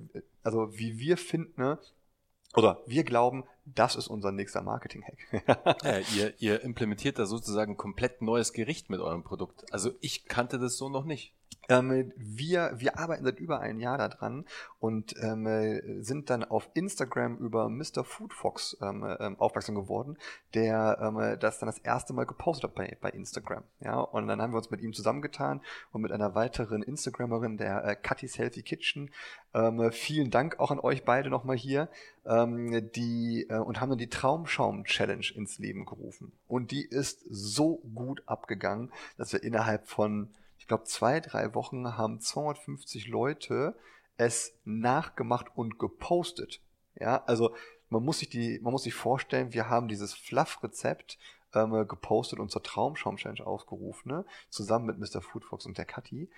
also 0.44 0.78
wie 0.78 1.00
wir 1.00 1.18
finden, 1.18 1.78
oder 2.56 2.82
wir 2.88 3.04
glauben, 3.04 3.44
das 3.66 3.96
ist 3.96 4.08
unser 4.08 4.32
nächster 4.32 4.62
Marketing-Hack. 4.62 5.84
ja, 5.84 6.00
ihr, 6.16 6.34
ihr 6.40 6.62
implementiert 6.64 7.20
da 7.20 7.26
sozusagen 7.26 7.78
komplett 7.78 8.22
neues 8.22 8.54
Gericht 8.54 8.90
mit 8.90 9.00
eurem 9.00 9.24
Produkt. 9.24 9.72
Also 9.72 9.92
ich 10.02 10.26
kannte 10.26 10.58
das 10.58 10.78
so 10.78 10.90
noch 10.90 11.06
nicht. 11.06 11.34
Ähm, 11.70 12.12
wir, 12.16 12.72
wir 12.76 12.98
arbeiten 12.98 13.24
seit 13.24 13.40
über 13.40 13.60
einem 13.60 13.80
Jahr 13.80 13.98
daran 13.98 14.46
und 14.80 15.14
ähm, 15.22 16.04
sind 16.04 16.30
dann 16.30 16.44
auf 16.44 16.68
Instagram 16.74 17.38
über 17.38 17.70
Mr. 17.70 18.04
Food 18.04 18.34
Fox 18.34 18.76
ähm, 18.82 19.06
ähm, 19.20 19.40
aufmerksam 19.40 19.76
geworden, 19.76 20.18
der 20.56 20.98
ähm, 21.00 21.38
das 21.40 21.60
dann 21.60 21.68
das 21.68 21.78
erste 21.78 22.14
Mal 22.14 22.26
gepostet 22.26 22.64
hat 22.64 22.76
bei, 22.76 22.98
bei 23.00 23.12
Instagram. 23.12 23.64
Ja, 23.82 24.00
und 24.00 24.28
dann 24.28 24.42
haben 24.42 24.52
wir 24.52 24.58
uns 24.58 24.72
mit 24.72 24.82
ihm 24.82 24.94
zusammengetan 24.94 25.62
und 25.92 26.02
mit 26.02 26.12
einer 26.12 26.34
weiteren 26.34 26.82
Instagramerin, 26.82 27.58
der 27.58 27.86
äh, 27.86 27.96
Kathy's 27.96 28.38
Healthy 28.40 28.64
Kitchen. 28.64 29.12
Ähm, 29.54 29.92
vielen 29.92 30.32
Dank 30.32 30.60
auch 30.60 30.72
an 30.72 30.80
euch 30.80 31.04
beide 31.06 31.30
nochmal 31.30 31.58
hier. 31.58 31.90
Die 32.26 33.48
äh, 33.50 33.58
und 33.58 33.82
haben 33.82 33.90
dann 33.90 33.98
die 33.98 34.10
Traumschaum 34.10 34.84
Challenge 34.84 35.26
ins 35.34 35.58
Leben 35.58 35.86
gerufen. 35.86 36.32
Und 36.48 36.70
die 36.70 36.86
ist 36.86 37.26
so 37.28 37.78
gut 37.96 38.22
abgegangen, 38.28 38.92
dass 39.18 39.34
wir 39.34 39.42
innerhalb 39.42 39.88
von 39.88 40.30
glaube, 40.70 40.86
zwei, 40.86 41.20
drei 41.20 41.54
Wochen 41.54 41.98
haben 41.98 42.22
250 42.22 43.08
Leute 43.08 43.76
es 44.16 44.54
nachgemacht 44.64 45.48
und 45.56 45.80
gepostet. 45.80 46.62
Ja, 46.96 47.24
also 47.26 47.56
man 47.90 48.04
muss 48.04 48.20
sich 48.20 48.30
die, 48.30 48.60
man 48.62 48.72
muss 48.72 48.84
sich 48.84 48.94
vorstellen, 48.94 49.54
wir 49.54 49.70
haben 49.70 49.88
dieses 49.88 50.14
Fluff-Rezept 50.14 51.18
ähm, 51.54 51.88
gepostet 51.88 52.40
und 52.40 52.52
zur 52.52 52.62
Traumschaum-Challenge 52.62 53.46
aufgerufen, 53.46 54.12
ne? 54.12 54.26
zusammen 54.50 54.86
mit 54.86 55.00
Mr. 55.00 55.22
Foodfox 55.22 55.66
und 55.66 55.78
der 55.78 55.86
Kathi. 55.86 56.30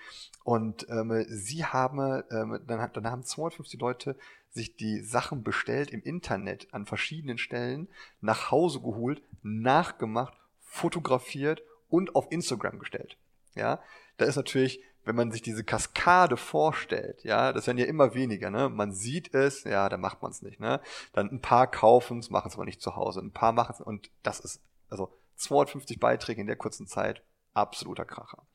Und 0.43 0.87
ähm, 0.89 1.25
sie 1.27 1.65
haben, 1.65 2.23
ähm, 2.31 2.59
dann, 2.65 2.91
dann 2.93 3.07
haben 3.07 3.23
250 3.23 3.79
Leute 3.79 4.15
sich 4.49 4.75
die 4.75 5.01
Sachen 5.01 5.43
bestellt 5.43 5.91
im 5.91 6.01
Internet 6.03 6.73
an 6.73 6.85
verschiedenen 6.85 7.37
Stellen, 7.37 7.89
nach 8.21 8.51
Hause 8.51 8.79
geholt, 8.81 9.21
nachgemacht, 9.41 10.33
fotografiert 10.59 11.61
und 11.89 12.15
auf 12.15 12.31
Instagram 12.31 12.79
gestellt. 12.79 13.17
Ja, 13.55 13.79
da 14.17 14.25
ist 14.25 14.35
natürlich, 14.35 14.81
wenn 15.03 15.15
man 15.15 15.31
sich 15.31 15.41
diese 15.41 15.63
Kaskade 15.63 16.37
vorstellt, 16.37 17.23
ja, 17.23 17.53
das 17.53 17.67
werden 17.67 17.77
ja 17.77 17.85
immer 17.85 18.13
weniger, 18.13 18.51
ne? 18.51 18.69
Man 18.69 18.93
sieht 18.93 19.33
es, 19.33 19.63
ja, 19.63 19.89
dann 19.89 20.01
macht 20.01 20.21
man 20.21 20.31
es 20.31 20.41
nicht, 20.41 20.59
ne? 20.59 20.79
Dann 21.13 21.29
ein 21.29 21.41
paar 21.41 21.67
kaufen 21.67 22.19
es, 22.19 22.29
machen 22.29 22.49
es 22.49 22.55
aber 22.55 22.65
nicht 22.65 22.81
zu 22.81 22.95
Hause. 22.95 23.21
Ein 23.21 23.31
paar 23.31 23.51
machen 23.51 23.73
es 23.73 23.81
und 23.81 24.09
das 24.23 24.39
ist, 24.39 24.61
also 24.89 25.11
250 25.35 25.99
Beiträge 25.99 26.41
in 26.41 26.47
der 26.47 26.55
kurzen 26.55 26.87
Zeit, 26.87 27.23
absoluter 27.53 28.05
Kracher. 28.05 28.45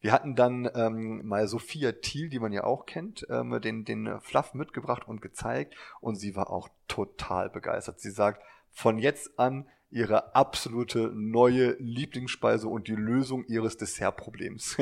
Wir 0.00 0.12
hatten 0.12 0.36
dann 0.36 0.70
ähm, 0.74 1.26
mal 1.26 1.48
Sophia 1.48 1.92
Thiel, 1.92 2.28
die 2.28 2.38
man 2.38 2.52
ja 2.52 2.64
auch 2.64 2.84
kennt, 2.84 3.26
ähm, 3.30 3.60
den, 3.60 3.84
den 3.84 4.20
Fluff 4.20 4.54
mitgebracht 4.54 5.08
und 5.08 5.22
gezeigt 5.22 5.74
und 6.00 6.16
sie 6.16 6.36
war 6.36 6.50
auch 6.50 6.68
total 6.86 7.48
begeistert. 7.48 8.00
Sie 8.00 8.10
sagt, 8.10 8.42
von 8.70 8.98
jetzt 8.98 9.38
an 9.38 9.66
ihre 9.96 10.34
absolute 10.34 11.10
neue 11.14 11.70
Lieblingsspeise 11.78 12.68
und 12.68 12.86
die 12.86 12.94
Lösung 12.94 13.46
ihres 13.46 13.78
Dessertproblems. 13.78 14.76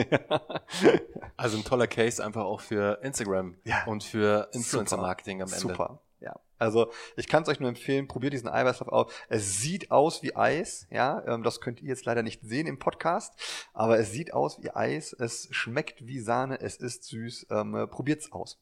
also 1.36 1.56
ein 1.56 1.62
toller 1.62 1.86
Case 1.86 2.22
einfach 2.22 2.42
auch 2.42 2.60
für 2.60 2.98
Instagram 3.00 3.56
ja, 3.62 3.84
und 3.84 4.02
für 4.02 4.48
Influencer-Marketing 4.52 5.40
am 5.40 5.46
Ende. 5.46 5.60
Super. 5.60 6.00
Ja, 6.18 6.40
also 6.58 6.90
ich 7.16 7.28
kann 7.28 7.44
es 7.44 7.48
euch 7.48 7.60
nur 7.60 7.68
empfehlen, 7.68 8.08
probiert 8.08 8.32
diesen 8.32 8.48
Eiweißstoff 8.48 8.88
aus. 8.88 9.12
Es 9.28 9.60
sieht 9.60 9.92
aus 9.92 10.24
wie 10.24 10.34
Eis, 10.34 10.88
ja, 10.90 11.22
ähm, 11.28 11.44
das 11.44 11.60
könnt 11.60 11.80
ihr 11.80 11.90
jetzt 11.90 12.06
leider 12.06 12.24
nicht 12.24 12.40
sehen 12.42 12.66
im 12.66 12.80
Podcast, 12.80 13.34
aber 13.72 14.00
es 14.00 14.10
sieht 14.10 14.34
aus 14.34 14.60
wie 14.64 14.70
Eis, 14.72 15.12
es 15.12 15.46
schmeckt 15.52 16.08
wie 16.08 16.18
Sahne, 16.18 16.60
es 16.60 16.76
ist 16.76 17.04
süß, 17.04 17.46
ähm, 17.50 17.86
probiert's 17.88 18.32
aus. 18.32 18.58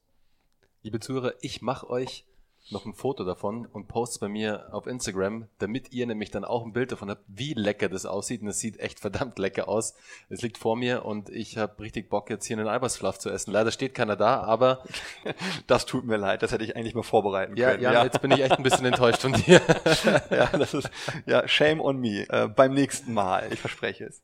Liebe 0.82 1.00
Zuhörer, 1.00 1.32
ich 1.40 1.62
mache 1.62 1.88
euch 1.88 2.26
noch 2.70 2.86
ein 2.86 2.94
Foto 2.94 3.24
davon 3.24 3.66
und 3.66 3.88
poste 3.88 4.20
bei 4.20 4.28
mir 4.28 4.72
auf 4.72 4.86
Instagram, 4.86 5.48
damit 5.58 5.92
ihr 5.92 6.06
nämlich 6.06 6.30
dann 6.30 6.44
auch 6.44 6.64
ein 6.64 6.72
Bild 6.72 6.92
davon 6.92 7.10
habt, 7.10 7.24
wie 7.26 7.54
lecker 7.54 7.88
das 7.88 8.06
aussieht. 8.06 8.42
Und 8.42 8.48
es 8.48 8.60
sieht 8.60 8.78
echt 8.78 9.00
verdammt 9.00 9.38
lecker 9.38 9.68
aus. 9.68 9.94
Es 10.28 10.42
liegt 10.42 10.58
vor 10.58 10.76
mir 10.76 11.04
und 11.04 11.28
ich 11.28 11.58
habe 11.58 11.82
richtig 11.82 12.08
Bock, 12.08 12.30
jetzt 12.30 12.46
hier 12.46 12.56
einen 12.56 12.68
Eiweißfluff 12.68 13.18
zu 13.18 13.30
essen. 13.30 13.52
Leider 13.52 13.72
steht 13.72 13.94
keiner 13.94 14.16
da, 14.16 14.42
aber 14.42 14.84
das 15.66 15.86
tut 15.86 16.04
mir 16.04 16.16
leid. 16.16 16.42
Das 16.42 16.52
hätte 16.52 16.64
ich 16.64 16.76
eigentlich 16.76 16.94
mal 16.94 17.02
vorbereiten 17.02 17.56
ja, 17.56 17.72
können. 17.72 17.82
Ja, 17.82 17.92
ja, 17.92 18.04
jetzt 18.04 18.22
bin 18.22 18.30
ich 18.30 18.40
echt 18.40 18.52
ein 18.52 18.62
bisschen 18.62 18.86
enttäuscht 18.86 19.22
von 19.22 19.32
dir. 19.32 19.60
ja, 20.30 20.46
das 20.46 20.74
ist 20.74 20.90
ja 21.26 21.46
shame 21.48 21.80
on 21.80 21.98
me. 21.98 22.28
Äh, 22.28 22.48
beim 22.48 22.74
nächsten 22.74 23.12
Mal, 23.12 23.52
ich 23.52 23.60
verspreche 23.60 24.04
es. 24.04 24.22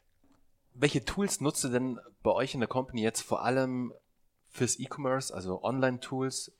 Welche 0.75 1.05
Tools 1.05 1.41
nutzt 1.41 1.65
du 1.65 1.69
denn 1.69 1.99
bei 2.23 2.31
euch 2.31 2.55
in 2.55 2.61
der 2.61 2.69
Company 2.69 3.03
jetzt 3.03 3.23
vor 3.23 3.45
allem 3.45 3.93
fürs 4.49 4.79
E-Commerce, 4.79 5.35
also 5.35 5.63
Online-Tools? 5.63 6.53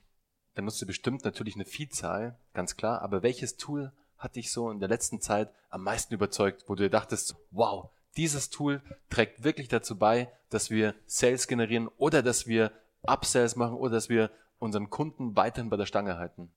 Dann 0.59 0.65
nutzt 0.65 0.83
du 0.83 0.87
bestimmt 0.87 1.25
natürlich 1.25 1.55
eine 1.55 1.65
Vielzahl, 1.65 2.37
ganz 2.53 2.77
klar. 2.77 3.01
Aber 3.03 3.23
welches 3.23 3.57
Tool 3.59 3.93
hat 4.17 4.35
dich 4.35 4.51
so 4.51 4.73
in 4.73 4.81
der 4.81 4.89
letzten 4.89 5.21
Zeit 5.21 5.53
am 5.71 5.85
meisten 5.85 6.13
überzeugt, 6.13 6.65
wo 6.67 6.75
du 6.75 6.91
dachtest, 6.91 7.37
wow, 7.53 7.91
dieses 8.17 8.51
Tool 8.51 8.83
trägt 9.09 9.45
wirklich 9.45 9.69
dazu 9.69 9.97
bei, 9.97 10.33
dass 10.51 10.69
wir 10.69 10.97
Sales 11.07 11.47
generieren 11.47 11.87
oder 11.97 12.25
dass 12.25 12.49
wir 12.49 12.73
Upsells 13.03 13.55
machen 13.55 13.77
oder 13.77 13.93
dass 13.93 14.09
wir 14.09 14.33
unseren 14.59 14.91
Kunden 14.91 15.37
weiterhin 15.37 15.71
bei 15.71 15.77
der 15.77 15.87
Stange 15.87 16.17
halten? 16.17 16.51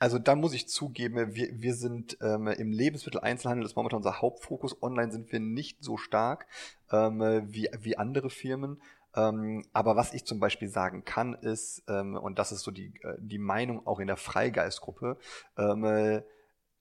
Also 0.00 0.18
da 0.18 0.34
muss 0.34 0.52
ich 0.52 0.68
zugeben, 0.68 1.36
wir, 1.36 1.48
wir 1.52 1.74
sind 1.74 2.18
ähm, 2.20 2.48
im 2.48 2.72
Lebensmitteleinzelhandel, 2.72 3.62
das 3.62 3.72
ist 3.72 3.76
momentan 3.76 3.98
unser 3.98 4.20
Hauptfokus. 4.20 4.82
Online 4.82 5.12
sind 5.12 5.30
wir 5.30 5.38
nicht 5.38 5.84
so 5.84 5.96
stark 5.96 6.48
ähm, 6.90 7.20
wie, 7.46 7.68
wie 7.78 7.96
andere 7.96 8.28
Firmen. 8.28 8.82
Ähm, 9.16 9.64
aber 9.72 9.96
was 9.96 10.12
ich 10.12 10.24
zum 10.24 10.38
Beispiel 10.38 10.68
sagen 10.68 11.04
kann, 11.04 11.34
ist, 11.34 11.82
ähm, 11.88 12.16
und 12.16 12.38
das 12.38 12.52
ist 12.52 12.62
so 12.62 12.70
die, 12.70 12.92
äh, 13.02 13.14
die 13.18 13.38
Meinung 13.38 13.86
auch 13.86 13.98
in 13.98 14.06
der 14.06 14.16
Freigeistgruppe, 14.16 15.18
ähm, 15.56 15.84
äh, 15.84 16.22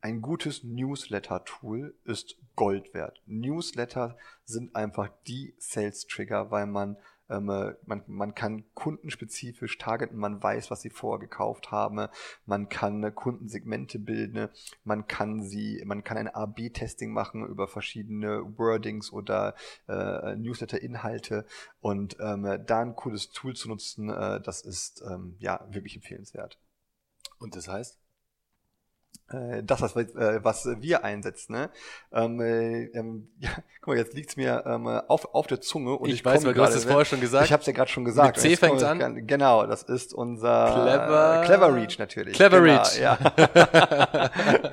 ein 0.01 0.21
gutes 0.21 0.63
Newsletter-Tool 0.63 1.95
ist 2.03 2.35
Gold 2.55 2.93
wert. 2.93 3.23
Newsletter 3.25 4.17
sind 4.43 4.75
einfach 4.75 5.09
die 5.25 5.55
Sales-Trigger, 5.57 6.51
weil 6.51 6.67
man 6.67 6.97
man, 7.27 8.03
man 8.07 8.35
kann 8.35 8.65
kundenspezifisch 8.73 9.77
targeten, 9.77 10.17
man 10.17 10.41
weiß, 10.41 10.71
was 10.71 10.81
sie 10.81 10.89
vorher 10.89 11.19
gekauft 11.19 11.71
haben, 11.71 12.07
man 12.45 12.69
kann 12.69 13.03
äh, 13.03 13.11
Kundensegmente 13.11 13.99
bilden, 13.99 14.49
man 14.83 15.07
kann 15.07 15.41
sie, 15.43 15.81
man 15.85 16.03
kann 16.03 16.17
ein 16.17 16.27
A-B-Testing 16.27 17.11
machen 17.11 17.45
über 17.45 17.67
verschiedene 17.67 18.57
Wordings 18.57 19.11
oder 19.11 19.55
äh, 19.87 20.35
Newsletter-Inhalte 20.35 21.45
und 21.79 22.17
ähm, 22.19 22.63
da 22.65 22.81
ein 22.81 22.95
cooles 22.95 23.31
Tool 23.31 23.55
zu 23.55 23.69
nutzen, 23.69 24.09
äh, 24.09 24.41
das 24.41 24.61
ist 24.61 25.03
ähm, 25.09 25.35
ja 25.39 25.65
wirklich 25.69 25.95
empfehlenswert. 25.95 26.59
Und 27.39 27.55
das 27.55 27.67
heißt? 27.67 27.99
Äh, 29.29 29.63
das, 29.63 29.81
was, 29.81 29.95
äh, 29.95 30.43
was 30.43 30.67
wir 30.79 31.03
einsetzen. 31.03 31.53
Ne? 31.53 31.69
Ähm, 32.11 32.39
äh, 32.39 32.85
ähm, 32.97 33.29
ja, 33.39 33.49
guck 33.81 33.93
mal, 33.93 33.97
jetzt 33.97 34.13
liegt's 34.13 34.37
mir 34.37 34.63
ähm, 34.65 34.87
auf, 34.87 35.33
auf 35.33 35.47
der 35.47 35.61
Zunge 35.61 35.93
und 35.95 36.09
ich, 36.09 36.15
ich 36.15 36.25
weiß, 36.25 36.45
weil 36.45 36.53
du 36.53 36.61
hast 36.61 36.75
es 36.75 36.85
vorher 36.85 37.05
schon 37.05 37.21
gesagt. 37.21 37.45
Ich 37.45 37.53
habe 37.53 37.61
es 37.61 37.67
ja 37.67 37.73
gerade 37.73 37.89
schon 37.89 38.05
gesagt. 38.05 38.37
Mit 38.37 38.41
C 38.41 38.55
fängt's 38.55 38.83
an. 38.83 39.27
Genau, 39.27 39.65
das 39.65 39.83
ist 39.83 40.13
unser 40.13 40.71
Clever, 40.73 41.41
Clever 41.45 41.75
Reach 41.75 41.99
natürlich. 41.99 42.35
Clever 42.35 42.61
genau, 42.61 42.81
Reach. 42.81 42.99
Ja. 42.99 43.17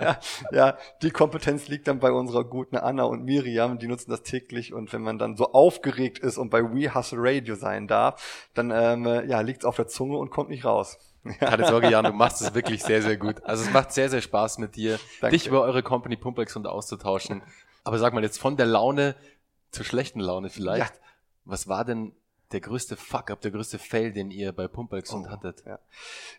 ja, 0.00 0.18
ja, 0.52 0.78
die 1.02 1.10
Kompetenz 1.10 1.68
liegt 1.68 1.88
dann 1.88 1.98
bei 1.98 2.12
unserer 2.12 2.44
guten 2.44 2.76
Anna 2.76 3.04
und 3.04 3.24
Miriam, 3.24 3.78
die 3.78 3.88
nutzen 3.88 4.10
das 4.10 4.22
täglich 4.22 4.72
und 4.72 4.92
wenn 4.92 5.02
man 5.02 5.18
dann 5.18 5.36
so 5.36 5.52
aufgeregt 5.52 6.18
ist 6.18 6.38
und 6.38 6.50
bei 6.50 6.62
We 6.62 6.94
Hustle 6.94 7.18
Radio 7.20 7.54
sein 7.54 7.88
darf, 7.88 8.48
dann 8.54 8.70
ähm, 8.70 9.28
ja, 9.28 9.40
liegt's 9.40 9.64
auf 9.64 9.76
der 9.76 9.86
Zunge 9.86 10.16
und 10.16 10.30
kommt 10.30 10.50
nicht 10.50 10.64
raus. 10.64 10.98
Keine 11.38 11.66
Sorge, 11.66 11.90
Jan, 11.90 12.04
du 12.04 12.12
machst 12.12 12.40
es 12.42 12.54
wirklich 12.54 12.82
sehr, 12.82 13.02
sehr 13.02 13.16
gut. 13.16 13.42
Also 13.44 13.64
es 13.64 13.72
macht 13.72 13.92
sehr, 13.92 14.08
sehr 14.08 14.20
Spaß 14.20 14.58
mit 14.58 14.76
dir, 14.76 14.98
Danke. 15.20 15.36
dich 15.36 15.46
über 15.46 15.62
eure 15.62 15.82
Company 15.82 16.16
Pumpex 16.16 16.56
und 16.56 16.66
auszutauschen. 16.66 17.42
Aber 17.84 17.98
sag 17.98 18.12
mal 18.12 18.22
jetzt 18.22 18.38
von 18.38 18.56
der 18.56 18.66
Laune 18.66 19.14
zur 19.70 19.84
schlechten 19.84 20.20
Laune 20.20 20.50
vielleicht. 20.50 20.94
Ja. 20.94 21.00
Was 21.44 21.68
war 21.68 21.84
denn 21.84 22.12
der 22.52 22.60
größte 22.60 22.96
Fuck-up, 22.96 23.40
der 23.40 23.50
größte 23.50 23.78
Fail, 23.78 24.12
den 24.12 24.30
ihr 24.30 24.52
bei 24.52 24.68
Pumpex 24.68 25.12
und 25.12 25.26
Oh, 25.26 25.30
hattet? 25.30 25.64
Ja, 25.64 25.78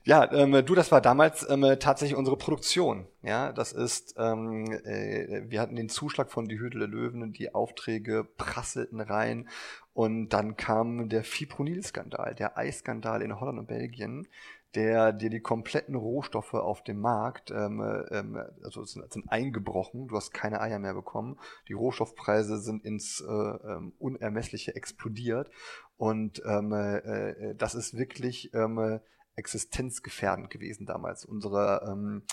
ja 0.04 0.32
ähm, 0.32 0.64
du, 0.66 0.76
das 0.76 0.92
war 0.92 1.02
damals 1.02 1.48
ähm, 1.50 1.76
tatsächlich 1.80 2.18
unsere 2.18 2.38
Produktion. 2.38 3.08
Ja, 3.24 3.52
das 3.52 3.72
ist, 3.72 4.16
ähm, 4.18 4.72
äh, 4.86 5.50
wir 5.50 5.60
hatten 5.60 5.76
den 5.76 5.90
Zuschlag 5.90 6.32
von 6.32 6.48
Die 6.48 6.60
Hütte 6.60 6.78
der 6.78 6.88
Löwen, 6.88 7.34
die 7.34 7.54
Aufträge 7.54 8.28
prasselten 8.38 9.02
rein 9.02 9.50
und 9.94 10.30
dann 10.30 10.56
kam 10.56 11.10
der 11.10 11.24
Fipronil-Skandal, 11.24 12.36
der 12.36 12.58
Eisskandal 12.58 13.22
in 13.22 13.40
Holland 13.40 13.60
und 13.60 13.68
Belgien, 13.68 14.28
der 14.76 15.13
dir 15.13 15.30
die 15.30 15.39
kompletten 15.39 15.95
Rohstoffe 15.95 16.53
auf 16.53 16.84
dem 16.84 16.99
Markt, 16.99 17.51
ähm, 17.51 17.82
ähm, 18.09 18.41
also 18.63 18.84
sind, 18.84 19.11
sind 19.11 19.32
eingebrochen, 19.32 20.07
du 20.07 20.15
hast 20.15 20.34
keine 20.34 20.61
Eier 20.61 20.80
mehr 20.80 20.93
bekommen, 20.93 21.39
die 21.67 21.74
Rohstoffpreise 21.74 22.59
sind 22.59 22.84
ins 22.84 23.21
äh, 23.21 23.32
ähm, 23.32 23.93
Unermessliche 23.99 24.76
explodiert 24.76 25.49
und 25.97 26.41
ähm, 26.45 26.74
äh, 26.74 27.55
das 27.55 27.76
ist 27.76 27.97
wirklich 27.97 28.53
ähm, 28.53 28.99
existenzgefährdend 29.36 30.49
gewesen 30.49 30.86
damals. 30.86 31.26
Unsere 31.26 31.88
ähm, 31.89 32.24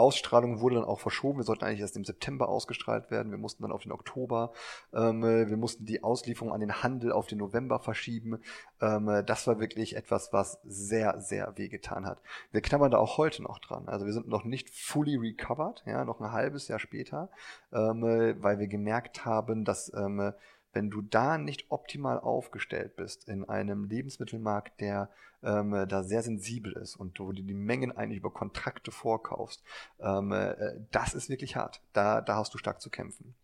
Ausstrahlung 0.00 0.60
wurde 0.60 0.76
dann 0.76 0.84
auch 0.84 1.00
verschoben. 1.00 1.38
Wir 1.38 1.44
sollten 1.44 1.64
eigentlich 1.64 1.80
erst 1.80 1.96
im 1.96 2.04
September 2.04 2.48
ausgestrahlt 2.48 3.10
werden. 3.10 3.30
Wir 3.30 3.38
mussten 3.38 3.62
dann 3.62 3.72
auf 3.72 3.82
den 3.82 3.92
Oktober. 3.92 4.52
Ähm, 4.92 5.22
wir 5.22 5.56
mussten 5.56 5.84
die 5.84 6.02
Auslieferung 6.02 6.52
an 6.52 6.60
den 6.60 6.82
Handel 6.82 7.12
auf 7.12 7.26
den 7.26 7.38
November 7.38 7.78
verschieben. 7.78 8.40
Ähm, 8.80 9.22
das 9.26 9.46
war 9.46 9.60
wirklich 9.60 9.96
etwas, 9.96 10.32
was 10.32 10.58
sehr, 10.64 11.20
sehr 11.20 11.56
wehgetan 11.56 12.06
hat. 12.06 12.20
Wir 12.50 12.60
knabbern 12.60 12.90
da 12.90 12.98
auch 12.98 13.18
heute 13.18 13.42
noch 13.42 13.58
dran. 13.58 13.88
Also 13.88 14.06
wir 14.06 14.12
sind 14.12 14.28
noch 14.28 14.44
nicht 14.44 14.70
fully 14.70 15.16
recovered, 15.16 15.82
ja, 15.86 16.04
noch 16.04 16.20
ein 16.20 16.32
halbes 16.32 16.68
Jahr 16.68 16.78
später, 16.78 17.30
ähm, 17.72 18.02
weil 18.02 18.58
wir 18.58 18.66
gemerkt 18.66 19.24
haben, 19.24 19.64
dass 19.64 19.92
ähm, 19.94 20.32
wenn 20.72 20.90
du 20.90 21.02
da 21.02 21.38
nicht 21.38 21.70
optimal 21.70 22.18
aufgestellt 22.18 22.96
bist 22.96 23.28
in 23.28 23.44
einem 23.48 23.84
Lebensmittelmarkt, 23.84 24.80
der 24.80 25.10
ähm, 25.42 25.86
da 25.88 26.02
sehr 26.02 26.22
sensibel 26.22 26.72
ist 26.72 26.96
und 26.96 27.18
wo 27.18 27.32
du 27.32 27.42
die 27.42 27.54
Mengen 27.54 27.96
eigentlich 27.96 28.18
über 28.18 28.32
Kontrakte 28.32 28.90
vorkaufst, 28.90 29.62
ähm, 30.00 30.32
äh, 30.32 30.54
das 30.90 31.14
ist 31.14 31.28
wirklich 31.28 31.56
hart. 31.56 31.80
Da, 31.92 32.20
da 32.20 32.36
hast 32.36 32.54
du 32.54 32.58
stark 32.58 32.80
zu 32.80 32.90
kämpfen. 32.90 33.34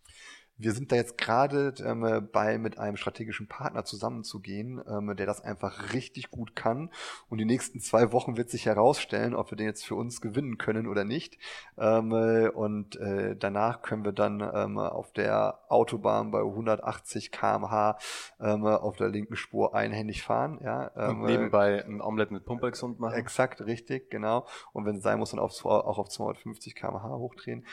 Wir 0.58 0.72
sind 0.72 0.90
da 0.90 0.96
jetzt 0.96 1.18
gerade 1.18 1.74
ähm, 1.84 2.28
bei, 2.32 2.58
mit 2.58 2.78
einem 2.78 2.96
strategischen 2.96 3.46
Partner 3.46 3.84
zusammenzugehen, 3.84 4.82
ähm, 4.88 5.14
der 5.16 5.26
das 5.26 5.42
einfach 5.42 5.92
richtig 5.92 6.30
gut 6.30 6.56
kann. 6.56 6.90
Und 7.28 7.38
die 7.38 7.44
nächsten 7.44 7.80
zwei 7.80 8.12
Wochen 8.12 8.36
wird 8.36 8.50
sich 8.50 8.66
herausstellen, 8.66 9.34
ob 9.34 9.50
wir 9.50 9.56
den 9.56 9.66
jetzt 9.66 9.84
für 9.84 9.94
uns 9.94 10.20
gewinnen 10.20 10.56
können 10.58 10.86
oder 10.86 11.04
nicht. 11.04 11.38
Ähm, 11.76 12.12
äh, 12.12 12.48
und 12.48 12.96
äh, 12.96 13.36
danach 13.36 13.82
können 13.82 14.04
wir 14.04 14.12
dann 14.12 14.40
ähm, 14.40 14.78
auf 14.78 15.12
der 15.12 15.60
Autobahn 15.68 16.30
bei 16.30 16.40
180 16.40 17.32
km/h 17.32 17.98
ähm, 18.40 18.64
auf 18.66 18.96
der 18.96 19.08
linken 19.08 19.36
Spur 19.36 19.74
einhändig 19.74 20.22
fahren. 20.22 20.60
Ja, 20.62 20.90
ähm, 20.96 21.20
Und 21.20 21.26
nebenbei 21.26 21.84
ein 21.84 22.00
Omelette 22.00 22.32
mit 22.32 22.44
Pumpex-Hund 22.44 22.98
machen? 22.98 23.14
Exakt, 23.14 23.60
richtig, 23.60 24.10
genau. 24.10 24.46
Und 24.72 24.86
wenn 24.86 24.96
es 24.96 25.02
sein 25.02 25.18
muss, 25.18 25.30
dann 25.30 25.40
auf, 25.40 25.64
auch 25.64 25.98
auf 25.98 26.08
250 26.08 26.74
km/h 26.74 27.08
hochdrehen. 27.08 27.66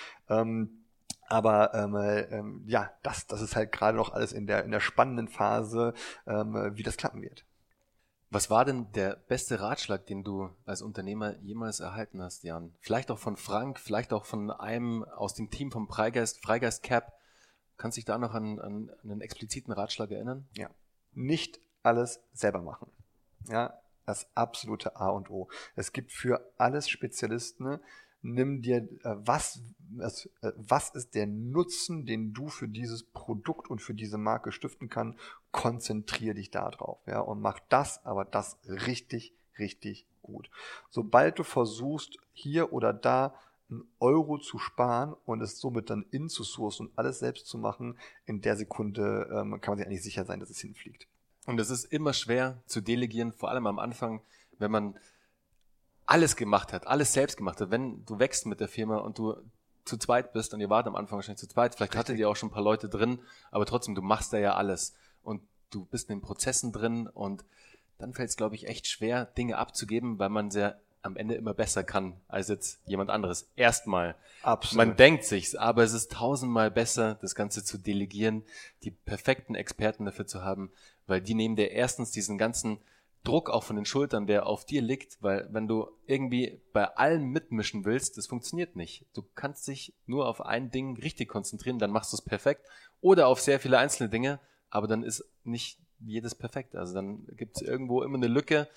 Aber 1.34 1.74
ähm, 1.74 1.96
ähm, 2.30 2.64
ja, 2.68 2.92
das, 3.02 3.26
das 3.26 3.42
ist 3.42 3.56
halt 3.56 3.72
gerade 3.72 3.98
noch 3.98 4.14
alles 4.14 4.34
in 4.34 4.46
der, 4.46 4.64
in 4.66 4.70
der 4.70 4.80
spannenden 4.80 5.28
Phase, 5.28 5.96
ähm, 6.28 6.54
wie 6.76 6.84
das 6.84 6.96
klappen 6.96 7.24
wird. 7.24 7.44
Was 8.30 8.52
war 8.52 8.66
denn 8.66 8.92
der 8.92 9.16
beste 9.16 9.60
Ratschlag, 9.60 10.06
den 10.06 10.24
du 10.24 10.52
als 10.68 10.84
Unternehmer 10.84 11.36
jemals 11.40 11.80
erhalten 11.80 12.22
hast, 12.22 12.44
Jan? 12.44 12.76
Vielleicht 12.82 13.10
auch 13.10 13.18
von 13.18 13.36
Frank, 13.36 13.80
vielleicht 13.80 14.14
auch 14.14 14.26
von 14.26 14.52
einem 14.52 15.04
aus 15.06 15.34
dem 15.34 15.50
Team 15.50 15.72
vom 15.72 15.88
Freigeist, 15.88 16.40
Freigeist 16.40 16.84
Cap. 16.84 17.14
Kannst 17.78 17.98
du 17.98 18.02
dich 18.02 18.06
da 18.06 18.20
noch 18.20 18.36
an, 18.36 18.60
an 18.60 18.92
einen 19.04 19.22
expliziten 19.22 19.74
Ratschlag 19.74 20.12
erinnern? 20.12 20.48
Ja. 20.56 20.70
Nicht 21.14 21.60
alles 21.82 22.22
selber 22.34 22.62
machen. 22.62 22.92
Ja, 23.48 23.82
das 24.06 24.28
absolute 24.36 24.98
A 24.98 25.10
und 25.10 25.32
O. 25.32 25.48
Es 25.76 25.94
gibt 25.94 26.12
für 26.12 26.54
alles 26.60 26.90
Spezialisten. 26.90 27.80
Nimm 28.24 28.62
dir, 28.62 28.78
äh, 28.78 29.16
was, 29.18 29.62
was, 29.90 30.26
äh, 30.42 30.52
was 30.56 30.90
ist 30.92 31.14
der 31.14 31.28
Nutzen, 31.28 32.06
den 32.06 32.34
du 32.34 32.48
für 32.48 32.68
dieses 32.68 33.04
Produkt 33.04 33.70
und 33.70 33.82
für 33.82 33.94
diese 33.94 34.18
Marke 34.18 34.52
stiften 34.52 34.90
kann? 34.90 35.18
Konzentrier 35.52 36.34
dich 36.34 36.50
da 36.50 36.72
drauf, 36.72 37.00
ja, 37.06 37.20
und 37.20 37.42
mach 37.42 37.60
das, 37.70 38.04
aber 38.06 38.26
das 38.26 38.58
richtig, 38.66 39.36
richtig 39.60 40.08
gut. 40.22 40.50
Sobald 40.90 41.38
du 41.38 41.44
versuchst, 41.44 42.18
hier 42.32 42.74
oder 42.74 42.94
da 42.94 43.36
einen 43.70 43.84
Euro 44.00 44.38
zu 44.38 44.58
sparen 44.58 45.16
und 45.26 45.42
es 45.42 45.60
somit 45.60 45.90
dann 45.90 46.06
in 46.12 46.30
zu 46.30 46.44
sourcen 46.44 46.88
und 46.88 46.98
alles 46.98 47.20
selbst 47.20 47.48
zu 47.48 47.58
machen, 47.58 47.98
in 48.26 48.42
der 48.42 48.56
Sekunde 48.56 49.28
ähm, 49.32 49.60
kann 49.62 49.74
man 49.74 49.78
sich 49.78 49.88
eigentlich 49.88 50.04
sicher 50.04 50.26
sein, 50.26 50.40
dass 50.40 50.50
es 50.50 50.60
hinfliegt. 50.60 51.08
Und 51.46 51.60
es 51.60 51.70
ist 51.70 51.86
immer 51.86 52.14
schwer 52.14 52.62
zu 52.66 52.82
delegieren, 52.82 53.34
vor 53.34 53.50
allem 53.50 53.68
am 53.68 53.80
Anfang, 53.80 54.22
wenn 54.60 54.72
man 54.72 54.98
alles 56.06 56.36
gemacht 56.36 56.74
hat, 56.74 56.88
alles 56.88 57.14
selbst 57.14 57.38
gemacht 57.38 57.62
hat. 57.62 57.72
Wenn 57.72 58.06
du 58.06 58.20
wächst 58.20 58.46
mit 58.46 58.60
der 58.60 58.68
Firma 58.68 58.98
und 58.98 59.18
du 59.18 59.36
zu 59.86 59.98
zweit 59.98 60.34
bist 60.34 60.54
und 60.54 60.62
ihr 60.62 60.70
wart 60.70 60.88
am 60.88 60.96
Anfang 60.96 61.18
wahrscheinlich 61.18 61.40
zu 61.40 61.48
zweit, 61.48 61.76
vielleicht 61.76 61.96
hattet 61.96 62.18
ihr 62.18 62.30
auch 62.30 62.36
schon 62.36 62.50
ein 62.50 62.54
paar 62.54 62.64
Leute 62.64 62.90
drin, 62.90 63.20
aber 63.52 63.66
trotzdem, 63.66 63.96
du 63.96 64.02
machst 64.02 64.34
da 64.34 64.38
ja 64.38 64.56
alles 64.56 64.94
und 65.24 65.42
du 65.70 65.86
bist 65.86 66.10
in 66.10 66.18
den 66.18 66.22
Prozessen 66.22 66.72
drin 66.72 67.08
und 67.08 67.44
dann 67.98 68.14
fällt 68.14 68.30
es, 68.30 68.38
glaube 68.38 68.56
ich, 68.56 68.68
echt 68.68 68.88
schwer, 68.88 69.26
Dinge 69.26 69.58
abzugeben, 69.58 70.20
weil 70.20 70.30
man 70.30 70.52
sehr 70.52 70.80
am 71.04 71.18
Ende 71.18 71.36
immer 71.36 71.54
besser 71.54 71.84
kann 71.84 72.16
als 72.28 72.48
jetzt 72.48 72.80
jemand 72.86 73.10
anderes. 73.10 73.50
Erstmal. 73.58 74.16
Absolut. 74.42 74.78
Man 74.88 74.96
denkt 74.96 75.26
sich's, 75.26 75.54
aber 75.54 75.84
es 75.84 75.94
ist 75.94 76.14
tausendmal 76.14 76.72
besser, 76.72 77.16
das 77.16 77.36
Ganze 77.36 77.64
zu 77.64 77.78
delegieren, 77.78 78.44
die 78.84 78.92
perfekten 78.92 79.54
Experten 79.54 80.06
dafür 80.06 80.26
zu 80.26 80.44
haben, 80.44 80.72
weil 81.06 81.22
die 81.22 81.34
nehmen 81.34 81.58
dir 81.58 81.72
erstens 81.72 82.12
diesen 82.12 82.38
ganzen 82.38 82.80
Druck 83.24 83.50
auch 83.50 83.64
von 83.64 83.78
den 83.78 83.86
Schultern, 83.86 84.28
der 84.28 84.48
auf 84.48 84.66
dir 84.66 84.82
liegt, 84.82 85.22
weil 85.22 85.48
wenn 85.52 85.68
du 85.68 85.90
irgendwie 86.06 86.62
bei 86.74 86.86
allem 86.98 87.30
mitmischen 87.30 87.86
willst, 87.86 88.18
das 88.18 88.28
funktioniert 88.28 88.76
nicht. 88.76 89.06
Du 89.14 89.24
kannst 89.36 89.68
dich 89.68 89.94
nur 90.06 90.28
auf 90.28 90.42
ein 90.42 90.72
Ding 90.72 90.98
richtig 90.98 91.30
konzentrieren, 91.30 91.80
dann 91.80 91.92
machst 91.92 92.12
du 92.12 92.18
es 92.18 92.22
perfekt 92.22 92.66
oder 93.00 93.28
auf 93.28 93.40
sehr 93.40 93.60
viele 93.60 93.78
einzelne 93.78 94.10
Dinge, 94.10 94.40
aber 94.70 94.88
dann 94.88 95.04
ist 95.04 95.24
nicht 95.44 95.80
jedes 96.00 96.36
perfekt. 96.36 96.76
Also 96.76 96.94
dann 96.94 97.26
gibt 97.38 97.56
es 97.56 97.62
irgendwo 97.62 98.04
immer 98.04 98.18
eine 98.18 98.28
Lücke 98.28 98.68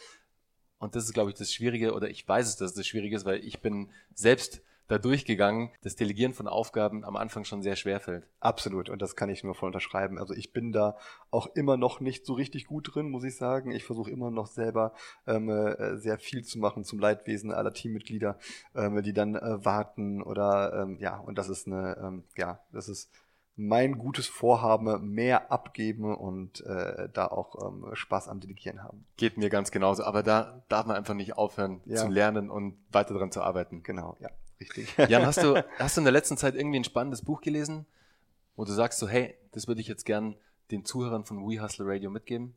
und 0.78 0.94
das 0.94 1.04
ist, 1.04 1.14
glaube 1.14 1.30
ich, 1.30 1.36
das 1.36 1.52
Schwierige 1.52 1.94
oder 1.94 2.08
ich 2.08 2.26
weiß 2.26 2.46
es, 2.46 2.56
dass 2.56 2.70
es 2.70 2.76
das 2.76 2.86
Schwierige 2.86 3.16
ist, 3.16 3.24
weil 3.24 3.44
ich 3.44 3.60
bin 3.60 3.90
selbst 4.14 4.62
da 4.88 4.98
durchgegangen, 4.98 5.70
das 5.82 5.96
Delegieren 5.96 6.34
von 6.34 6.48
Aufgaben 6.48 7.04
am 7.04 7.16
Anfang 7.16 7.44
schon 7.44 7.62
sehr 7.62 7.76
schwer 7.76 8.00
fällt. 8.00 8.28
Absolut. 8.40 8.88
Und 8.88 9.02
das 9.02 9.16
kann 9.16 9.28
ich 9.28 9.44
nur 9.44 9.54
voll 9.54 9.68
unterschreiben. 9.68 10.18
Also 10.18 10.34
ich 10.34 10.52
bin 10.52 10.72
da 10.72 10.96
auch 11.30 11.48
immer 11.54 11.76
noch 11.76 12.00
nicht 12.00 12.24
so 12.24 12.34
richtig 12.34 12.66
gut 12.66 12.94
drin, 12.94 13.10
muss 13.10 13.24
ich 13.24 13.36
sagen. 13.36 13.70
Ich 13.70 13.84
versuche 13.84 14.10
immer 14.10 14.30
noch 14.30 14.46
selber 14.46 14.92
ähm, 15.26 15.48
äh, 15.48 15.96
sehr 15.96 16.18
viel 16.18 16.44
zu 16.44 16.58
machen 16.58 16.84
zum 16.84 16.98
Leidwesen 16.98 17.52
aller 17.52 17.72
Teammitglieder, 17.72 18.38
ähm, 18.74 19.02
die 19.02 19.12
dann 19.12 19.34
äh, 19.34 19.64
warten 19.64 20.22
oder 20.22 20.82
ähm, 20.82 20.98
ja, 21.00 21.18
und 21.18 21.36
das 21.36 21.48
ist 21.48 21.66
eine, 21.66 21.96
ähm, 22.02 22.24
ja, 22.36 22.60
das 22.72 22.88
ist 22.88 23.10
mein 23.56 23.96
gutes 23.96 24.26
Vorhaben 24.26 25.10
mehr 25.12 25.50
abgeben 25.50 26.14
und 26.14 26.60
äh, 26.66 27.08
da 27.12 27.26
auch 27.26 27.66
ähm, 27.66 27.86
Spaß 27.94 28.28
am 28.28 28.38
Delegieren 28.38 28.82
haben. 28.82 29.06
Geht 29.16 29.38
mir 29.38 29.48
ganz 29.48 29.70
genauso, 29.70 30.04
aber 30.04 30.22
da 30.22 30.62
darf 30.68 30.84
man 30.84 30.94
einfach 30.94 31.14
nicht 31.14 31.38
aufhören 31.38 31.80
ja. 31.86 31.96
zu 31.96 32.08
lernen 32.08 32.50
und 32.50 32.76
weiter 32.92 33.14
daran 33.14 33.32
zu 33.32 33.40
arbeiten. 33.40 33.82
Genau, 33.82 34.14
ja, 34.20 34.28
richtig. 34.60 34.96
Jan, 35.08 35.26
hast 35.26 35.42
du, 35.42 35.64
hast 35.78 35.96
du 35.96 36.00
in 36.00 36.04
der 36.04 36.12
letzten 36.12 36.36
Zeit 36.36 36.54
irgendwie 36.54 36.78
ein 36.78 36.84
spannendes 36.84 37.22
Buch 37.22 37.40
gelesen, 37.40 37.86
wo 38.56 38.64
du 38.64 38.72
sagst 38.72 38.98
so, 38.98 39.08
hey, 39.08 39.34
das 39.52 39.68
würde 39.68 39.80
ich 39.80 39.88
jetzt 39.88 40.04
gern 40.04 40.36
den 40.70 40.84
Zuhörern 40.84 41.24
von 41.24 41.48
We 41.48 41.62
Hustle 41.62 41.86
Radio 41.86 42.10
mitgeben? 42.10 42.54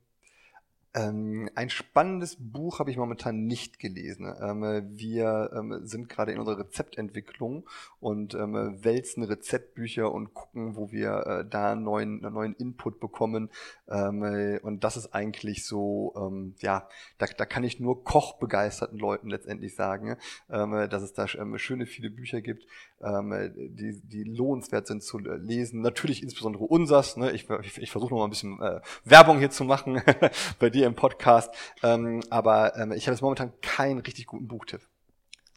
Ähm, 0.95 1.47
ein 1.53 1.69
spannendes 1.69 2.35
Buch 2.39 2.79
habe 2.79 2.89
ich 2.89 2.97
momentan 2.97 3.45
nicht 3.45 3.77
gelesen. 3.77 4.33
Ähm, 4.41 4.89
wir 4.89 5.51
ähm, 5.53 5.81
sind 5.83 6.09
gerade 6.09 6.31
in 6.31 6.39
unserer 6.39 6.57
Rezeptentwicklung 6.57 7.67
und 7.99 8.33
ähm, 8.33 8.83
wälzen 8.83 9.21
Rezeptbücher 9.21 10.11
und 10.11 10.33
gucken, 10.33 10.75
wo 10.75 10.91
wir 10.91 11.27
äh, 11.27 11.45
da 11.47 11.75
neuen, 11.75 12.21
neuen 12.21 12.55
Input 12.55 12.99
bekommen. 12.99 13.51
Ähm, 13.87 14.23
äh, 14.23 14.59
und 14.61 14.83
das 14.83 14.97
ist 14.97 15.13
eigentlich 15.13 15.63
so, 15.63 16.13
ähm, 16.17 16.55
ja, 16.57 16.89
da, 17.19 17.27
da 17.37 17.45
kann 17.45 17.63
ich 17.63 17.79
nur 17.79 18.03
kochbegeisterten 18.03 18.97
Leuten 18.97 19.29
letztendlich 19.29 19.75
sagen, 19.75 20.17
dass 20.47 21.03
es 21.03 21.13
da 21.13 21.27
schöne 21.27 21.85
viele 21.85 22.09
Bücher 22.09 22.41
gibt, 22.41 22.65
die, 23.01 24.01
die 24.03 24.23
lohnenswert 24.23 24.87
sind 24.87 25.03
zu 25.03 25.19
lesen. 25.19 25.81
Natürlich 25.81 26.23
insbesondere 26.23 26.63
unsers. 26.63 27.17
Ne? 27.17 27.31
Ich, 27.31 27.47
ich, 27.49 27.77
ich 27.77 27.91
versuche 27.91 28.13
noch 28.13 28.19
mal 28.19 28.25
ein 28.25 28.29
bisschen 28.29 28.61
äh, 28.61 28.81
Werbung 29.05 29.39
hier 29.39 29.51
zu 29.51 29.63
machen 29.63 30.01
bei 30.59 30.69
dir 30.69 30.78
dir 30.79 30.87
im 30.87 30.95
Podcast. 30.95 31.53
Ähm, 31.83 32.21
aber 32.29 32.75
ähm, 32.77 32.91
ich 32.91 33.07
habe 33.07 33.13
jetzt 33.13 33.21
momentan 33.21 33.53
keinen 33.61 33.99
richtig 33.99 34.25
guten 34.25 34.47
Buchtipp. 34.47 34.81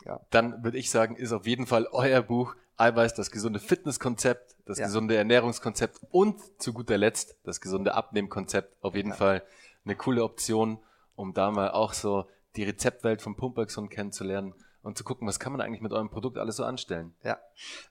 Ja. 0.04 0.20
Dann 0.30 0.64
würde 0.64 0.78
ich 0.78 0.90
sagen, 0.90 1.16
ist 1.16 1.32
auf 1.32 1.46
jeden 1.46 1.66
Fall 1.66 1.86
euer 1.92 2.22
Buch 2.22 2.56
Eiweiß, 2.76 3.14
das 3.14 3.30
gesunde 3.30 3.60
Fitnesskonzept, 3.60 4.56
das 4.64 4.78
ja. 4.78 4.86
gesunde 4.86 5.16
Ernährungskonzept 5.16 6.00
und 6.10 6.40
zu 6.60 6.72
guter 6.72 6.98
Letzt 6.98 7.36
das 7.44 7.60
gesunde 7.60 7.94
Abnehmkonzept. 7.94 8.76
Auf 8.82 8.94
jeden 8.94 9.10
ja. 9.10 9.16
Fall 9.16 9.42
eine 9.84 9.94
coole 9.94 10.24
Option, 10.24 10.78
um 11.14 11.32
da 11.34 11.50
mal 11.50 11.70
auch 11.70 11.92
so 11.92 12.26
die 12.56 12.64
Rezeptwelt 12.64 13.22
von 13.22 13.36
Pumperxon 13.36 13.88
kennenzulernen 13.88 14.54
und 14.82 14.98
zu 14.98 15.04
gucken, 15.04 15.26
was 15.28 15.38
kann 15.38 15.52
man 15.52 15.60
eigentlich 15.60 15.80
mit 15.80 15.92
eurem 15.92 16.10
Produkt 16.10 16.38
alles 16.38 16.56
so 16.56 16.64
anstellen. 16.64 17.14
Ja. 17.22 17.38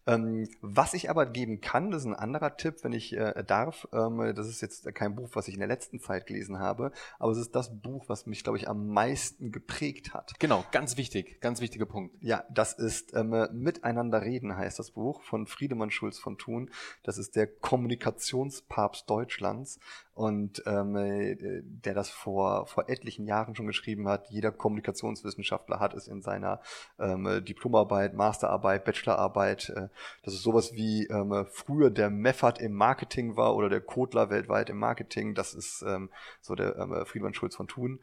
Ähm, 0.05 0.47
was 0.61 0.93
ich 0.93 1.09
aber 1.09 1.25
geben 1.25 1.61
kann, 1.61 1.91
das 1.91 2.03
ist 2.03 2.07
ein 2.07 2.15
anderer 2.15 2.57
Tipp, 2.57 2.75
wenn 2.83 2.93
ich 2.93 3.13
äh, 3.13 3.43
darf. 3.45 3.87
Ähm, 3.93 4.33
das 4.35 4.47
ist 4.47 4.61
jetzt 4.61 4.93
kein 4.93 5.15
Buch, 5.15 5.29
was 5.33 5.47
ich 5.47 5.53
in 5.53 5.59
der 5.59 5.69
letzten 5.69 5.99
Zeit 5.99 6.27
gelesen 6.27 6.59
habe, 6.59 6.91
aber 7.19 7.31
es 7.31 7.37
ist 7.37 7.55
das 7.55 7.81
Buch, 7.81 8.05
was 8.07 8.25
mich, 8.25 8.43
glaube 8.43 8.57
ich, 8.57 8.67
am 8.67 8.87
meisten 8.87 9.51
geprägt 9.51 10.13
hat. 10.13 10.33
Genau, 10.39 10.65
ganz 10.71 10.97
wichtig, 10.97 11.39
ganz 11.41 11.61
wichtiger 11.61 11.85
Punkt. 11.85 12.15
Ja, 12.21 12.43
das 12.49 12.73
ist 12.73 13.13
ähm, 13.15 13.47
Miteinander 13.53 14.21
reden 14.21 14.55
heißt 14.55 14.79
das 14.79 14.91
Buch 14.91 15.21
von 15.21 15.47
Friedemann 15.47 15.91
Schulz 15.91 16.19
von 16.19 16.37
Thun. 16.37 16.69
Das 17.03 17.17
ist 17.17 17.35
der 17.35 17.47
Kommunikationspapst 17.47 19.09
Deutschlands 19.09 19.79
und 20.13 20.61
ähm, 20.65 20.95
äh, 20.95 21.61
der 21.63 21.93
das 21.93 22.09
vor, 22.09 22.65
vor 22.67 22.89
etlichen 22.89 23.25
Jahren 23.25 23.55
schon 23.55 23.67
geschrieben 23.67 24.07
hat. 24.07 24.29
Jeder 24.29 24.51
Kommunikationswissenschaftler 24.51 25.79
hat 25.79 25.93
es 25.93 26.07
in 26.07 26.21
seiner 26.21 26.61
ähm, 26.99 27.43
Diplomarbeit, 27.45 28.13
Masterarbeit, 28.13 28.83
Bachelorarbeit. 28.83 29.69
Äh, 29.69 29.87
das 30.23 30.33
ist 30.33 30.43
sowas 30.43 30.73
wie 30.73 31.07
ähm, 31.07 31.45
früher 31.49 31.89
der 31.89 32.09
Meffert 32.09 32.59
im 32.59 32.73
Marketing 32.73 33.37
war 33.37 33.55
oder 33.55 33.69
der 33.69 33.81
Kotler 33.81 34.29
weltweit 34.29 34.69
im 34.69 34.77
Marketing. 34.77 35.33
Das 35.33 35.53
ist 35.53 35.81
ähm, 35.87 36.09
so 36.41 36.55
der 36.55 36.75
ähm, 36.77 37.05
Friedmann 37.05 37.33
Schulz 37.33 37.55
von 37.55 37.67
Thun. 37.67 37.99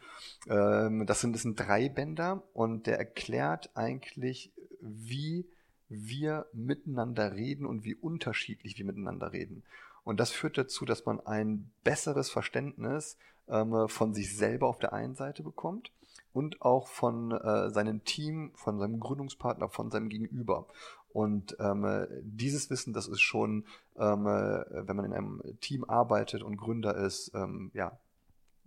Ähm, 0.49 1.07
das, 1.07 1.21
sind, 1.21 1.35
das 1.35 1.43
sind 1.43 1.61
drei 1.61 1.89
Bänder 1.89 2.43
und 2.55 2.87
der 2.87 2.99
erklärt 2.99 3.71
eigentlich, 3.75 4.51
wie 4.81 5.47
wir 5.89 6.47
miteinander 6.53 7.35
reden 7.35 7.67
und 7.67 7.85
wie 7.85 7.95
unterschiedlich 7.95 8.79
wir 8.79 8.85
miteinander 8.85 9.33
reden. 9.33 9.63
Und 10.05 10.21
das 10.21 10.31
führt 10.31 10.59
dazu, 10.59 10.85
dass 10.85 11.07
man 11.07 11.21
ein 11.21 11.71
besseres 11.85 12.31
Verständnis 12.31 13.17
ähm, 13.49 13.89
von 13.89 14.15
sich 14.15 14.37
selber 14.37 14.69
auf 14.69 14.79
der 14.79 14.93
einen 14.93 15.15
Seite 15.15 15.43
bekommt 15.43 15.91
und 16.33 16.63
auch 16.63 16.87
von 16.87 17.33
äh, 17.33 17.71
seinem 17.71 18.05
Team, 18.05 18.53
von 18.55 18.79
seinem 18.79 19.01
Gründungspartner, 19.01 19.69
von 19.69 19.91
seinem 19.91 20.09
Gegenüber. 20.09 20.67
Und 21.13 21.57
ähm, 21.59 22.07
dieses 22.23 22.71
Wissen, 22.71 22.93
das 22.93 23.09
ist 23.09 23.21
schon, 23.21 23.65
ähm, 23.97 24.25
wenn 24.25 24.97
man 24.97 25.07
in 25.07 25.15
einem 25.15 25.43
Team 25.61 25.85
arbeitet 25.85 26.43
und 26.43 26.57
Gründer 26.57 26.97
ist, 26.97 27.33
ähm, 27.35 27.71
ja, 27.75 27.99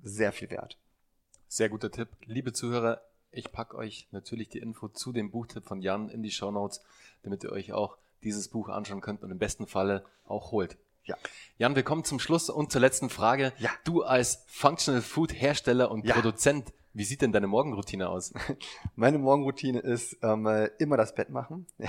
sehr 0.02 0.32
viel 0.32 0.50
wert. 0.50 0.78
Sehr 1.48 1.70
guter 1.70 1.92
Tipp. 1.92 2.10
Liebe 2.26 2.54
Zuhörer, 2.54 3.02
ich 3.32 3.52
packe 3.52 3.78
euch 3.78 4.08
natürlich 4.12 4.50
die 4.50 4.60
Info 4.60 4.88
zu 4.88 5.12
dem 5.12 5.32
Buchtipp 5.32 5.66
von 5.66 5.82
Jan 5.82 6.10
in 6.10 6.24
die 6.24 6.32
Show 6.32 6.52
Notes, 6.52 6.82
damit 7.24 7.44
ihr 7.44 7.52
euch 7.52 7.72
auch 7.74 7.98
dieses 8.24 8.48
Buch 8.48 8.70
anschauen 8.70 9.02
könnt 9.02 9.24
und 9.24 9.32
im 9.32 9.38
besten 9.38 9.68
Falle 9.68 10.04
auch 10.26 10.52
holt. 10.52 10.78
Ja. 11.04 11.16
Jan, 11.58 11.76
wir 11.76 11.84
kommen 11.84 12.04
zum 12.04 12.20
Schluss 12.20 12.50
und 12.50 12.72
zur 12.72 12.82
letzten 12.82 13.10
Frage. 13.10 13.54
Ja. 13.58 13.70
Du 13.84 14.04
als 14.04 14.44
Functional 14.48 15.02
Food 15.02 15.34
Hersteller 15.34 15.92
und 15.92 16.06
ja. 16.06 16.14
Produzent, 16.14 16.74
wie 16.94 17.04
sieht 17.04 17.22
denn 17.22 17.32
deine 17.32 17.48
Morgenroutine 17.48 18.10
aus? 18.10 18.34
Meine 18.96 19.18
Morgenroutine 19.18 19.80
ist 19.80 20.18
ähm, 20.22 20.46
äh, 20.46 20.70
immer 20.80 20.98
das 20.98 21.16
Bett 21.16 21.30
machen. 21.30 21.68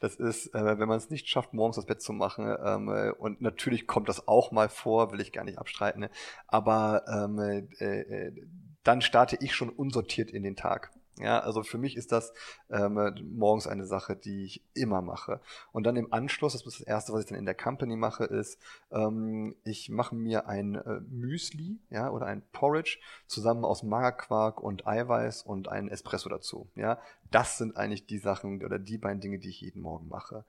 Das 0.00 0.16
ist, 0.16 0.54
äh, 0.54 0.78
wenn 0.78 0.88
man 0.88 0.98
es 0.98 1.10
nicht 1.10 1.28
schafft, 1.28 1.54
morgens 1.54 1.76
das 1.76 1.86
Bett 1.86 2.02
zu 2.02 2.12
machen. 2.12 2.54
Ähm, 2.64 2.88
äh, 2.88 3.10
und 3.12 3.40
natürlich 3.40 3.86
kommt 3.86 4.08
das 4.08 4.28
auch 4.28 4.52
mal 4.52 4.68
vor, 4.68 5.12
will 5.12 5.20
ich 5.20 5.32
gar 5.32 5.44
nicht 5.44 5.58
abstreiten. 5.58 6.08
Aber 6.46 7.04
ähm, 7.08 7.38
äh, 7.78 8.00
äh, 8.00 8.32
dann 8.82 9.00
starte 9.00 9.36
ich 9.40 9.54
schon 9.54 9.70
unsortiert 9.70 10.30
in 10.30 10.42
den 10.42 10.54
Tag. 10.54 10.92
Ja, 11.18 11.38
also 11.38 11.62
für 11.62 11.78
mich 11.78 11.96
ist 11.96 12.12
das 12.12 12.34
ähm, 12.68 12.98
morgens 13.34 13.66
eine 13.66 13.86
Sache, 13.86 14.16
die 14.16 14.44
ich 14.44 14.62
immer 14.74 15.00
mache. 15.00 15.40
Und 15.72 15.84
dann 15.84 15.96
im 15.96 16.12
Anschluss, 16.12 16.52
das 16.52 16.66
ist 16.66 16.80
das 16.80 16.86
Erste, 16.86 17.12
was 17.12 17.20
ich 17.20 17.26
dann 17.26 17.38
in 17.38 17.46
der 17.46 17.54
Company 17.54 17.96
mache, 17.96 18.24
ist, 18.24 18.60
ähm, 18.90 19.56
ich 19.64 19.88
mache 19.88 20.14
mir 20.14 20.46
ein 20.46 20.74
äh, 20.74 21.00
Müsli, 21.08 21.78
ja, 21.88 22.10
oder 22.10 22.26
ein 22.26 22.42
Porridge 22.52 22.98
zusammen 23.26 23.64
aus 23.64 23.82
Magerquark 23.82 24.62
und 24.62 24.86
Eiweiß 24.86 25.42
und 25.42 25.68
einen 25.68 25.88
Espresso 25.88 26.28
dazu. 26.28 26.68
Ja, 26.74 26.98
das 27.30 27.56
sind 27.56 27.78
eigentlich 27.78 28.06
die 28.06 28.18
Sachen 28.18 28.62
oder 28.62 28.78
die 28.78 28.98
beiden 28.98 29.20
Dinge, 29.20 29.38
die 29.38 29.48
ich 29.48 29.62
jeden 29.62 29.80
Morgen 29.80 30.08
mache. 30.08 30.44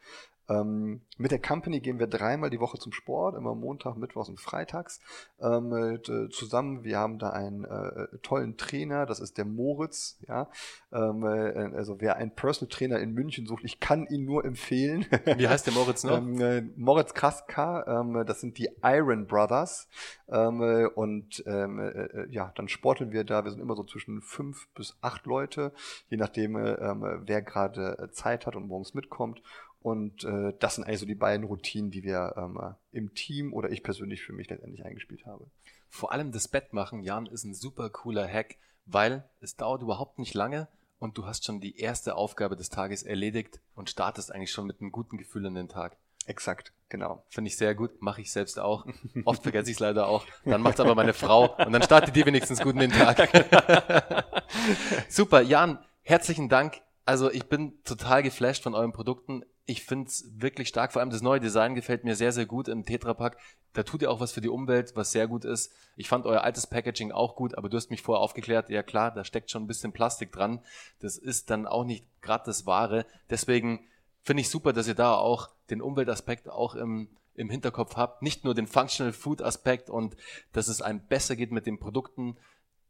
Ähm, 0.49 1.01
mit 1.17 1.31
der 1.31 1.41
Company 1.41 1.79
gehen 1.79 1.99
wir 1.99 2.07
dreimal 2.07 2.49
die 2.49 2.59
Woche 2.59 2.77
zum 2.77 2.91
Sport, 2.91 3.35
immer 3.35 3.55
Montag, 3.55 3.97
Mittwochs 3.97 4.29
und 4.29 4.39
Freitags 4.39 4.99
ähm, 5.41 5.73
äh, 5.73 6.29
zusammen. 6.29 6.83
Wir 6.83 6.99
haben 6.99 7.19
da 7.19 7.31
einen 7.31 7.65
äh, 7.65 8.07
tollen 8.21 8.57
Trainer, 8.57 9.05
das 9.05 9.19
ist 9.19 9.37
der 9.37 9.45
Moritz. 9.45 10.17
Ja, 10.27 10.49
ähm, 10.91 11.23
äh, 11.23 11.75
also 11.75 11.99
wer 11.99 12.17
einen 12.17 12.31
Personal 12.31 12.69
Trainer 12.69 12.99
in 12.99 13.13
München 13.13 13.45
sucht, 13.45 13.63
ich 13.63 13.79
kann 13.79 14.05
ihn 14.07 14.25
nur 14.25 14.45
empfehlen. 14.45 15.05
Wie 15.37 15.47
heißt 15.47 15.65
der 15.65 15.73
Moritz 15.73 16.03
noch? 16.03 16.17
Ähm, 16.17 16.41
äh, 16.41 16.61
Moritz 16.75 17.13
Kraska, 17.13 18.01
ähm, 18.01 18.23
das 18.25 18.41
sind 18.41 18.57
die 18.57 18.69
Iron 18.81 19.27
Brothers. 19.27 19.87
Ähm, 20.29 20.61
äh, 20.61 20.85
und 20.87 21.45
äh, 21.45 21.65
äh, 21.65 22.27
ja, 22.29 22.51
dann 22.55 22.67
sporteln 22.67 23.11
wir 23.11 23.23
da. 23.23 23.43
Wir 23.43 23.51
sind 23.51 23.61
immer 23.61 23.75
so 23.75 23.83
zwischen 23.83 24.21
fünf 24.21 24.67
bis 24.73 24.97
acht 25.01 25.25
Leute, 25.25 25.73
je 26.09 26.17
nachdem, 26.17 26.55
wer 26.55 27.41
gerade 27.41 28.09
Zeit 28.11 28.45
hat 28.45 28.55
und 28.55 28.67
morgens 28.67 28.93
mitkommt. 28.93 29.41
Und 29.87 30.25
äh, 30.25 30.51
das 30.59 30.75
sind 30.75 30.83
eigentlich 30.83 30.99
so 30.99 31.05
die 31.05 31.15
beiden 31.15 31.45
Routinen, 31.45 31.91
die 31.91 32.03
wir 32.03 32.33
ähm, 32.35 32.59
im 32.91 33.13
Team 33.13 33.53
oder 33.53 33.71
ich 33.71 33.83
persönlich 33.83 34.21
für 34.21 34.33
mich 34.33 34.49
letztendlich 34.49 34.83
eingespielt 34.83 35.25
habe. 35.25 35.49
Vor 35.87 36.11
allem 36.11 36.33
das 36.33 36.49
Bett 36.49 36.73
machen, 36.73 37.03
Jan, 37.03 37.25
ist 37.25 37.45
ein 37.45 37.53
super 37.53 37.89
cooler 37.89 38.27
Hack, 38.27 38.57
weil 38.85 39.23
es 39.39 39.55
dauert 39.55 39.81
überhaupt 39.81 40.19
nicht 40.19 40.33
lange 40.33 40.67
und 40.99 41.17
du 41.17 41.25
hast 41.25 41.45
schon 41.45 41.61
die 41.61 41.79
erste 41.79 42.15
Aufgabe 42.17 42.57
des 42.57 42.69
Tages 42.69 43.03
erledigt 43.03 43.61
und 43.75 43.89
startest 43.89 44.29
eigentlich 44.29 44.51
schon 44.51 44.67
mit 44.67 44.81
einem 44.81 44.91
guten 44.91 45.17
Gefühl 45.17 45.45
in 45.45 45.55
den 45.55 45.69
Tag. 45.69 45.95
Exakt, 46.25 46.73
genau. 46.89 47.23
Finde 47.29 47.47
ich 47.47 47.55
sehr 47.55 47.73
gut, 47.73 48.01
mache 48.01 48.19
ich 48.19 48.29
selbst 48.29 48.59
auch. 48.59 48.85
Oft 49.23 49.43
vergesse 49.43 49.71
ich 49.71 49.77
es 49.77 49.79
leider 49.79 50.09
auch. 50.09 50.25
Dann 50.43 50.61
macht 50.61 50.73
es 50.73 50.81
aber 50.81 50.95
meine 50.95 51.13
Frau 51.13 51.55
und 51.65 51.71
dann 51.71 51.81
startet 51.81 52.13
die 52.13 52.25
wenigstens 52.25 52.59
gut 52.59 52.73
in 52.73 52.81
den 52.81 52.91
Tag. 52.91 53.29
Super, 55.07 55.39
Jan, 55.39 55.79
herzlichen 56.01 56.49
Dank. 56.49 56.81
Also 57.07 57.31
ich 57.31 57.45
bin 57.45 57.81
total 57.83 58.21
geflasht 58.21 58.63
von 58.63 58.75
euren 58.75 58.93
Produkten 58.93 59.43
ich 59.67 59.83
finde 59.83 60.07
es 60.07 60.25
wirklich 60.33 60.69
stark. 60.69 60.93
Vor 60.93 61.01
allem 61.01 61.11
das 61.11 61.21
neue 61.21 61.41
Design 61.41 61.75
gefällt 61.75 62.05
mir 62.05 62.15
sehr, 62.15 62.31
sehr 62.31 62.45
gut 62.45 62.69
im 62.69 62.85
Tetrapack. 62.85 63.37
Da 63.73 63.83
tut 63.83 64.01
ihr 64.01 64.09
auch 64.09 64.21
was 64.21 64.31
für 64.31 64.39
die 64.39 64.49
Umwelt, 64.49 64.95
was 64.95 65.11
sehr 65.11 65.27
gut 65.27 65.43
ist. 65.43 65.73
Ich 65.97 66.07
fand 66.07 66.25
euer 66.25 66.41
altes 66.41 66.67
Packaging 66.67 67.11
auch 67.11 67.35
gut, 67.35 67.55
aber 67.57 67.67
du 67.67 67.75
hast 67.75 67.91
mich 67.91 68.01
vorher 68.01 68.21
aufgeklärt, 68.21 68.69
ja 68.69 68.81
klar, 68.81 69.11
da 69.11 69.25
steckt 69.25 69.51
schon 69.51 69.63
ein 69.63 69.67
bisschen 69.67 69.91
Plastik 69.91 70.31
dran. 70.31 70.61
Das 70.99 71.17
ist 71.17 71.49
dann 71.49 71.67
auch 71.67 71.83
nicht 71.83 72.05
gerade 72.21 72.45
das 72.45 72.65
Wahre. 72.65 73.05
Deswegen 73.29 73.85
finde 74.23 74.41
ich 74.41 74.49
super, 74.49 74.71
dass 74.71 74.87
ihr 74.87 74.95
da 74.95 75.15
auch 75.15 75.49
den 75.69 75.81
Umweltaspekt 75.81 76.49
auch 76.49 76.75
im, 76.75 77.09
im 77.35 77.49
Hinterkopf 77.49 77.97
habt. 77.97 78.21
Nicht 78.21 78.45
nur 78.45 78.55
den 78.55 78.67
Functional 78.67 79.11
Food 79.11 79.41
Aspekt 79.41 79.89
und 79.89 80.15
dass 80.53 80.69
es 80.69 80.81
einem 80.81 81.01
besser 81.01 81.35
geht 81.35 81.51
mit 81.51 81.65
den 81.65 81.77
Produkten, 81.77 82.37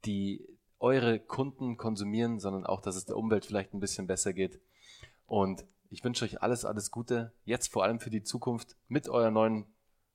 die 0.05 0.47
eure 0.79 1.19
Kunden 1.19 1.77
konsumieren, 1.77 2.39
sondern 2.39 2.65
auch, 2.65 2.81
dass 2.81 2.95
es 2.95 3.05
der 3.05 3.17
Umwelt 3.17 3.45
vielleicht 3.45 3.73
ein 3.73 3.79
bisschen 3.79 4.07
besser 4.07 4.33
geht. 4.33 4.59
Und 5.25 5.65
Ich 5.89 6.03
wünsche 6.03 6.25
euch 6.25 6.41
alles, 6.41 6.65
alles 6.65 6.91
Gute. 6.91 7.31
Jetzt 7.45 7.71
vor 7.71 7.83
allem 7.83 7.99
für 7.99 8.09
die 8.09 8.23
Zukunft 8.23 8.75
mit 8.89 9.07
euer 9.07 9.31
neuen 9.31 9.65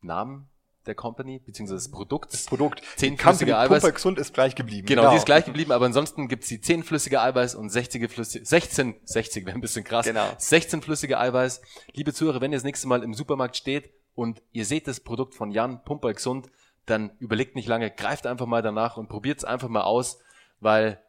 Namen 0.03 0.51
der 0.87 0.95
Company, 0.95 1.39
beziehungsweise 1.39 1.79
des 1.85 1.91
Produkts. 1.91 2.33
Das 2.33 2.45
Produkt. 2.45 2.83
Zehnflüssige 2.97 3.57
Eiweiß. 3.57 3.95
gesund 3.95 4.19
ist 4.19 4.35
gleich 4.35 4.55
geblieben. 4.55 4.87
Genau, 4.87 5.11
die 5.11 5.17
ist 5.17 5.27
gleich 5.27 5.45
geblieben, 5.45 5.73
aber 5.73 5.87
ansonsten 5.87 6.29
gibt's 6.29 6.49
die 6.49 6.61
zehnflüssige 6.61 7.21
Eiweiß 7.23 7.55
und 7.55 7.71
60 7.71 8.11
flüssige, 8.11 8.45
16, 8.45 8.97
60 9.05 9.47
wäre 9.47 9.57
ein 9.57 9.61
bisschen 9.61 9.85
krass. 9.85 10.07
Genau. 10.07 10.27
16 10.37 10.83
flüssige 10.83 11.19
Eiweiß. 11.19 11.63
Liebe 11.95 12.13
Zuhörer, 12.13 12.41
wenn 12.41 12.53
ihr 12.53 12.57
das 12.57 12.65
nächste 12.65 12.89
Mal 12.89 13.03
im 13.03 13.15
Supermarkt 13.15 13.57
steht 13.57 13.91
und 14.15 14.43
ihr 14.51 14.67
seht 14.67 14.89
das 14.89 15.01
Produkt 15.01 15.35
von 15.35 15.51
Jan 15.53 15.85
Pumper 15.85 16.13
gesund, 16.13 16.49
dann 16.85 17.13
überlegt 17.19 17.55
nicht 17.55 17.69
lange, 17.69 17.91
greift 17.91 18.27
einfach 18.27 18.47
mal 18.47 18.63
danach 18.63 18.97
und 18.97 19.09
probiert's 19.09 19.45
einfach 19.45 19.69
mal 19.69 19.83
aus, 19.83 20.19
weil 20.63 21.03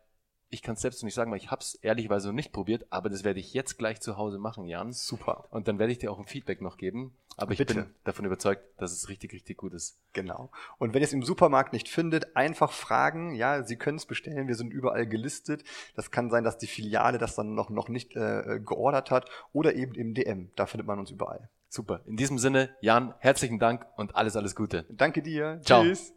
ich 0.49 0.61
kann 0.61 0.75
es 0.75 0.81
selbst 0.81 1.03
nicht 1.03 1.15
sagen, 1.15 1.31
weil 1.31 1.39
ich 1.39 1.49
habe 1.49 1.61
es 1.61 1.75
ehrlichweise 1.75 2.27
noch 2.27 2.35
nicht 2.35 2.51
probiert, 2.51 2.85
aber 2.91 3.09
das 3.09 3.23
werde 3.23 3.39
ich 3.39 3.53
jetzt 3.53 3.77
gleich 3.77 4.01
zu 4.01 4.17
Hause 4.17 4.37
machen, 4.37 4.67
Jan. 4.67 4.93
Super. 4.93 5.45
Und 5.49 5.67
dann 5.67 5.79
werde 5.79 5.91
ich 5.91 5.97
dir 5.97 6.11
auch 6.11 6.19
ein 6.19 6.27
Feedback 6.27 6.61
noch 6.61 6.77
geben. 6.77 7.15
Aber 7.37 7.55
Bitte. 7.55 7.63
ich 7.63 7.79
bin 7.79 7.95
davon 8.03 8.25
überzeugt, 8.25 8.63
dass 8.77 8.91
es 8.91 9.09
richtig, 9.09 9.33
richtig 9.33 9.57
gut 9.57 9.73
ist. 9.73 9.97
Genau. 10.13 10.51
Und 10.77 10.93
wenn 10.93 11.01
ihr 11.01 11.07
es 11.07 11.13
im 11.13 11.23
Supermarkt 11.23 11.73
nicht 11.73 11.89
findet, 11.89 12.35
einfach 12.35 12.71
fragen. 12.71 13.33
Ja, 13.33 13.63
Sie 13.63 13.75
können 13.75 13.97
es 13.97 14.05
bestellen. 14.05 14.47
Wir 14.47 14.53
sind 14.53 14.71
überall 14.71 15.07
gelistet. 15.07 15.63
Das 15.95 16.11
kann 16.11 16.29
sein, 16.29 16.43
dass 16.43 16.59
die 16.59 16.67
Filiale 16.67 17.17
das 17.17 17.33
dann 17.35 17.55
noch, 17.55 17.71
noch 17.71 17.89
nicht 17.89 18.15
äh, 18.15 18.59
geordert 18.63 19.09
hat 19.09 19.27
oder 19.51 19.73
eben 19.73 19.95
im 19.95 20.13
DM. 20.13 20.51
Da 20.55 20.67
findet 20.67 20.85
man 20.85 20.99
uns 20.99 21.09
überall. 21.09 21.49
Super. 21.67 22.01
In 22.05 22.17
diesem 22.17 22.37
Sinne, 22.37 22.69
Jan, 22.81 23.15
herzlichen 23.17 23.57
Dank 23.57 23.87
und 23.95 24.15
alles, 24.15 24.35
alles 24.35 24.55
Gute. 24.55 24.85
Danke 24.91 25.23
dir. 25.23 25.59
Ciao. 25.63 25.81
Tschüss. 25.81 26.13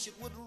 Wish 0.00 0.08
it 0.08 0.14
would. 0.22 0.39